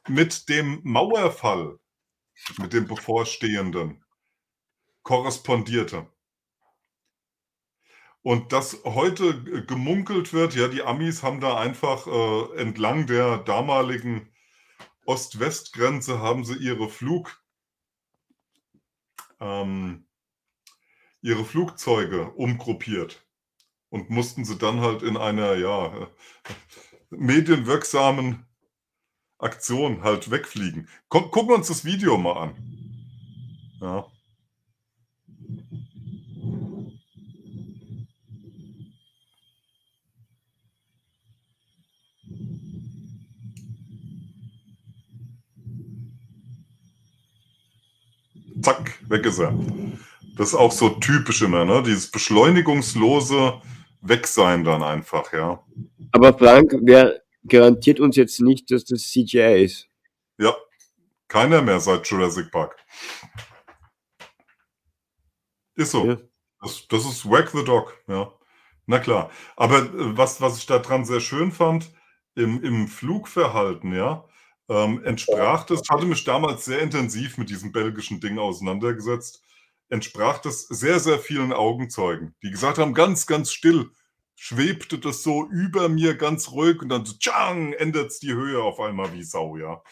[0.08, 1.78] mit dem Mauerfall,
[2.58, 4.04] mit dem bevorstehenden,
[5.02, 6.06] korrespondierte.
[8.22, 14.28] Und dass heute gemunkelt wird, ja, die Amis haben da einfach äh, entlang der damaligen
[15.06, 17.42] Ost-West-Grenze haben sie ihre Flug,
[19.40, 20.06] ähm,
[21.22, 23.26] ihre Flugzeuge umgruppiert
[23.88, 26.08] und mussten sie dann halt in einer ja,
[27.10, 28.46] medienwirksamen
[29.38, 30.88] Aktion halt wegfliegen.
[31.08, 32.54] Guck, gucken wir uns das Video mal an.
[33.80, 34.09] Ja.
[48.62, 49.54] Zack, weg ist er.
[50.36, 51.82] Das ist auch so typisch immer, ne?
[51.82, 53.60] Dieses beschleunigungslose
[54.00, 55.62] Wegsein dann einfach, ja.
[56.12, 59.88] Aber Frank, wer garantiert uns jetzt nicht, dass das CGI ist?
[60.38, 60.54] Ja,
[61.28, 62.76] keiner mehr seit Jurassic Park.
[65.74, 66.06] Ist so.
[66.06, 66.18] Ja.
[66.60, 68.32] Das, das ist Whack the Dog, ja.
[68.86, 69.30] Na klar.
[69.56, 71.90] Aber äh, was, was ich daran sehr schön fand,
[72.34, 74.24] im, im Flugverhalten, ja,
[74.70, 79.42] ähm, entsprach das, ich hatte mich damals sehr intensiv mit diesem belgischen Ding auseinandergesetzt,
[79.88, 83.90] entsprach das sehr, sehr vielen Augenzeugen, die gesagt haben, ganz, ganz still
[84.36, 88.62] schwebte das so über mir ganz ruhig und dann so, tschang, ändert es die Höhe
[88.62, 89.82] auf einmal wie Sau, ja.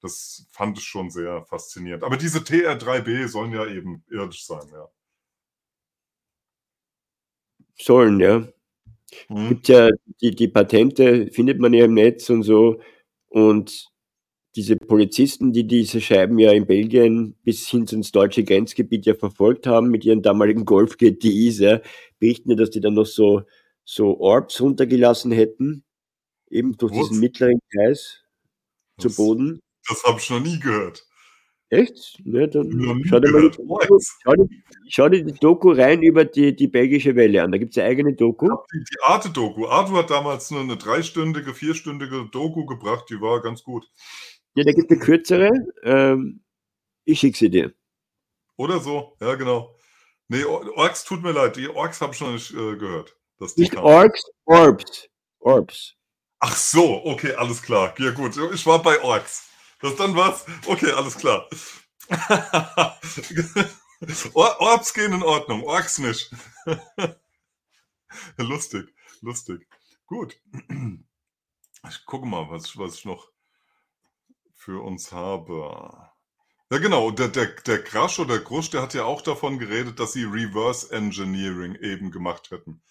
[0.00, 2.02] Das fand ich schon sehr faszinierend.
[2.02, 4.88] Aber diese TR3B sollen ja eben irdisch sein, ja.
[7.76, 8.48] Sollen, ja.
[9.28, 9.48] Mhm.
[9.50, 9.88] Gibt ja
[10.20, 12.80] die, die Patente, findet man ja im Netz und so.
[13.28, 13.93] Und
[14.56, 19.66] diese Polizisten, die diese Scheiben ja in Belgien bis hin ins deutsche Grenzgebiet ja verfolgt
[19.66, 21.80] haben mit ihren damaligen Golf GTIs, ja,
[22.20, 23.42] berichten ja, dass die dann noch so,
[23.84, 25.84] so Orbs runtergelassen hätten,
[26.50, 27.08] eben durch Was?
[27.08, 28.22] diesen mittleren Kreis
[28.98, 29.60] zu Boden.
[29.88, 31.04] Das habe ich noch nie gehört.
[31.70, 32.20] Echt?
[32.24, 33.88] Ja, dann schau dir, mal die, What?
[34.22, 34.48] schau, dir,
[34.88, 37.50] schau dir die Doku rein über die, die belgische Welle an.
[37.50, 38.48] Da gibt es eine eigene Doku.
[38.72, 39.66] Die, die Arte-Doku.
[39.66, 43.90] Arte hat damals nur eine dreistündige, vierstündige Doku gebracht, die war ganz gut.
[44.54, 45.50] Ja, da gibt es eine kürzere.
[45.82, 46.44] Ähm,
[47.04, 47.74] ich schicke sie dir.
[48.56, 49.76] Oder so, ja, genau.
[50.28, 53.16] Nee, Or- Orks tut mir leid, die Orks habe ich noch nicht äh, gehört.
[53.56, 53.84] Nicht kamen.
[53.84, 55.08] Orks, Orbs.
[55.40, 55.94] Orbs.
[56.38, 57.94] Ach so, okay, alles klar.
[57.98, 59.48] Ja, gut, ich war bei Orks.
[59.80, 60.46] Das dann was?
[60.66, 61.48] Okay, alles klar.
[64.34, 66.30] Or Orbs gehen in Ordnung, Orks nicht.
[68.38, 69.66] lustig, lustig.
[70.06, 70.36] Gut.
[71.86, 73.28] Ich gucke mal, was, was ich noch
[74.54, 76.10] für uns habe.
[76.70, 77.10] Ja, genau.
[77.10, 80.90] Der, der, der Crash oder Grusch, der hat ja auch davon geredet, dass sie Reverse
[80.92, 82.82] Engineering eben gemacht hätten.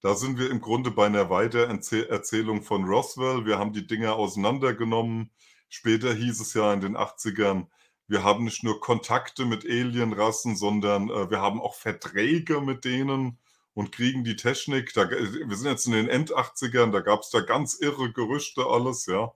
[0.00, 3.44] Da sind wir im Grunde bei einer Weitererzählung von Roswell.
[3.44, 5.30] Wir haben die Dinge auseinandergenommen.
[5.68, 7.66] Später hieß es ja in den 80ern,
[8.10, 13.38] wir haben nicht nur Kontakte mit Alienrassen, sondern äh, wir haben auch Verträge mit denen
[13.72, 14.92] und kriegen die Technik.
[14.94, 19.06] Da, wir sind jetzt in den End-80ern, da gab es da ganz irre Gerüchte alles,
[19.06, 19.32] ja.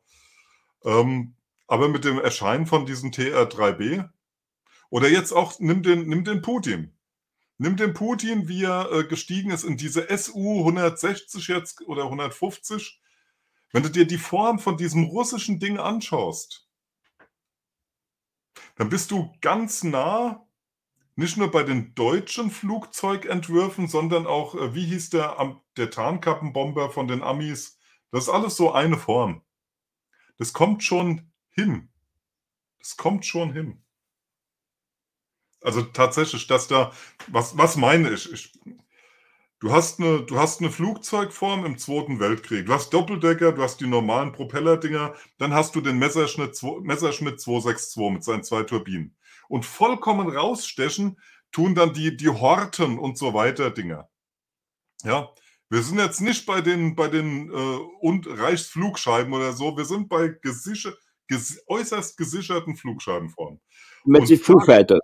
[0.84, 4.08] Ähm, aber mit dem Erscheinen von diesem TR3B
[4.90, 6.96] oder jetzt auch, nimm den, nimm den Putin.
[7.58, 13.00] Nimm den Putin, wie er äh, gestiegen ist in diese SU 160 jetzt oder 150.
[13.72, 16.68] Wenn du dir die Form von diesem russischen Ding anschaust,
[18.76, 20.46] dann bist du ganz nah,
[21.16, 27.06] nicht nur bei den deutschen Flugzeugentwürfen, sondern auch, äh, wie hieß der, der Tarnkappenbomber von
[27.06, 27.78] den Amis?
[28.10, 29.42] Das ist alles so eine Form.
[30.38, 31.88] Das kommt schon hin.
[32.80, 33.82] Das kommt schon hin.
[35.62, 36.92] Also tatsächlich, dass da,
[37.28, 38.30] was, was meine ich?
[38.30, 38.52] ich
[39.60, 42.66] du, hast eine, du hast eine Flugzeugform im Zweiten Weltkrieg.
[42.66, 47.40] Du hast Doppeldecker, du hast die normalen Propellerdinger, dann hast du den Messerschmitt, zwo- Messerschmitt
[47.40, 49.16] 262 mit seinen zwei Turbinen.
[49.48, 51.18] Und vollkommen rausstechen
[51.50, 54.10] tun dann die, die Horten und so weiter Dinger.
[55.02, 55.30] Ja,
[55.70, 57.52] wir sind jetzt nicht bei den, bei den äh,
[58.00, 60.92] und Reichsflugscheiben oder so, wir sind bei gesicher,
[61.28, 63.60] ges, äußerst gesicherten Flugscheibenformen.
[64.04, 65.00] Du meinst Und die Foo Fighters?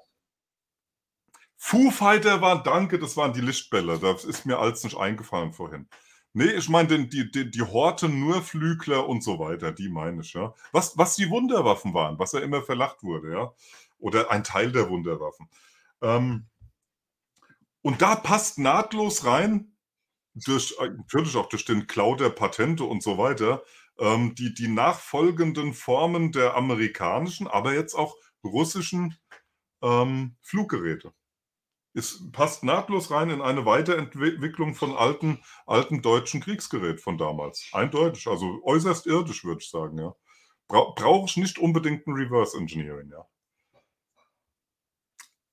[1.56, 3.98] Foo Fighter waren, danke, das waren die Lichtbälle.
[3.98, 5.88] Das ist mir alles nicht eingefallen vorhin.
[6.32, 10.32] Nee, ich meine die, die, die Horten, nur Flügler und so weiter, die meine ich,
[10.32, 10.54] ja.
[10.70, 13.52] Was, was die Wunderwaffen waren, was ja immer verlacht wurde, ja.
[13.98, 15.48] Oder ein Teil der Wunderwaffen.
[16.00, 16.46] Ähm,
[17.82, 19.76] und da passt nahtlos rein,
[20.34, 23.62] durch, äh, natürlich auch durch den Klau der Patente und so weiter,
[24.00, 29.16] ähm, die, die nachfolgenden Formen der amerikanischen, aber jetzt auch russischen
[29.82, 31.12] ähm, Fluggeräte.
[31.92, 37.68] Es passt nahtlos rein in eine Weiterentwicklung von alten, alten deutschen Kriegsgerät von damals.
[37.72, 40.14] Eindeutig, also äußerst irdisch, würde ich sagen, ja.
[40.68, 43.26] Bra Brauche ich nicht unbedingt ein Reverse Engineering, ja.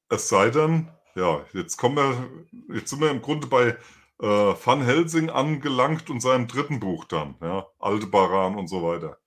[0.10, 3.78] Es sei denn, ja, jetzt kommen wir, jetzt sind wir im Grunde bei
[4.22, 9.18] äh, Van Helsing angelangt und seinem dritten Buch dann, ja, Aldebaran und so weiter.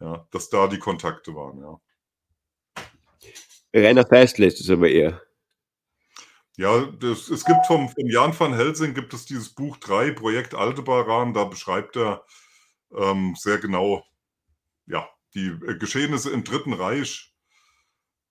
[0.00, 1.80] Ja, dass da die Kontakte waren, ja.
[3.72, 5.20] Rainer Feistl ist es aber eher.
[6.56, 10.54] Ja, das, es gibt vom, vom Jan van Helsing gibt es dieses Buch 3, Projekt
[10.54, 12.24] Aldebaran, da beschreibt er
[12.92, 14.04] ähm, sehr genau
[14.86, 17.34] ja, die äh, Geschehnisse im Dritten Reich.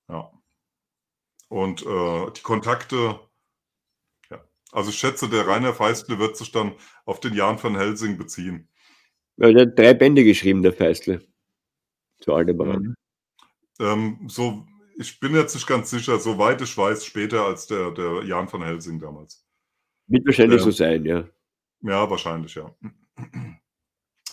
[0.08, 0.32] Ja.
[1.50, 3.20] Und äh, die Kontakte.
[4.74, 6.74] Also ich schätze, der Rainer Feistle wird sich dann
[7.06, 8.68] auf den Jan van Helsing beziehen.
[9.38, 11.22] Ja, der hat drei Bände geschrieben, der Feistl.
[12.20, 12.96] Zu Aldebaran.
[13.80, 14.66] Ähm, so,
[14.98, 18.64] ich bin jetzt nicht ganz sicher, soweit ich weiß, später als der, der Jan von
[18.64, 19.46] Helsing damals.
[20.08, 20.64] Wird wahrscheinlich Ja.
[20.64, 21.28] so sein, ja.
[21.82, 22.74] Ja, wahrscheinlich, ja.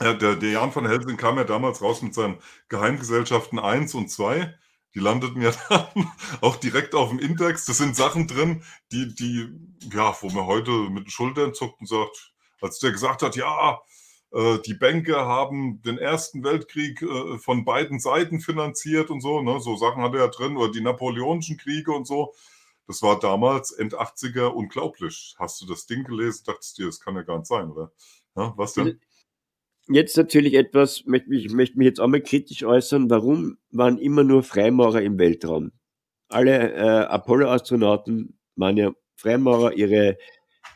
[0.00, 2.38] ja der, der Jan von Helsing kam ja damals raus mit seinen
[2.68, 4.54] Geheimgesellschaften 1 und 2.
[4.94, 6.10] Die landeten ja dann
[6.40, 7.64] auch direkt auf dem Index.
[7.66, 8.62] Das sind Sachen drin,
[8.92, 9.48] die, die,
[9.92, 13.80] ja, wo man heute mit den Schultern zuckt und sagt, als der gesagt hat, ja,
[14.32, 19.60] äh, die Bänke haben den Ersten Weltkrieg äh, von beiden Seiten finanziert und so, ne?
[19.60, 22.34] So Sachen hat er ja drin, oder die Napoleonischen Kriege und so.
[22.86, 25.34] Das war damals End 80er unglaublich.
[25.38, 26.42] Hast du das Ding gelesen?
[26.46, 27.92] Dachtest du dir, das kann ja gar nicht sein, oder?
[28.36, 29.00] Ja, was denn?
[29.92, 33.10] Jetzt natürlich etwas, möchte mich, möchte mich jetzt auch mal kritisch äußern.
[33.10, 35.72] Warum waren immer nur Freimaurer im Weltraum?
[36.28, 40.16] Alle äh, Apollo-Astronauten waren ja Freimaurer, ihre,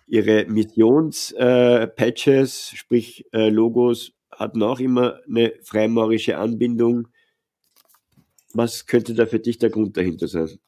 [0.09, 7.07] ihre Missions-Patches, sprich äh, Logos, hatten auch immer eine freimaurische Anbindung.
[8.53, 10.59] Was könnte da für dich der Grund dahinter sein?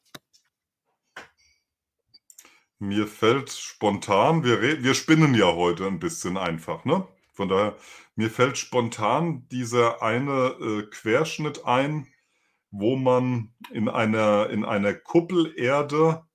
[2.79, 7.05] Mir fällt spontan, wir, wir spinnen ja heute ein bisschen einfach, ne?
[7.37, 7.77] Von daher,
[8.15, 12.07] mir fällt spontan dieser eine äh, Querschnitt ein,
[12.71, 16.25] wo man in einer, in einer Kuppelerde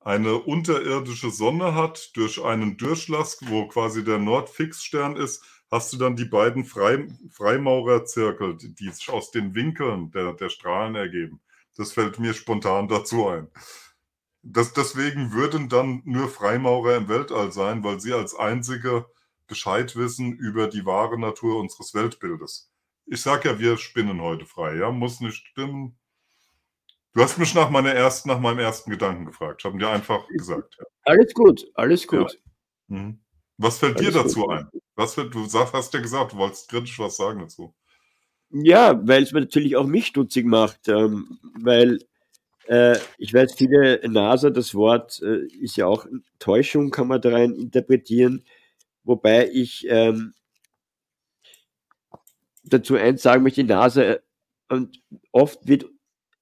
[0.00, 6.16] eine unterirdissche Sonne hat, durch einen Durchlass, wo quasi der Nordfixstern ist, hast du dann
[6.16, 11.42] die beiden Frei, Freimaurerzirkel, die, die sich aus den Winkeln der, der Strahlen ergeben.
[11.76, 13.48] Das fällt mir spontan dazu ein.
[14.42, 19.04] Das, deswegen würden dann nur Freimaurer im Weltall sein, weil sie als einzige
[19.46, 22.70] Bescheid wissen über die wahre Natur unseres Weltbildes.
[23.06, 25.98] Ich sag ja, wir spinnen heute frei, ja, muss nicht stimmen.
[27.14, 29.60] Du hast mich nach, meiner ersten, nach meinem ersten Gedanken gefragt.
[29.60, 30.76] Ich habe dir einfach gesagt.
[30.78, 30.84] Ja.
[31.04, 32.40] Alles gut, alles gut.
[32.88, 33.20] Mhm.
[33.58, 34.50] Was fällt dir Alles dazu gut.
[34.50, 34.68] ein?
[34.96, 37.74] Was fällt, du sag, hast ja gesagt, du wolltest kritisch was sagen dazu.
[38.50, 42.00] Ja, weil es mir natürlich auch mich stutzig macht, ähm, weil
[42.66, 46.06] äh, ich weiß, viele NASA, das Wort äh, ist ja auch
[46.38, 48.44] Täuschung, kann man da rein interpretieren,
[49.04, 50.34] wobei ich ähm,
[52.64, 54.18] dazu eins sagen möchte, die NASA, äh,
[54.68, 55.02] und
[55.32, 55.86] oft wird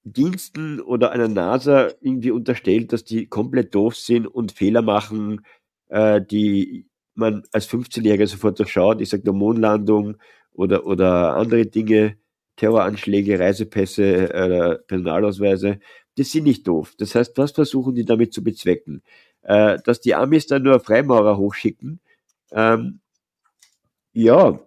[0.05, 5.45] Diensten oder einer NASA irgendwie unterstellt, dass die komplett doof sind und Fehler machen,
[5.89, 9.01] äh, die man als 15-Jähriger sofort durchschaut.
[9.01, 10.17] Ich sage nur Mondlandung
[10.53, 12.17] oder, oder andere Dinge,
[12.57, 15.81] Terroranschläge, Reisepässe oder Personalausweise.
[16.17, 16.95] Das sind nicht doof.
[16.99, 19.03] Das heißt, was versuchen die damit zu bezwecken?
[19.43, 22.01] Äh, dass die Amis dann nur Freimaurer hochschicken,
[22.53, 23.01] ähm,
[24.13, 24.61] ja,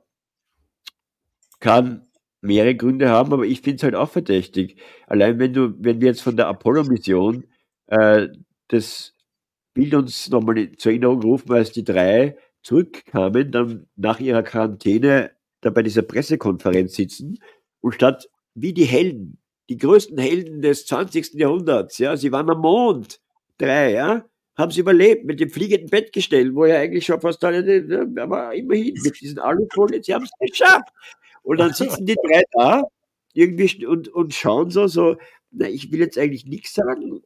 [1.60, 2.08] kann
[2.42, 4.78] mehrere Gründe haben, aber ich finde es halt auch verdächtig.
[5.08, 7.46] Allein wenn du, wenn wir jetzt von der Apollo-Mission
[7.88, 8.28] äh,
[8.68, 9.14] das
[9.74, 15.32] Bild uns nochmal zur Erinnerung rufen, als die drei zurückkamen, dann nach ihrer Quarantäne
[15.62, 17.40] da bei dieser Pressekonferenz sitzen
[17.82, 21.36] und statt wie die Helden, die größten Helden des 20.
[21.36, 23.22] Jahrhunderts, ja, sie waren am Mond,
[23.58, 24.26] drei, ja,
[24.58, 28.96] haben sie überlebt mit dem fliegenden Bettgestell, wo ja eigentlich schon fast alle, aber immerhin
[29.04, 30.90] mit diesen Alufolien, sie haben es geschafft.
[31.44, 32.84] Und dann sitzen die drei da
[33.34, 35.18] irgendwie und, und schauen so, so,
[35.52, 37.22] na, ich will jetzt eigentlich nichts sagen.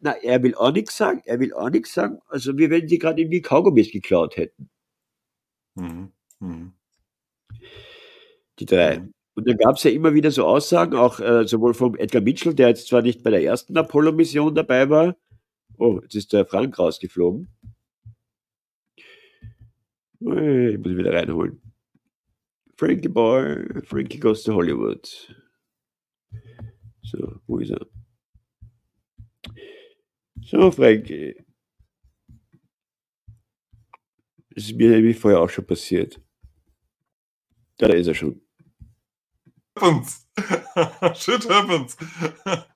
[0.00, 2.20] Na, er will auch nichts sagen, er will auch nichts sagen.
[2.28, 4.68] Also wie wenn sie gerade irgendwie Kaugummis geklaut hätten,
[5.76, 6.12] Mhm.
[6.40, 6.72] Mhm.
[8.58, 8.98] die drei.
[9.00, 9.12] Mhm.
[9.34, 12.54] Und dann gab es ja immer wieder so Aussagen, auch äh, sowohl vom Edgar Mitchell,
[12.54, 15.16] der jetzt zwar nicht bei der ersten Apollo-Mission dabei war.
[15.78, 17.48] Oh, jetzt ist der Frank rausgeflogen.
[20.20, 20.38] Ich muss
[20.92, 21.60] ihn wieder reinholen.
[22.76, 25.06] Frankie Boy, Frankie goes to Hollywood.
[27.02, 27.86] So, wo ist er?
[30.42, 31.36] So, Frankie.
[34.50, 36.20] Das ist mir nämlich vorher auch schon passiert.
[37.78, 38.40] Da ist er schon.
[39.78, 40.26] happens.
[41.14, 41.96] Shit happens.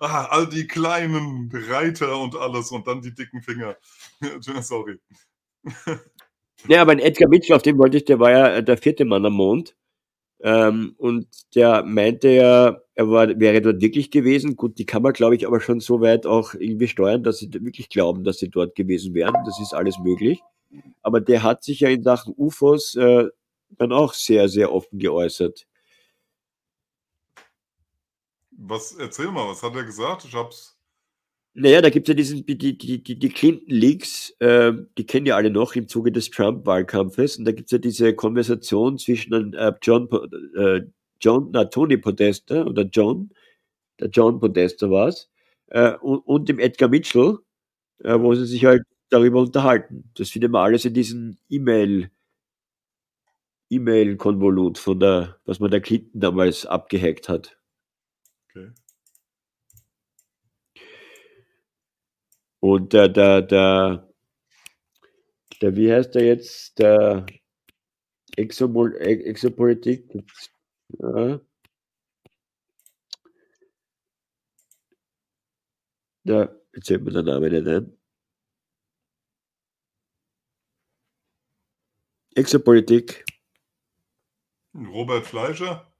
[0.00, 3.76] ah, all die kleinen Reiter und alles und dann die dicken Finger.
[4.60, 4.98] Sorry.
[6.68, 9.04] Ja, aber ein Edgar Mitchell, auf den wollte ich, der war ja äh, der vierte
[9.04, 9.76] Mann am Mond.
[10.42, 14.56] Ähm, und der meinte ja, er war, wäre dort wirklich gewesen.
[14.56, 17.52] Gut, die kann man, glaube ich, aber schon so weit auch irgendwie steuern, dass sie
[17.52, 19.34] wirklich glauben, dass sie dort gewesen wären.
[19.44, 20.40] Das ist alles möglich.
[21.02, 23.26] Aber der hat sich ja in Sachen UFOs äh,
[23.70, 25.66] dann auch sehr, sehr offen geäußert.
[28.62, 30.24] Was, erzähl mal, was hat er gesagt?
[30.26, 30.76] Ich hab's.
[31.54, 35.36] Naja, da gibt es ja diesen, die, die, die, die Clinton-Leaks, äh, die kennen ja
[35.36, 37.38] alle noch im Zuge des Trump-Wahlkampfes.
[37.38, 40.08] Und da gibt es ja diese Konversation zwischen äh, John,
[40.56, 40.82] äh,
[41.20, 43.30] John, na, Tony Podesta oder John,
[43.98, 45.30] der John Podesta war es,
[45.68, 47.38] äh, und, und dem Edgar Mitchell,
[48.04, 50.10] äh, wo sie sich halt darüber unterhalten.
[50.14, 52.10] Das findet man alles in diesem E-Mail,
[53.70, 57.59] E-Mail-Konvolut von der, was man der Clinton damals abgehackt hat.
[58.50, 58.72] Okay.
[62.60, 64.08] Und da, da, da,
[65.62, 66.78] der, wie heißt der jetzt?
[66.78, 67.26] Der
[68.36, 70.04] Exopolitik.
[70.98, 71.40] Ja.
[76.24, 77.96] Der, jetzt fällt mir der Name nicht ein.
[82.34, 83.24] Exopolitik.
[84.74, 85.92] Robert Fleischer.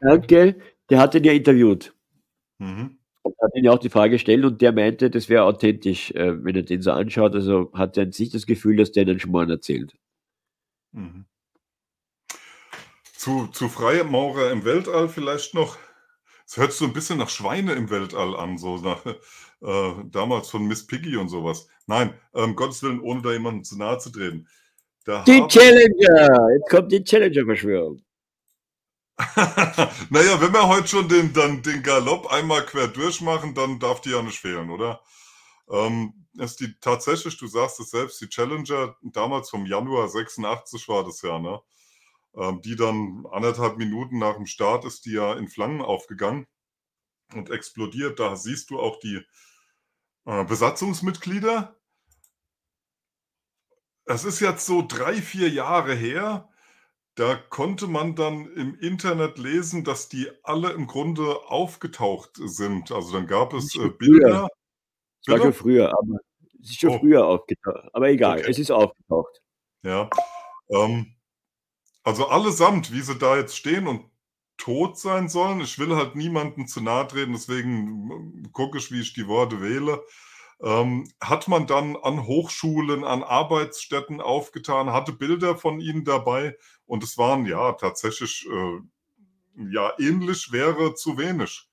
[0.00, 0.60] Danke,
[0.90, 1.97] der hat ihn ja interviewt.
[2.58, 2.98] Mhm.
[3.22, 6.42] Und hat ihn ja auch die Frage gestellt und der meinte, das wäre authentisch, äh,
[6.44, 7.34] wenn er den so anschaut.
[7.34, 9.94] Also hat er nicht das Gefühl, dass der einen Schmarrn erzählt.
[10.92, 11.26] Mhm.
[13.16, 15.76] Zu, zu Freimaurer im Weltall vielleicht noch.
[16.46, 20.48] Es hört sich so ein bisschen nach Schweine im Weltall an, so nach, äh, damals
[20.48, 21.68] von Miss Piggy und sowas.
[21.86, 24.46] Nein, ähm, Gottes Willen, ohne da jemandem zu nahe zu treten.
[25.04, 26.48] Da Die Challenger!
[26.54, 28.00] Jetzt kommt die Challenger-Verschwörung.
[30.10, 34.10] naja, wenn wir heute schon den, dann den Galopp einmal quer durchmachen, dann darf die
[34.10, 35.02] ja nicht fehlen, oder?
[35.68, 41.04] Ähm, ist die tatsächlich, du sagst es selbst, die Challenger, damals vom Januar 86 war
[41.04, 41.60] das ja, ne?
[42.36, 46.46] Ähm, die dann anderthalb Minuten nach dem Start ist die ja in Flammen aufgegangen
[47.34, 48.20] und explodiert.
[48.20, 49.20] Da siehst du auch die
[50.26, 51.76] äh, Besatzungsmitglieder.
[54.04, 56.48] Es ist jetzt so drei, vier Jahre her.
[57.18, 62.92] Da konnte man dann im Internet lesen, dass die alle im Grunde aufgetaucht sind.
[62.92, 64.46] Also dann gab es äh, Bilder.
[65.26, 66.20] Es war schon früher, aber
[66.62, 66.98] es ist schon Oh.
[67.00, 67.88] früher aufgetaucht.
[67.92, 68.50] Aber egal, Okay.
[68.50, 69.42] es ist aufgetaucht.
[69.82, 70.08] Ja.
[70.70, 71.16] Ähm,
[72.04, 74.04] also allesamt, wie sie da jetzt stehen und
[74.56, 75.60] tot sein sollen.
[75.60, 80.04] Ich will halt niemandem zu nahe treten, deswegen gucke ich, wie ich die Worte wähle.
[80.60, 86.56] Ähm, hat man dann an Hochschulen, an Arbeitsstätten aufgetan, hatte Bilder von ihnen dabei
[86.88, 88.80] und es waren ja tatsächlich, äh,
[89.70, 91.68] ja, ähnlich wäre zu wenig.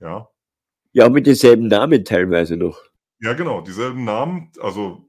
[0.00, 0.28] Ja.
[0.92, 2.82] Ja, mit denselben Namen teilweise noch.
[3.20, 5.06] Ja, genau, dieselben Namen, also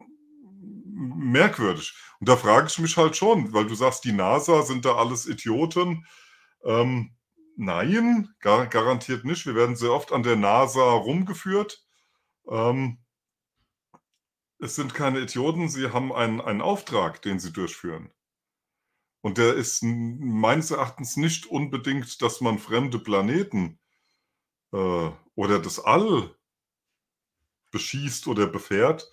[0.85, 1.93] merkwürdig.
[2.19, 5.25] Und da frage ich mich halt schon, weil du sagst, die NASA sind da alles
[5.27, 6.05] Idioten.
[6.63, 7.15] Ähm,
[7.55, 9.45] nein, gar, garantiert nicht.
[9.45, 11.83] Wir werden sehr oft an der NASA rumgeführt.
[12.47, 12.99] Ähm,
[14.59, 18.11] es sind keine Idioten, sie haben einen, einen Auftrag, den sie durchführen.
[19.21, 23.79] Und der ist meines Erachtens nicht unbedingt, dass man fremde Planeten
[24.71, 26.35] äh, oder das All
[27.71, 29.11] beschießt oder befährt,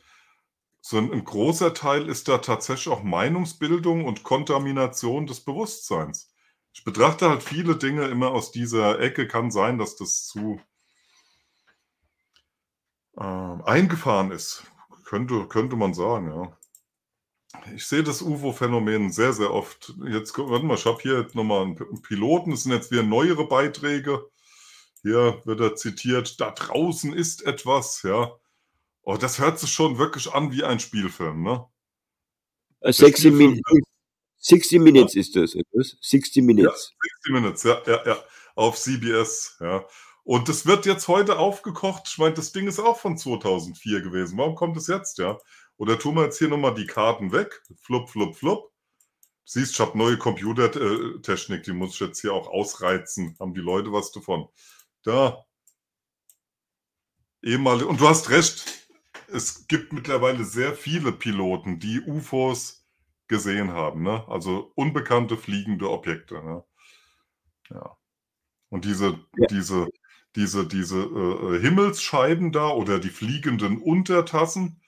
[0.81, 6.33] sondern ein großer Teil ist da tatsächlich auch Meinungsbildung und Kontamination des Bewusstseins.
[6.73, 9.27] Ich betrachte halt viele Dinge immer aus dieser Ecke.
[9.27, 10.61] Kann sein, dass das zu
[13.17, 14.65] äh, eingefahren ist.
[15.05, 16.57] Könnte, könnte man sagen, ja.
[17.75, 19.95] Ich sehe das UFO-Phänomen sehr, sehr oft.
[20.07, 22.51] Jetzt, warte mal, ich habe hier nochmal einen Piloten.
[22.51, 24.29] Das sind jetzt wieder neuere Beiträge.
[25.03, 28.33] Hier wird er zitiert, da draußen ist etwas, ja.
[29.03, 31.65] Oh, das hört sich schon wirklich an wie ein Spielfilm, ne?
[32.81, 33.83] Äh, 60, Spielfilm Min
[34.39, 35.97] 60 Minutes ist das, etwas?
[36.01, 36.93] 60 Minutes.
[37.25, 38.25] 60 Minutes, ja, ja, ja.
[38.57, 39.87] Auf CBS, ja.
[40.25, 42.09] Und das wird jetzt heute aufgekocht.
[42.09, 44.37] Ich meine, das Ding ist auch von 2004 gewesen.
[44.39, 45.39] Warum kommt es jetzt, ja?
[45.79, 47.63] Oder tun wir jetzt hier nochmal die Karten weg?
[47.83, 48.73] Flup, flup, flup.
[49.45, 53.37] Siehst, ich habe neue Computertechnik, die muss ich jetzt hier auch ausreizen.
[53.39, 54.49] Haben die Leute was davon?
[55.03, 55.45] Da.
[57.43, 58.89] Ehemalige, und du hast recht,
[59.29, 62.85] es gibt mittlerweile sehr viele Piloten, die UFOs
[63.29, 64.25] gesehen haben, ne?
[64.29, 66.65] Also unbekannte fliegende Objekte, ne?
[67.71, 67.97] Ja.
[68.71, 69.47] Und diese, Ja.
[69.51, 69.89] diese,
[70.37, 74.81] diese, diese äh, Himmelsscheiben da oder die fliegenden Untertassen,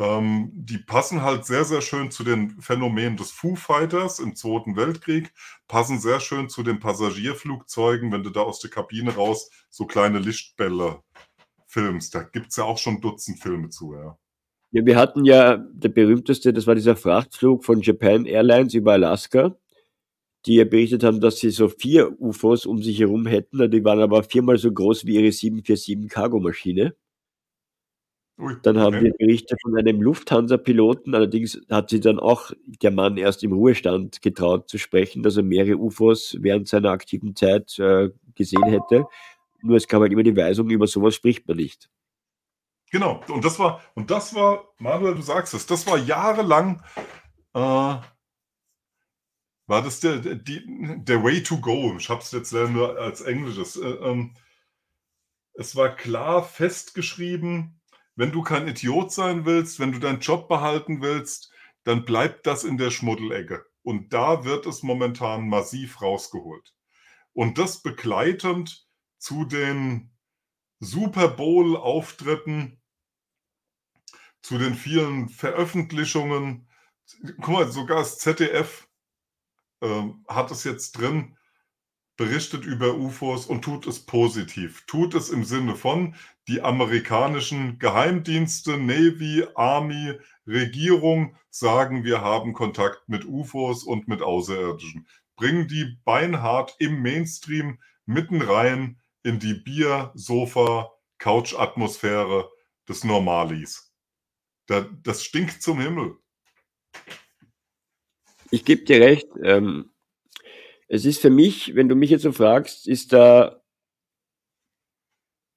[0.00, 4.74] ähm, die passen halt sehr, sehr schön zu den Phänomenen des Foo Fighters im Zweiten
[4.74, 5.30] Weltkrieg,
[5.68, 10.18] passen sehr schön zu den Passagierflugzeugen, wenn du da aus der Kabine raus so kleine
[10.18, 11.02] Lichtbälle
[11.66, 12.14] filmst.
[12.14, 14.16] Da gibt es ja auch schon Dutzend Filme zu, ja.
[14.72, 19.56] Ja, wir hatten ja der berühmteste, das war dieser Frachtflug von Japan Airlines über Alaska,
[20.46, 23.70] die ja berichtet haben, dass sie so vier UFOs um sich herum hätten.
[23.70, 26.94] Die waren aber viermal so groß wie ihre 747 Cargomaschine.
[28.40, 29.04] Ui, Dann haben okay.
[29.04, 34.22] wir Berichte von einem Lufthansa-Piloten, allerdings hat sich dann auch der Mann erst im Ruhestand
[34.22, 39.04] getraut zu sprechen, dass er mehrere UFOs während seiner aktiven Zeit äh, gesehen hätte.
[39.62, 41.90] Nur es gab halt immer die Weisung, über sowas spricht man nicht.
[42.90, 46.82] Genau, und das war, und das war, Manuel, du sagst es, das war jahrelang,
[47.52, 48.02] äh, war
[49.82, 50.64] das der, der, die,
[51.04, 51.94] der Way to go.
[51.98, 53.76] Ich habe es jetzt leider nur als Englisches.
[53.76, 54.34] Äh, ähm,
[55.54, 57.79] es war klar festgeschrieben,
[58.20, 61.50] wenn du kein Idiot sein willst, wenn du deinen Job behalten willst,
[61.84, 63.64] dann bleibt das in der Schmuddelecke.
[63.82, 66.74] Und da wird es momentan massiv rausgeholt.
[67.32, 68.86] Und das begleitend
[69.16, 70.10] zu den
[70.80, 72.78] Super Bowl-Auftritten
[74.42, 76.68] zu den vielen Veröffentlichungen.
[77.40, 78.86] Guck mal, sogar das ZDF
[79.80, 81.38] ähm, hat es jetzt drin,
[82.20, 84.84] berichtet über UFOs und tut es positiv.
[84.86, 86.14] Tut es im Sinne von,
[86.48, 95.08] die amerikanischen Geheimdienste, Navy, Army, Regierung sagen, wir haben Kontakt mit UFOs und mit Außerirdischen.
[95.34, 102.50] Bringen die beinhart im Mainstream mitten rein in die Bier-, Sofa-, Couch-Atmosphäre
[102.86, 103.94] des Normalis.
[104.66, 106.18] Da, das stinkt zum Himmel.
[108.50, 109.26] Ich gebe dir recht.
[109.42, 109.89] Ähm,
[110.92, 113.62] es ist für mich, wenn du mich jetzt so fragst, ist da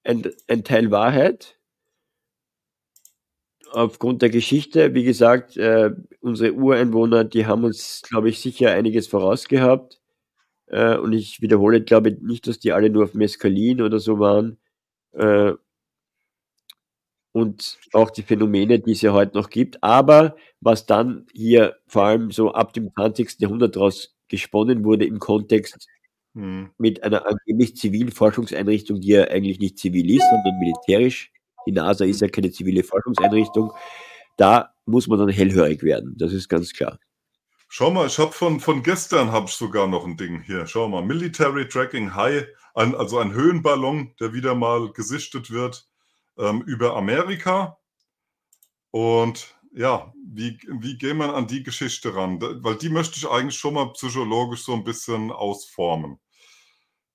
[0.04, 1.58] ein, ein Teil Wahrheit
[3.72, 4.94] aufgrund der Geschichte.
[4.94, 5.90] Wie gesagt, äh,
[6.22, 10.00] unsere Ureinwohner, die haben uns, glaube ich, sicher einiges vorausgehabt.
[10.68, 14.20] Äh, und ich wiederhole, glaube ich, nicht, dass die alle nur auf Mescalin oder so
[14.20, 14.60] waren.
[15.14, 15.54] Äh,
[17.32, 19.84] und auch die Phänomene, die es ja heute noch gibt.
[19.84, 23.40] Aber was dann hier vor allem so ab dem 20.
[23.40, 25.88] Jahrhundert daraus gesponnen wurde im Kontext
[26.36, 26.72] Hm.
[26.80, 31.32] mit einer angeblich zivilen Forschungseinrichtung, die ja eigentlich nicht zivil ist, sondern militärisch.
[31.68, 33.72] Die NASA ist ja keine zivile Forschungseinrichtung.
[34.38, 36.16] Da muss man dann hellhörig werden.
[36.18, 36.98] Das ist ganz klar.
[37.70, 40.66] Schau mal, ich habe von, von gestern habe ich sogar noch ein Ding hier.
[40.66, 45.88] Schau mal, Military Tracking High, ein, also ein Höhenballon, der wieder mal gesichtet wird
[46.40, 47.78] ähm, über Amerika.
[48.90, 52.40] Und ja, wie, wie gehen wir an die Geschichte ran?
[52.42, 56.20] Weil die möchte ich eigentlich schon mal psychologisch so ein bisschen ausformen.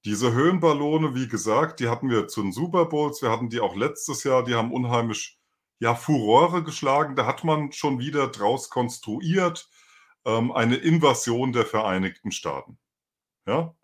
[0.05, 3.77] Diese Höhenballone, wie gesagt, die hatten wir zu den Super Bowls, wir hatten die auch
[3.77, 5.39] letztes Jahr, die haben unheimlich
[5.81, 7.17] ja, Furore geschlagen.
[7.17, 9.69] Da hat man schon wieder draus konstruiert
[10.25, 12.79] ähm, eine Invasion der Vereinigten Staaten.
[13.47, 13.75] Ja,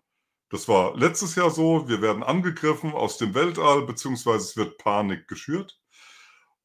[0.49, 1.87] das war letztes Jahr so.
[1.87, 5.79] Wir werden angegriffen aus dem Weltall, beziehungsweise es wird Panik geschürt.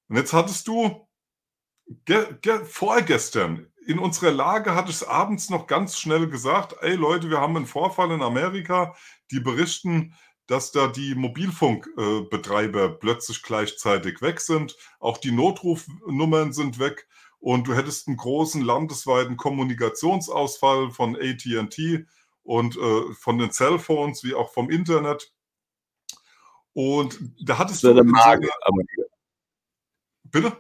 [0.09, 1.09] Und jetzt hattest du
[2.05, 6.95] ge ge vorgestern in unserer Lage hatte ich es abends noch ganz schnell gesagt, ey
[6.95, 8.95] Leute, wir haben einen Vorfall in Amerika,
[9.31, 10.15] die berichten,
[10.47, 14.77] dass da die Mobilfunkbetreiber plötzlich gleichzeitig weg sind.
[14.99, 17.09] Auch die Notrufnummern sind weg
[17.39, 22.05] und du hättest einen großen landesweiten Kommunikationsausfall von AT&T
[22.43, 25.33] und äh, von den Cellphones wie auch vom Internet.
[26.73, 27.95] Und da hattest du
[30.25, 30.57] bitte?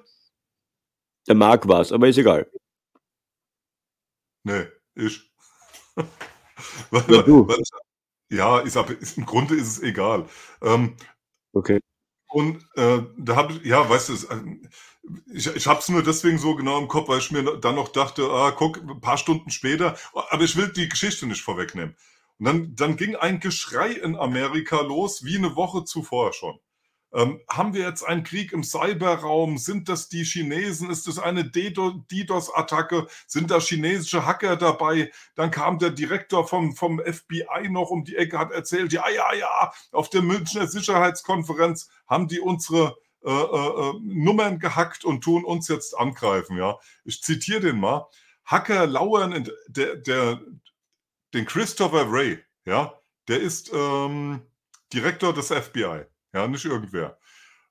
[1.28, 2.50] Der Mark war es, aber ist egal.
[4.44, 5.30] Nee, ich.
[6.90, 7.46] weil, Ja, du.
[7.48, 7.58] weil
[8.30, 10.28] ja, ist, ist, im Grunde ist es egal.
[10.62, 10.96] Ähm,
[11.52, 11.80] Okay.
[12.28, 14.60] und äh, da habe ich, ja, weißt du, äh,
[15.34, 17.88] ich, ich habe es nur deswegen so genau im Kopf, weil ich mir dann noch
[17.88, 21.96] dachte, ah, guck, ein paar Stunden später, aber ich will die Geschichte nicht vorwegnehmen.
[22.38, 26.58] Und dann, dann ging ein Geschrei in Amerika los, wie eine Woche zuvor schon.
[27.12, 29.58] Ähm, haben wir jetzt einen Krieg im Cyberraum?
[29.58, 30.90] Sind das die Chinesen?
[30.90, 33.06] Ist das eine DDo- DDoS-Attacke?
[33.26, 35.10] Sind da chinesische Hacker dabei?
[35.34, 39.32] Dann kam der Direktor vom, vom FBI noch um die Ecke, hat erzählt, ja, ja,
[39.34, 45.44] ja, auf der Münchner Sicherheitskonferenz haben die unsere äh, äh, äh, Nummern gehackt und tun
[45.44, 46.56] uns jetzt angreifen.
[46.56, 48.08] Ja, ich zitiere den mal.
[48.44, 50.40] Hacker lauern in der, der,
[51.34, 52.94] den Christopher Ray, ja,
[53.28, 54.42] der ist ähm,
[54.92, 57.18] Direktor des FBI, ja, nicht irgendwer.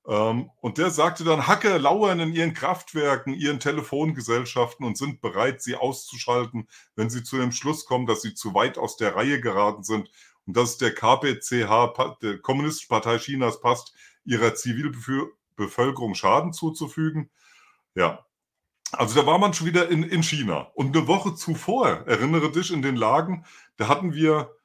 [0.07, 5.61] Ähm, und der sagte dann, Hacker lauern in ihren Kraftwerken, ihren Telefongesellschaften und sind bereit,
[5.61, 9.39] sie auszuschalten, wenn sie zu dem Schluss kommen, dass sie zu weit aus der Reihe
[9.39, 10.09] geraten sind
[10.45, 13.93] und dass der KPCH, der Kommunistischen Partei Chinas, passt,
[14.25, 17.29] ihrer Zivilbevölkerung Schaden zuzufügen.
[17.95, 18.25] Ja,
[18.91, 20.71] also da war man schon wieder in, in China.
[20.73, 23.45] Und eine Woche zuvor, erinnere dich, in den Lagen,
[23.77, 24.55] da hatten wir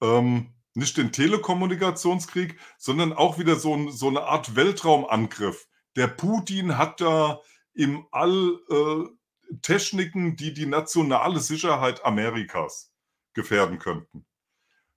[0.00, 5.66] ähm, nicht den Telekommunikationskrieg, sondern auch wieder so, ein, so eine Art Weltraumangriff.
[5.96, 7.40] Der Putin hat da
[7.72, 12.92] im All äh, Techniken, die die nationale Sicherheit Amerikas
[13.34, 14.26] gefährden könnten.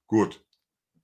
[0.07, 0.43] Gut,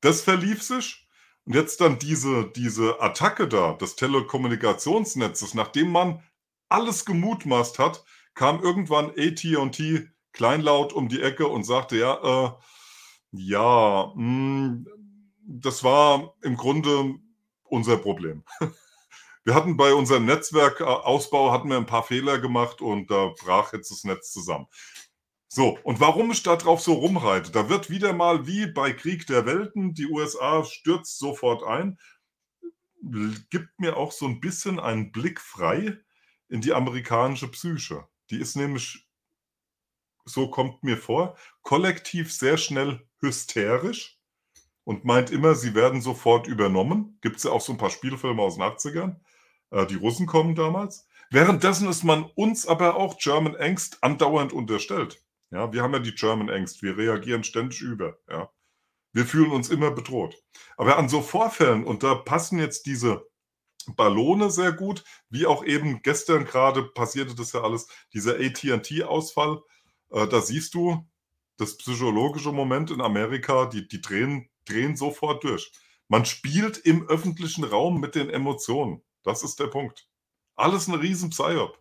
[0.02, 1.08] das verlief sich.
[1.46, 6.24] Und jetzt dann diese, diese Attacke da des Telekommunikationsnetzes, nachdem man
[6.70, 12.52] alles gemutmaßt hat, kam irgendwann AT&T kleinlaut um die Ecke und sagte, ja, äh,
[13.34, 14.86] ja, mh,
[15.46, 17.16] das war im Grunde
[17.64, 18.44] unser Problem.
[19.46, 23.92] Wir hatten bei unserem Netzwerkausbau hatten wir ein paar Fehler gemacht und da brach jetzt
[23.92, 24.68] das Netz zusammen.
[25.50, 27.52] So, und warum ich da drauf so rumreite?
[27.52, 32.00] Da wird wieder mal wie bei Krieg der Welten, die USA stürzt sofort ein,
[33.50, 35.98] gibt mir auch so ein bisschen einen Blick frei
[36.48, 38.08] in die amerikanische Psyche.
[38.30, 39.06] Die ist nämlich,
[40.24, 44.20] so kommt mir vor, kollektiv sehr schnell hysterisch
[44.84, 47.18] und meint immer, sie werden sofort übernommen.
[47.22, 49.16] Gibt es ja auch so ein paar Spielfilme aus den 80ern.
[49.72, 51.08] Äh, die Russen kommen damals.
[51.32, 55.24] Währenddessen ist man uns aber auch German Angst andauernd unterstellt.
[55.50, 58.18] Ja, wir haben ja die German Angst, wir reagieren ständig über.
[58.30, 58.52] Ja.
[59.14, 60.36] Wir fühlen uns immer bedroht.
[60.78, 63.26] Aber an so Vorfällen, und da passen jetzt diese
[63.96, 69.62] Ballone sehr gut, wie auch eben gestern gerade passierte das ja alles, dieser AT&T-Ausfall,
[70.12, 71.08] äh, da siehst du
[71.58, 75.72] das psychologische Moment in Amerika, die, die drehen, drehen sofort durch.
[76.08, 79.02] Man spielt im öffentlichen Raum mit den Emotionen.
[79.24, 80.08] Das ist der Punkt.
[80.56, 81.78] Alles ein riesen Psyop.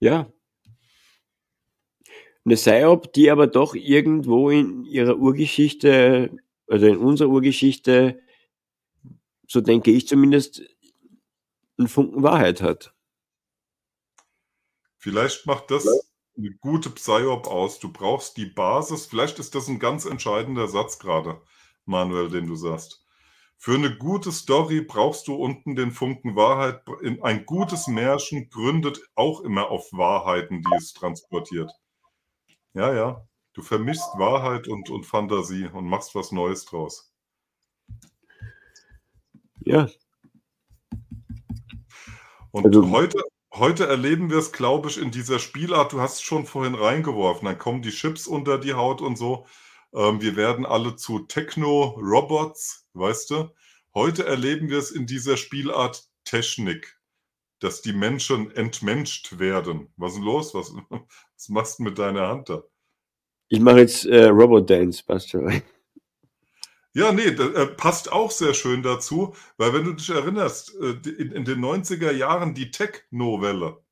[0.00, 0.30] Ja.
[2.44, 6.36] Eine Psyop, die aber doch irgendwo in ihrer Urgeschichte,
[6.68, 8.20] also in unserer Urgeschichte,
[9.48, 10.62] so denke ich zumindest,
[11.78, 12.95] einen Funken Wahrheit hat.
[14.98, 15.86] Vielleicht macht das
[16.36, 17.78] eine gute Psyop aus.
[17.78, 19.06] Du brauchst die Basis.
[19.06, 21.40] Vielleicht ist das ein ganz entscheidender Satz gerade,
[21.84, 23.04] Manuel, den du sagst.
[23.58, 26.82] Für eine gute Story brauchst du unten den Funken Wahrheit.
[27.22, 31.70] Ein gutes Märchen gründet auch immer auf Wahrheiten, die es transportiert.
[32.74, 33.26] Ja, ja.
[33.54, 37.10] Du vermischst Wahrheit und, und Fantasie und machst was Neues draus.
[39.60, 39.88] Ja.
[42.50, 43.18] Und also, heute,
[43.58, 45.92] heute erleben wir es, glaube ich, in dieser Spielart.
[45.92, 47.46] Du hast es schon vorhin reingeworfen.
[47.46, 49.46] Dann kommen die Chips unter die Haut und so.
[49.94, 53.50] Ähm, wir werden alle zu Techno-Robots, weißt du?
[53.94, 56.98] Heute erleben wir es in dieser Spielart Technik,
[57.60, 59.92] dass die Menschen entmenscht werden.
[59.96, 60.54] Was ist denn los?
[60.54, 62.62] Was, was machst du mit deiner Hand da?
[63.48, 65.62] Ich mache jetzt äh, Robot Dance, schon.
[66.96, 70.92] Ja, nee, das, äh, passt auch sehr schön dazu, weil wenn du dich erinnerst, äh,
[71.10, 73.84] in, in, den 90er Jahren die Tech-Novelle,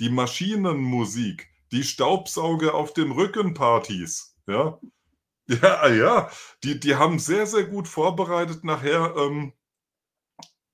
[0.00, 4.80] die Maschinenmusik, die Staubsauger auf den Rückenpartys, ja,
[5.46, 6.30] ja, ah, ja,
[6.64, 9.52] die, die haben sehr, sehr gut vorbereitet nachher, ähm,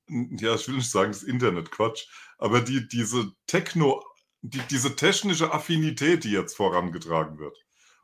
[0.08, 2.06] ja, ich will nicht sagen, das Internet, Quatsch,
[2.38, 4.02] aber die, diese Techno,
[4.40, 7.58] die, diese technische Affinität, die jetzt vorangetragen wird.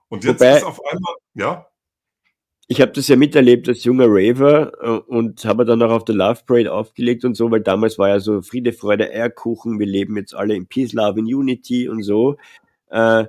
[0.08, 1.66] Und jetzt Wobei, ist auf einmal, ja?
[2.72, 6.14] Ich habe das ja miterlebt als junger Raver äh, und habe dann auch auf der
[6.14, 10.16] Love Parade aufgelegt und so, weil damals war ja so Friede, Freude, Eierkuchen, wir leben
[10.16, 12.36] jetzt alle in Peace, Love, in Unity und so.
[12.88, 13.24] Äh,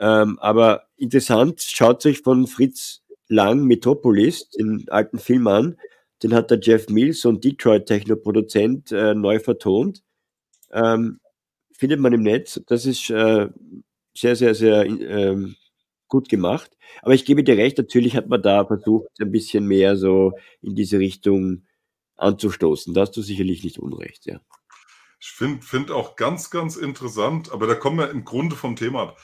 [0.00, 5.76] ähm, aber interessant, schaut euch von Fritz Lang Metropolis, den alten Film an.
[6.22, 10.02] Den hat der Jeff Mills, so ein Detroit-Techno-Produzent, äh, neu vertont.
[10.72, 11.20] Ähm,
[11.72, 12.58] findet man im Netz.
[12.66, 13.48] Das ist äh,
[14.16, 15.56] sehr, sehr, sehr ähm,
[16.08, 16.76] gut gemacht.
[17.02, 20.32] Aber ich gebe dir recht, natürlich hat man da versucht, ein bisschen mehr so
[20.62, 21.66] in diese Richtung
[22.16, 22.94] anzustoßen.
[22.94, 24.40] Da hast du sicherlich nicht unrecht, ja.
[25.20, 29.02] Ich finde find auch ganz, ganz interessant, aber da kommen wir im Grunde vom Thema
[29.02, 29.18] ab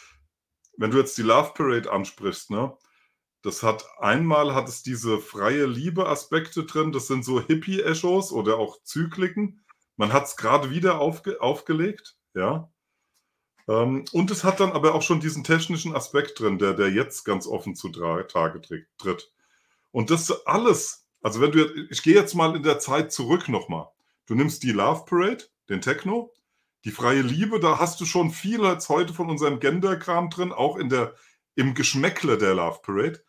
[0.77, 2.77] wenn du jetzt die Love Parade ansprichst, ne?
[3.43, 8.83] Das hat einmal hat es diese freie Liebe-Aspekte drin, das sind so Hippie-Echos oder auch
[8.83, 9.65] Zykliken.
[9.97, 12.73] Man hat es gerade wieder aufge aufgelegt, ja.
[13.69, 17.25] Ähm, und es hat dann aber auch schon diesen technischen Aspekt drin, der, der jetzt
[17.25, 18.61] ganz offen zu Tage
[18.99, 19.33] tritt.
[19.91, 23.89] Und das alles, also wenn du, ich gehe jetzt mal in der Zeit zurück nochmal.
[24.27, 26.33] Du nimmst die Love Parade, den Techno,
[26.85, 30.77] die freie Liebe, da hast du schon viel als heute von unserem Gender-Kram drin, auch
[30.77, 31.15] in der,
[31.55, 33.23] im Geschmäckle der Love Parade.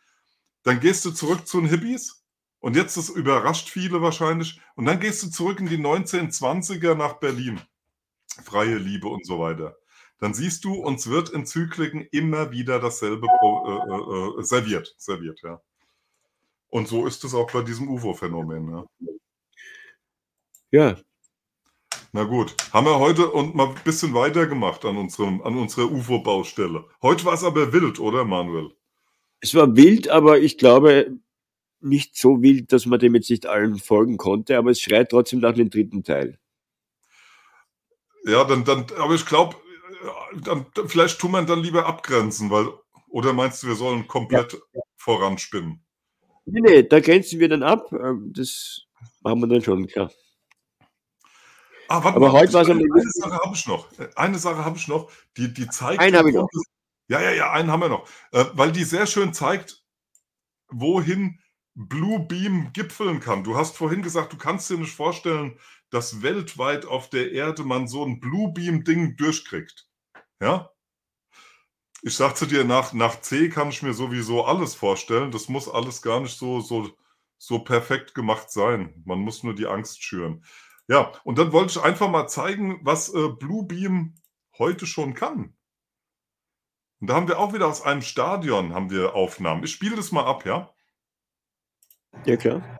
[0.64, 2.26] Dann gehst du zurück zu den Hippies
[2.60, 4.60] und jetzt das überrascht viele wahrscheinlich.
[4.76, 7.62] Und dann gehst du zurück in die 1920er nach Berlin.
[8.44, 9.78] Freie Liebe und so weiter.
[10.20, 14.96] Dann siehst du, uns wird in Zykliken immer wieder dasselbe äh, äh, äh, serviert.
[14.98, 15.62] Serviert, ja.
[16.70, 18.86] Und so ist es auch bei diesem UFO-Phänomen.
[19.02, 19.12] Ja.
[20.72, 20.98] ja,
[22.16, 26.86] na gut, haben wir heute und mal ein bisschen weitergemacht an, unserem, an unserer UFO-Baustelle.
[27.02, 28.72] Heute war es aber wild, oder Manuel?
[29.42, 31.20] Es war wild, aber ich glaube
[31.82, 35.42] nicht so wild, dass man dem jetzt nicht allen folgen konnte, aber es schreit trotzdem
[35.42, 36.40] nach dem dritten Teil.
[38.24, 39.58] Ja, dann, dann aber ich glaube,
[40.42, 42.68] dann, vielleicht tun wir dann lieber abgrenzen, weil,
[43.10, 44.82] oder meinst du, wir sollen komplett ja.
[44.98, 45.84] voranspinnen?
[46.46, 47.92] Nee, nee, da grenzen wir dann ab.
[47.92, 48.84] Ähm, das
[49.22, 50.12] machen wir dann schon, klar.
[51.88, 53.88] Ah, warte Aber mal, heute war es eine, eine Sache habe ich noch.
[54.16, 56.00] Eine Sache habe ich noch, die, die zeigt.
[56.00, 56.48] Einen habe ich noch.
[57.08, 58.10] Ja, ja, ja, einen haben wir noch.
[58.32, 59.84] Äh, weil die sehr schön zeigt,
[60.70, 61.40] wohin
[61.76, 63.44] Blue Beam gipfeln kann.
[63.44, 65.60] Du hast vorhin gesagt, du kannst dir nicht vorstellen,
[65.90, 69.88] dass weltweit auf der Erde man so ein Blue Beam-Ding durchkriegt.
[70.40, 70.70] Ja?
[72.02, 75.32] Ich sagte dir, nach, nach C kann ich mir sowieso alles vorstellen.
[75.32, 76.96] Das muss alles gar nicht so, so,
[77.38, 79.02] so perfekt gemacht sein.
[79.06, 80.46] Man muss nur die Angst schüren.
[80.88, 84.14] Ja, und dann wollte ich einfach mal zeigen, was äh, Bluebeam
[84.58, 85.56] heute schon kann.
[87.00, 89.64] Und da haben wir auch wieder aus einem Stadion haben wir Aufnahmen.
[89.64, 90.74] Ich spiele das mal ab, ja?
[92.26, 92.80] Ja, klar.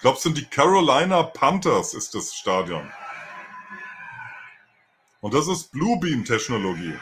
[0.00, 2.90] Glaube, es sind die Carolina Panthers, ist das Stadion.
[5.20, 6.98] Und das ist Bluebeam-Technologie.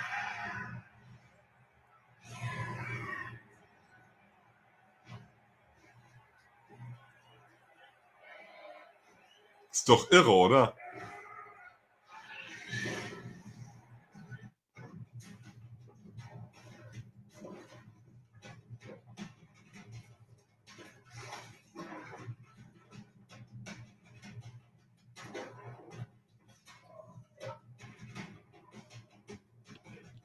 [9.70, 10.77] Ist doch irre, oder?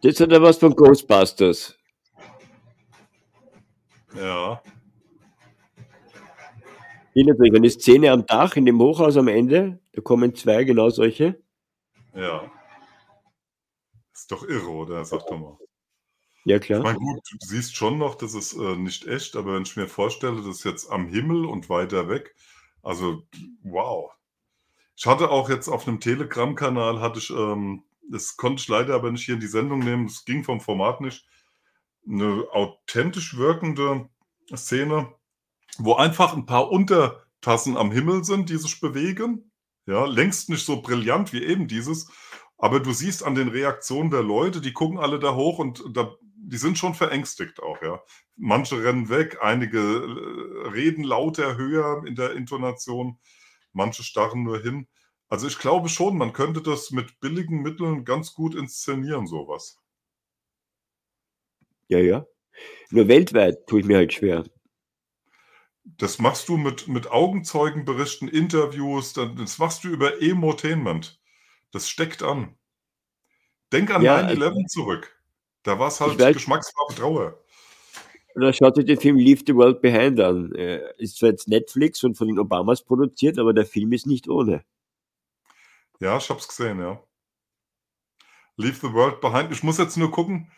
[0.04, 1.78] Das hat ja was von Ghostbusters.
[4.16, 4.62] Ja.
[7.16, 9.80] Erinnert euch die Szene am Dach in dem Hochhaus am Ende?
[9.94, 11.42] Da kommen zwei genau solche.
[12.14, 12.52] Ja.
[14.14, 15.06] Ist doch irre, oder?
[15.06, 15.58] Sag doch mal.
[16.44, 16.84] Ja, Ich klar.
[16.84, 19.88] meine, gut, du siehst schon noch, das ist äh, nicht echt, aber wenn ich mir
[19.88, 22.36] vorstelle, das ist jetzt am Himmel und weiter weg,
[22.82, 23.24] also
[23.64, 24.12] wow.
[24.98, 29.12] Ich hatte auch jetzt auf einem Telegram-Kanal, hatte ich, ähm, das konnte ich leider aber
[29.12, 31.26] nicht hier in die Sendung nehmen, das ging vom Format nicht,
[32.08, 34.10] eine authentisch wirkende
[34.56, 35.14] Szene,
[35.78, 39.52] wo einfach ein paar Untertassen am Himmel sind, die sich bewegen.
[39.86, 42.10] Ja, längst nicht so brillant wie eben dieses,
[42.58, 46.16] aber du siehst an den Reaktionen der Leute, die gucken alle da hoch und da,
[46.22, 48.02] die sind schon verängstigt auch, ja.
[48.38, 53.20] Manche rennen weg, einige äh, reden lauter, höher in der Intonation,
[53.74, 54.88] manche starren nur hin.
[55.34, 59.80] Also ich glaube schon, man könnte das mit billigen Mitteln ganz gut inszenieren, sowas.
[61.88, 62.28] Ja, ja.
[62.92, 64.44] Nur weltweit tue ich mir halt schwer.
[65.86, 71.20] Das machst du mit, mit Augenzeugenberichten, Interviews, dann, das machst du über Emotainment.
[71.72, 72.56] Das steckt an.
[73.72, 75.20] Denk an Ja, 9-11 zurück.
[75.64, 77.44] Da war es halt weiß- Geschmacksfarbe Trauer.
[78.36, 80.54] Oder schaut euch den Film Leave the World Behind an.
[80.54, 84.30] Äh, Ist zwar jetzt Netflix und von den Obamas produziert, aber der Film ist nicht
[84.30, 84.64] ohne.
[86.04, 87.02] Ja, ich hab's gesehen, ja.
[88.58, 89.52] Leave the World Behind.
[89.52, 90.52] Ich muss jetzt nur gucken.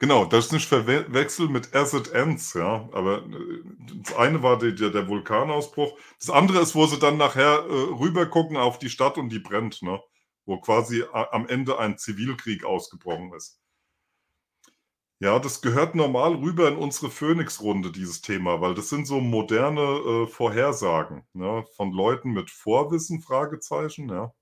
[0.00, 2.88] Genau, das ist nicht verwechseln mit As It Ends, ja.
[2.92, 3.64] Aber äh,
[4.02, 5.98] das eine war die, der, der Vulkanausbruch.
[6.20, 9.40] Das andere ist, wo sie dann nachher äh, rüber gucken auf die Stadt und die
[9.40, 10.00] brennt, ne?
[10.46, 13.60] Wo quasi a- am Ende ein Zivilkrieg ausgebrochen ist.
[15.20, 19.80] Ja, das gehört normal rüber in unsere Phoenix-Runde, dieses Thema, weil das sind so moderne
[19.80, 21.64] äh, Vorhersagen ne?
[21.76, 24.34] von Leuten mit Vorwissen, Fragezeichen, ja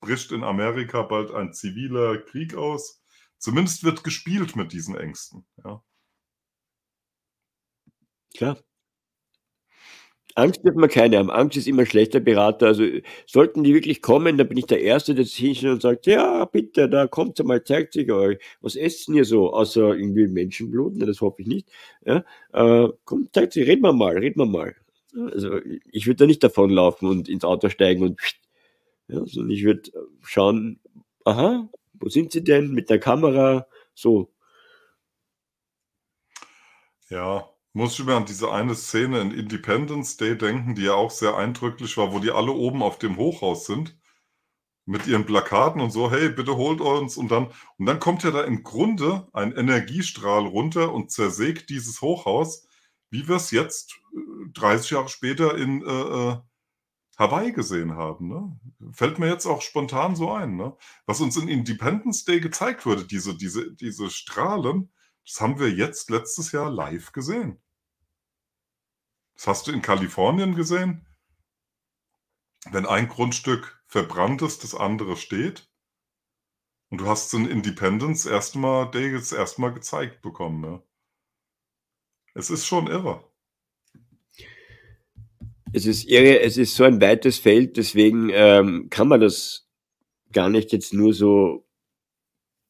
[0.00, 3.02] bricht in Amerika bald ein ziviler Krieg aus.
[3.38, 5.44] Zumindest wird gespielt mit diesen Ängsten.
[5.64, 5.82] Ja.
[8.36, 8.58] Klar.
[10.36, 11.30] Angst dürfen wir keine haben.
[11.30, 12.66] Angst ist immer schlechter Berater.
[12.66, 12.84] Also
[13.26, 16.44] sollten die wirklich kommen, dann bin ich der Erste, der sich hinstellt und sagt, ja,
[16.44, 18.38] bitte, da kommt mal, zeigt sich euch.
[18.60, 19.52] Was essen ihr so?
[19.52, 20.96] Außer irgendwie Menschenblut?
[20.96, 21.68] Ne, das hoffe ich nicht.
[22.04, 24.74] Ja, äh, kommt, zeigt sich, reden wir mal, reden wir mal.
[25.14, 25.60] Also
[25.92, 28.20] ich würde da nicht davonlaufen und ins Auto steigen und
[29.14, 29.90] ja, sondern ich würde
[30.22, 30.80] schauen,
[31.24, 33.66] aha, wo sind sie denn mit der Kamera?
[33.94, 34.34] So,
[37.10, 41.10] ja, muss ich immer an diese eine Szene in Independence Day denken, die ja auch
[41.10, 43.96] sehr eindrücklich war, wo die alle oben auf dem Hochhaus sind
[44.86, 48.30] mit ihren Plakaten und so, hey, bitte holt uns und dann und dann kommt ja
[48.30, 52.66] da im Grunde ein Energiestrahl runter und zersägt dieses Hochhaus,
[53.10, 56.36] wie wir es jetzt äh, 30 Jahre später in äh, äh,
[57.16, 58.28] Hawaii gesehen haben.
[58.28, 58.92] Ne?
[58.92, 60.56] Fällt mir jetzt auch spontan so ein.
[60.56, 60.76] Ne?
[61.06, 64.92] Was uns in Independence Day gezeigt wurde, diese, diese, diese Strahlen,
[65.26, 67.60] das haben wir jetzt letztes Jahr live gesehen.
[69.34, 71.06] Das hast du in Kalifornien gesehen.
[72.70, 75.68] Wenn ein Grundstück verbrannt ist, das andere steht.
[76.90, 80.60] Und du hast es in Independence erstmal Day jetzt erstmal gezeigt bekommen.
[80.60, 80.82] Ne?
[82.34, 83.28] Es ist schon irre.
[85.74, 89.66] Es ist irre, es ist so ein weites Feld, deswegen ähm, kann man das
[90.32, 91.66] gar nicht jetzt nur so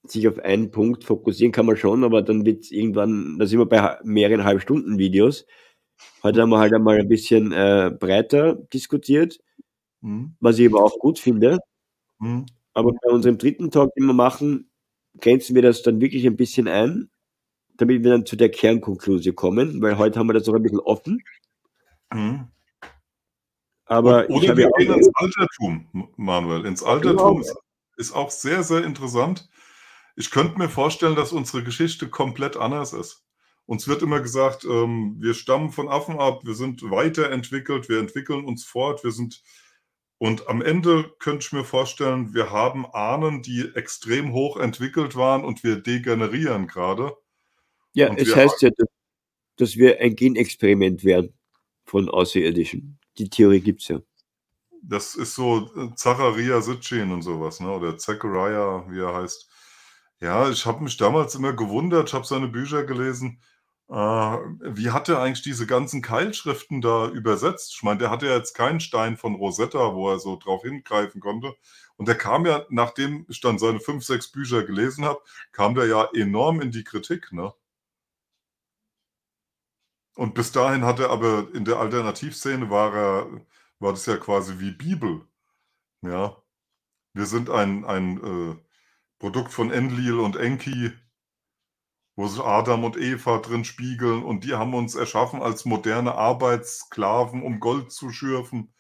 [0.07, 3.59] sich auf einen Punkt fokussieren, kann man schon, aber dann wird es irgendwann, da sind
[3.59, 5.47] wir bei mehreren halbstunden Videos.
[6.23, 9.39] Heute haben wir halt einmal ein bisschen äh, breiter diskutiert,
[10.05, 10.37] Mhm.
[10.41, 11.59] was ich aber auch gut finde.
[12.19, 12.47] Mhm.
[12.75, 14.71] Aber bei unserem dritten Talk, den wir machen,
[15.21, 17.11] grenzen wir das dann wirklich ein bisschen ein,
[17.77, 20.81] damit wir dann zu der Kernkonklusion kommen, weil heute haben wir das noch ein bisschen
[20.81, 21.23] offen.
[22.13, 22.49] Mhm.
[23.87, 26.65] Aber ich oder habe wir gehen ins Altertum, Manuel.
[26.65, 27.57] Ins Altertum ist,
[27.97, 29.49] ist auch sehr, sehr interessant.
[30.17, 33.25] Ich könnte mir vorstellen, dass unsere Geschichte komplett anders ist.
[33.67, 38.45] Uns wird immer gesagt, ähm, wir stammen von Affen ab, wir sind weiterentwickelt, wir entwickeln
[38.45, 39.43] uns fort, wir sind.
[40.19, 45.45] Und am Ende könnte ich mir vorstellen, wir haben Ahnen, die extrem hoch entwickelt waren
[45.45, 47.17] und wir degenerieren gerade.
[47.95, 48.89] ja, und es heißt ja, dass,
[49.57, 51.33] dass wir ein Genexperiment wären
[51.85, 52.99] von Außerirdischen.
[53.19, 54.01] Die Theorie gibt's ja.
[54.83, 57.71] Das ist so äh, Zacharia Sitchin und sowas, ne?
[57.71, 59.49] Oder Zachariah, wie er heißt.
[60.21, 63.41] Ja, ich habe mich damals immer gewundert, ich habe seine Bücher gelesen.
[63.89, 67.75] Äh, wie hat er eigentlich diese ganzen Keilschriften da übersetzt?
[67.77, 71.21] Ich meine, der hatte ja jetzt keinen Stein von Rosetta, wo er so drauf hingreifen
[71.21, 71.55] konnte.
[71.97, 75.21] Und der kam ja, nachdem ich dann seine fünf, sechs Bücher gelesen habe,
[75.53, 77.53] kam der ja enorm in die Kritik, ne?
[80.17, 83.47] Und bis dahin hat er aber in der Alternativszene war er,
[83.81, 85.27] war das ja quasi wie Bibel.
[86.03, 86.37] Ja.
[87.15, 88.57] Wir sind ein, ein äh,
[89.19, 90.93] Produkt von Enlil und Enki,
[92.17, 97.43] wo sich Adam und Eva drin spiegeln und die haben uns erschaffen als moderne Arbeitssklaven,
[97.43, 98.73] um Gold zu schürfen.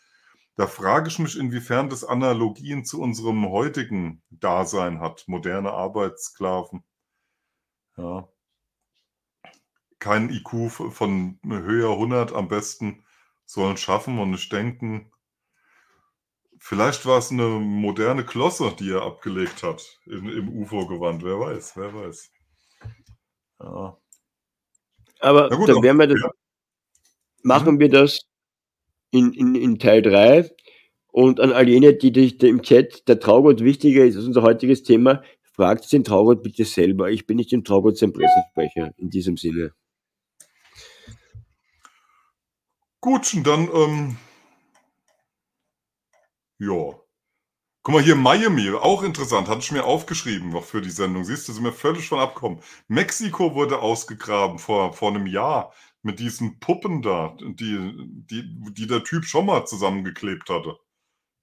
[0.57, 6.85] Da frage ich mich, inwiefern das Analogien zu unserem heutigen Dasein hat, moderne Arbeitssklaven.
[7.97, 8.29] Ja.
[10.05, 13.07] Kein IQ von höher 100 am besten
[13.47, 15.11] sollen schaffen und nicht denken.
[16.59, 21.25] Vielleicht war es eine moderne Klosse, die er abgelegt hat in, im UFO-Gewand.
[21.25, 22.31] Wer weiß, wer weiß.
[23.61, 23.97] Ja.
[25.21, 26.31] Aber gut, dann werden wir das, ja.
[27.43, 28.27] machen wir das
[29.11, 30.51] in, in, in Teil 3.
[31.13, 34.83] Und an all jene, die dich im Chat, der Traugott wichtiger ist als unser heutiges
[34.83, 35.23] Thema,
[35.55, 37.09] fragt den Traugott bitte selber.
[37.09, 39.73] Ich bin nicht im Traugott sein Pressesprecher in diesem Sinne.
[43.05, 44.17] Gut, und dann, ähm,
[46.59, 46.99] ja.
[47.83, 51.25] Guck mal hier, Miami, auch interessant, hatte ich mir aufgeschrieben noch für die Sendung.
[51.25, 52.61] Siehst du, sind wir völlig von abkommen.
[52.89, 57.93] Mexiko wurde ausgegraben vor, vor einem Jahr mit diesen Puppen da, die,
[58.31, 60.79] die, die der Typ schon mal zusammengeklebt hatte,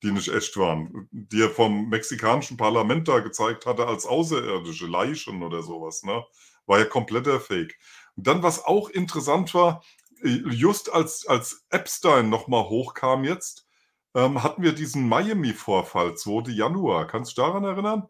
[0.03, 5.43] die nicht echt waren, die er vom mexikanischen Parlament da gezeigt hatte als außerirdische Leichen
[5.43, 6.25] oder sowas, ne?
[6.65, 7.77] War ja kompletter Fake.
[8.15, 9.83] Und dann, was auch interessant war,
[10.23, 13.67] just als, als Epstein nochmal hochkam jetzt,
[14.13, 16.51] ähm, hatten wir diesen Miami-Vorfall, 2.
[16.51, 17.07] Januar.
[17.07, 18.07] Kannst du daran erinnern?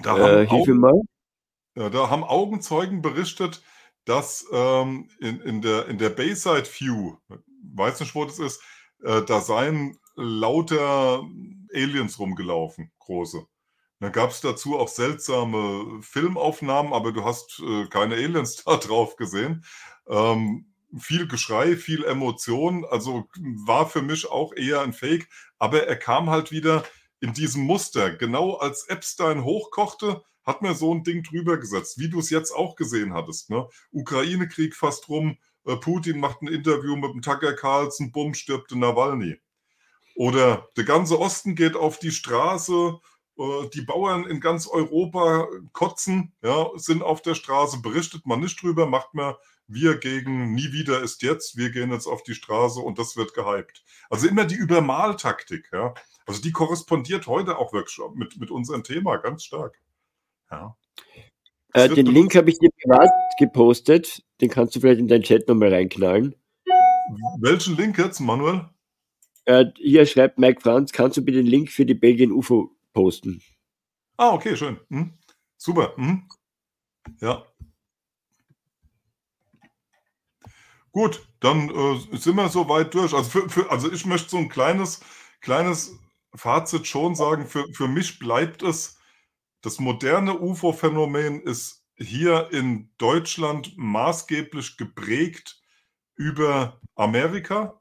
[0.00, 1.00] Da, Äh, haben Augen, mal.
[1.76, 3.62] ja, da haben Augenzeugen berichtet,
[4.04, 7.16] dass ähm, in, in, der, in der Bayside View,
[7.74, 8.62] weiß nicht, wo das ist,
[9.02, 11.22] äh, da seien lauter
[11.74, 13.46] Aliens rumgelaufen, große.
[14.00, 19.16] Dann gab es dazu auch seltsame Filmaufnahmen, aber du hast äh, keine Aliens da drauf
[19.16, 19.64] gesehen.
[20.08, 20.66] Ähm,
[20.96, 23.28] viel Geschrei, viel Emotion, also
[23.66, 26.84] war für mich auch eher ein Fake, aber er kam halt wieder
[27.20, 28.10] in diesem Muster.
[28.10, 32.52] Genau als Epstein hochkochte, hat mir so ein Ding drüber gesetzt, wie du es jetzt
[32.52, 33.50] auch gesehen hattest.
[33.50, 33.68] Ne?
[33.92, 39.36] Ukraine-Krieg fast rum, äh, Putin macht ein Interview mit dem Tucker Carlson, bumm, stirbt Nawalny.
[40.14, 42.98] Oder der ganze Osten geht auf die Straße,
[43.72, 48.86] die Bauern in ganz Europa kotzen, ja, sind auf der Straße, berichtet man nicht drüber,
[48.86, 49.34] macht man
[49.68, 53.34] wir gegen nie wieder ist jetzt, wir gehen jetzt auf die Straße und das wird
[53.34, 53.84] gehypt.
[54.08, 55.94] Also immer die Übermaltaktik, ja.
[56.26, 59.78] Also die korrespondiert heute auch wirklich mit, mit unserem Thema ganz stark.
[60.50, 60.76] Ja.
[61.74, 62.06] Äh, den.
[62.06, 64.22] Link habe ich dir privat gepostet.
[64.40, 66.34] Den kannst du vielleicht in deinen Chat nochmal reinknallen.
[67.40, 68.68] Welchen Link jetzt, Manuel?
[69.44, 73.40] Äh, hier schreibt Mike Franz, kannst du bitte den Link für die Belgien UFO posten?
[74.16, 74.80] Ah, okay, schön.
[74.90, 75.16] Hm.
[75.56, 75.94] Super.
[75.96, 76.28] Hm.
[77.20, 77.46] Ja.
[80.90, 83.14] Gut, dann äh, sind wir so weit durch.
[83.14, 85.00] Also, für, für, also ich möchte so ein kleines,
[85.40, 85.96] kleines
[86.34, 87.46] Fazit schon sagen.
[87.46, 88.98] Für, für mich bleibt es,
[89.60, 95.62] das moderne UFO-Phänomen ist hier in Deutschland maßgeblich geprägt
[96.16, 97.80] über Amerika.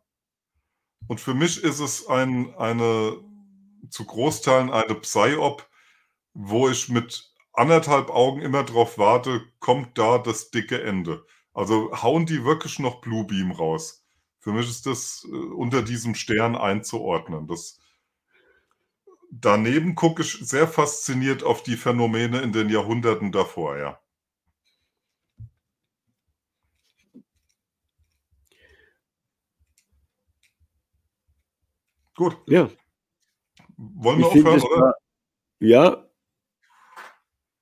[1.08, 3.18] Und für mich ist es ein, eine,
[3.90, 5.68] zu Großteilen eine Psyop,
[6.34, 11.26] wo ich mit anderthalb Augen immer drauf warte, kommt da das dicke Ende.
[11.54, 14.06] Also hauen die wirklich noch Bluebeam raus.
[14.40, 17.48] Für mich ist das äh, unter diesem Stern einzuordnen.
[17.48, 17.80] Das,
[19.32, 23.98] daneben gucke ich sehr fasziniert auf die Phänomene in den Jahrhunderten davor, ja.
[32.16, 32.70] Gut, Ja,
[33.78, 34.82] wollen ich wir finde aufhören, oder?
[34.82, 34.96] war,
[35.60, 36.10] ja.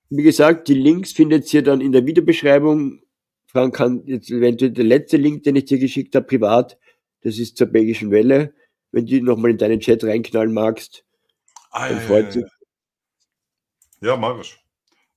[0.10, 3.02] Wie gesagt, die Links findet ihr dann in der Videobeschreibung.
[3.48, 6.78] Frank kann jetzt eventuell der letzte Link, den ich dir geschickt habe, privat,
[7.22, 8.54] das ist zur belgischen Welle.
[8.92, 11.04] Wenn du nochmal in deinen Chat reinknallen magst,
[11.72, 12.44] Ah, dann ja, freut ja, sich.
[14.02, 14.10] ja.
[14.12, 14.58] Ja, mach ich.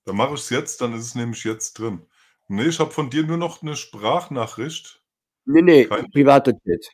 [0.04, 2.06] Dann mache ich es jetzt, dann ist es nämlich jetzt drin.
[2.48, 5.02] Nee, ich habe von dir nur noch eine Sprachnachricht.
[5.44, 6.90] Nee, nee, Kein privater Chat.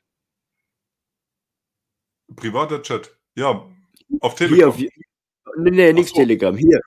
[2.37, 3.17] privater Chat.
[3.37, 3.67] Ja,
[4.21, 4.73] auf Telegram?
[4.73, 6.17] Hier auf, nee, nee nichts so.
[6.17, 6.81] Telegram, hier.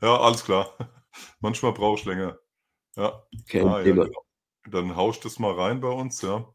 [0.00, 0.76] Ja, alles klar.
[1.40, 2.38] Manchmal brauche ich länger.
[2.96, 3.22] Ja.
[3.42, 3.82] Okay, ah, ja.
[3.82, 4.06] Genau.
[4.70, 6.52] Dann hauscht es mal rein bei uns, ja.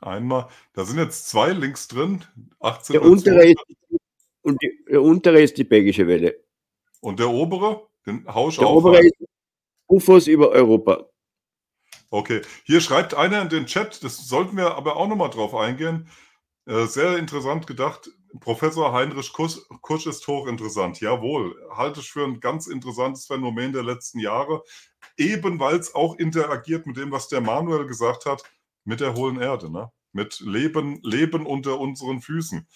[0.00, 2.24] Einmal, da sind jetzt zwei Links drin.
[2.60, 3.56] 18 der, untere ist,
[4.42, 6.42] und die, der untere ist die belgische Welle.
[7.00, 7.88] Und der obere?
[8.06, 9.04] Den hausch der auch obere rein.
[9.04, 9.28] ist
[9.88, 11.09] UFOs über Europa.
[12.10, 16.08] Okay, hier schreibt einer in den Chat, das sollten wir aber auch nochmal drauf eingehen.
[16.66, 18.10] Äh, sehr interessant gedacht.
[18.40, 21.00] Professor Heinrich Kusch, Kusch ist hochinteressant.
[21.00, 24.62] Jawohl, halte ich für ein ganz interessantes Phänomen der letzten Jahre.
[25.16, 28.42] Eben weil es auch interagiert mit dem, was der Manuel gesagt hat,
[28.84, 29.90] mit der hohlen Erde, ne?
[30.12, 32.66] mit Leben, Leben unter unseren Füßen.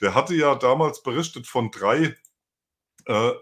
[0.00, 2.16] Der hatte ja damals berichtet von drei
[3.06, 3.32] äh,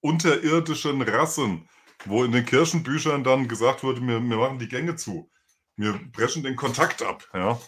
[0.00, 1.68] unterirdischen Rassen,
[2.04, 5.30] wo in den Kirchenbüchern dann gesagt wurde, wir, wir machen die Gänge zu.
[5.76, 7.28] Wir brechen den Kontakt ab.
[7.32, 7.60] Ja.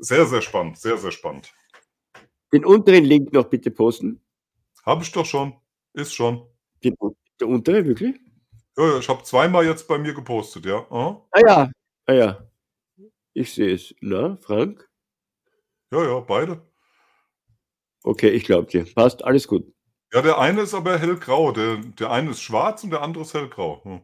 [0.00, 1.52] Sehr, sehr spannend, sehr, sehr spannend.
[2.52, 4.20] Den unteren Link noch bitte posten.
[4.84, 5.54] Habe ich doch schon.
[5.92, 6.46] Ist schon.
[6.82, 6.96] Den,
[7.40, 8.16] der untere, wirklich?
[8.76, 10.86] Ja, ja, ich habe zweimal jetzt bei mir gepostet, ja.
[10.90, 11.26] Aha.
[11.32, 11.70] Ah ja,
[12.06, 12.50] ah ja.
[13.34, 13.94] Ich sehe es.
[14.00, 14.88] Na, Frank?
[15.92, 16.66] Ja, ja, beide.
[18.02, 18.86] Okay, ich glaube dir.
[18.94, 19.72] Passt, alles gut.
[20.12, 21.52] Ja, der eine ist aber hellgrau.
[21.52, 23.82] Der, der eine ist schwarz und der andere ist hellgrau.
[23.84, 24.00] Hm.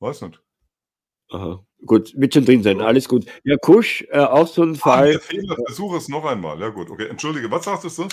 [0.00, 0.42] Weiß nicht.
[1.30, 1.64] Aha.
[1.84, 3.26] Gut, wird schon drin sein, alles gut.
[3.44, 5.10] Ja, Kusch, äh, auch so ein Ah, Fall.
[5.12, 6.58] der Fehler, versuche es noch einmal.
[6.60, 7.06] Ja, gut, okay.
[7.08, 8.08] Entschuldige, was sagtest du?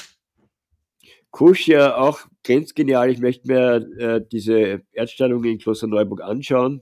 [1.31, 3.10] Kusch ja auch grenzgenial.
[3.10, 6.81] Ich möchte mir äh, diese Erdstellung in Klosterneuburg anschauen.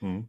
[0.00, 0.28] Hm.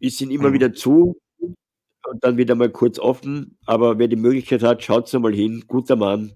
[0.00, 0.54] Ist ihn immer Mhm.
[0.54, 3.58] wieder zu und dann wieder mal kurz offen.
[3.66, 5.64] Aber wer die Möglichkeit hat, schaut mal hin.
[5.68, 6.32] Guter Mann.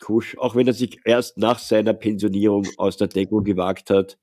[0.00, 4.18] Kusch, auch wenn er sich erst nach seiner Pensionierung aus der Deckung gewagt hat.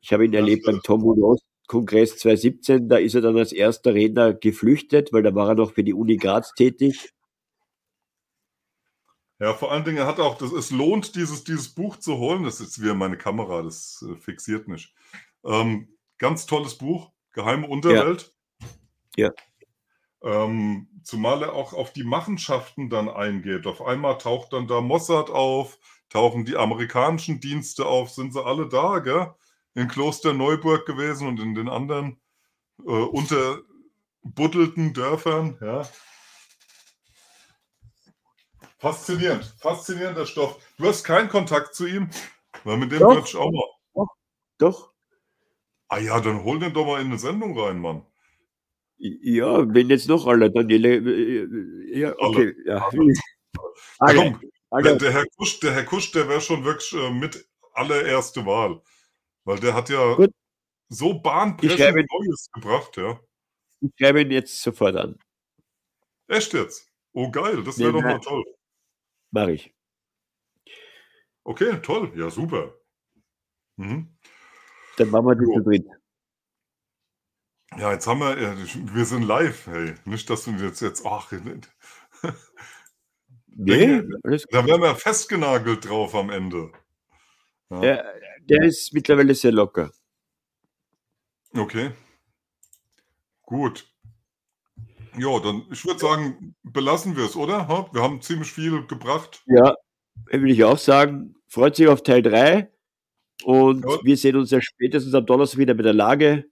[0.00, 0.80] Ich habe ihn Ja, erlebt beim.
[0.82, 2.88] Tom Munoz Kongress 2017.
[2.88, 5.94] Da ist er dann als erster Redner geflüchtet, weil da war er noch für die
[5.94, 7.12] Uni Graz tätig.
[9.38, 12.44] Ja, vor allen Dingen hat auch, das, es lohnt, dieses, dieses Buch zu holen.
[12.44, 14.94] Das ist wieder meine Kamera, das äh, fixiert nicht.
[15.44, 15.88] Ähm,
[16.18, 18.32] ganz tolles Buch, Geheime Unterwelt.
[19.16, 19.30] Ja.
[20.22, 23.66] Ähm, zumal er auch auf die Machenschaften dann eingeht.
[23.66, 25.78] Auf einmal taucht dann da Mossad auf,
[26.08, 29.34] tauchen die amerikanischen Dienste auf, sind sie alle da, gell?
[29.74, 32.18] In Kloster Neuburg gewesen und in den anderen
[32.78, 35.86] äh, unterbuddelten Dörfern, ja.
[38.78, 40.58] Faszinierend, faszinierender Stoff.
[40.78, 42.10] Du hast keinen Kontakt zu ihm,
[42.64, 43.26] weil mit dem Doch.
[43.26, 44.06] ich auch mal.
[44.58, 44.92] Doch.
[45.88, 48.04] Ah ja, dann hol den doch mal in eine Sendung rein, Mann.
[48.98, 50.96] Ja, wenn jetzt noch alle, Daniele.
[50.96, 52.54] äh, Ja, okay.
[52.64, 52.88] Ja.
[52.92, 53.12] Ja,
[53.98, 54.96] Alle, komm, der, alle.
[54.98, 58.82] der, Herr Kusch, der Herr Kusch, der wäre schon wirklich äh, mit allererste Wahl.
[59.44, 60.32] Weil der hat ja Gut.
[60.88, 63.20] so bahnbrechend Neues gebracht, ja.
[63.80, 65.18] Ich schreibe ihn jetzt sofort an.
[66.28, 66.90] Echt jetzt?
[67.12, 68.44] Oh geil, das wäre doch mal toll.
[69.30, 69.74] Mach ich.
[71.44, 72.74] Okay, toll, ja super.
[73.76, 74.16] Mhm.
[74.96, 75.86] Dann machen wir das zu dritt.
[77.78, 78.54] Ja, jetzt haben wir, äh,
[78.94, 79.94] wir sind live, hey.
[80.04, 81.32] Nicht, dass du jetzt jetzt, ach,
[83.58, 84.54] Nee, alles gut.
[84.54, 86.70] da wären wir festgenagelt drauf am Ende.
[87.70, 87.82] Ja.
[87.82, 88.04] Ja,
[88.48, 89.90] der ist mittlerweile sehr locker.
[91.54, 91.90] Okay.
[93.42, 93.90] Gut.
[95.18, 97.66] Ja, dann, ich würde sagen, belassen wir es, oder?
[97.92, 99.42] Wir haben ziemlich viel gebracht.
[99.46, 99.74] Ja,
[100.30, 101.34] will ich auch sagen.
[101.48, 102.70] Freut sich auf Teil 3.
[103.44, 103.98] Und Ja.
[104.02, 106.44] wir sehen uns ja spätestens am Donnerstag wieder mit der Lage.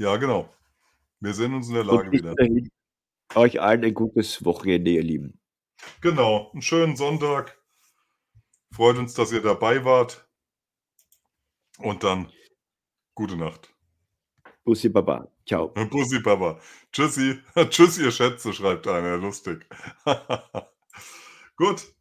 [0.00, 0.48] Ja, genau.
[1.20, 2.34] Wir sehen uns in der Lage wieder.
[3.34, 5.38] euch allen ein gutes Wochenende, ihr Lieben.
[6.00, 6.50] Genau.
[6.52, 7.62] Einen schönen Sonntag.
[8.72, 10.26] Freut uns, dass ihr dabei wart.
[11.80, 12.32] Und dann
[13.14, 13.74] gute Nacht.
[14.64, 15.30] Bussi Baba.
[15.46, 15.68] Ciao.
[15.90, 16.58] Bussi, Papa.
[16.92, 17.38] Tschüssi.
[17.68, 19.18] Tschüss, ihr Schätze, schreibt einer.
[19.18, 19.68] Lustig.
[21.56, 21.92] Gut.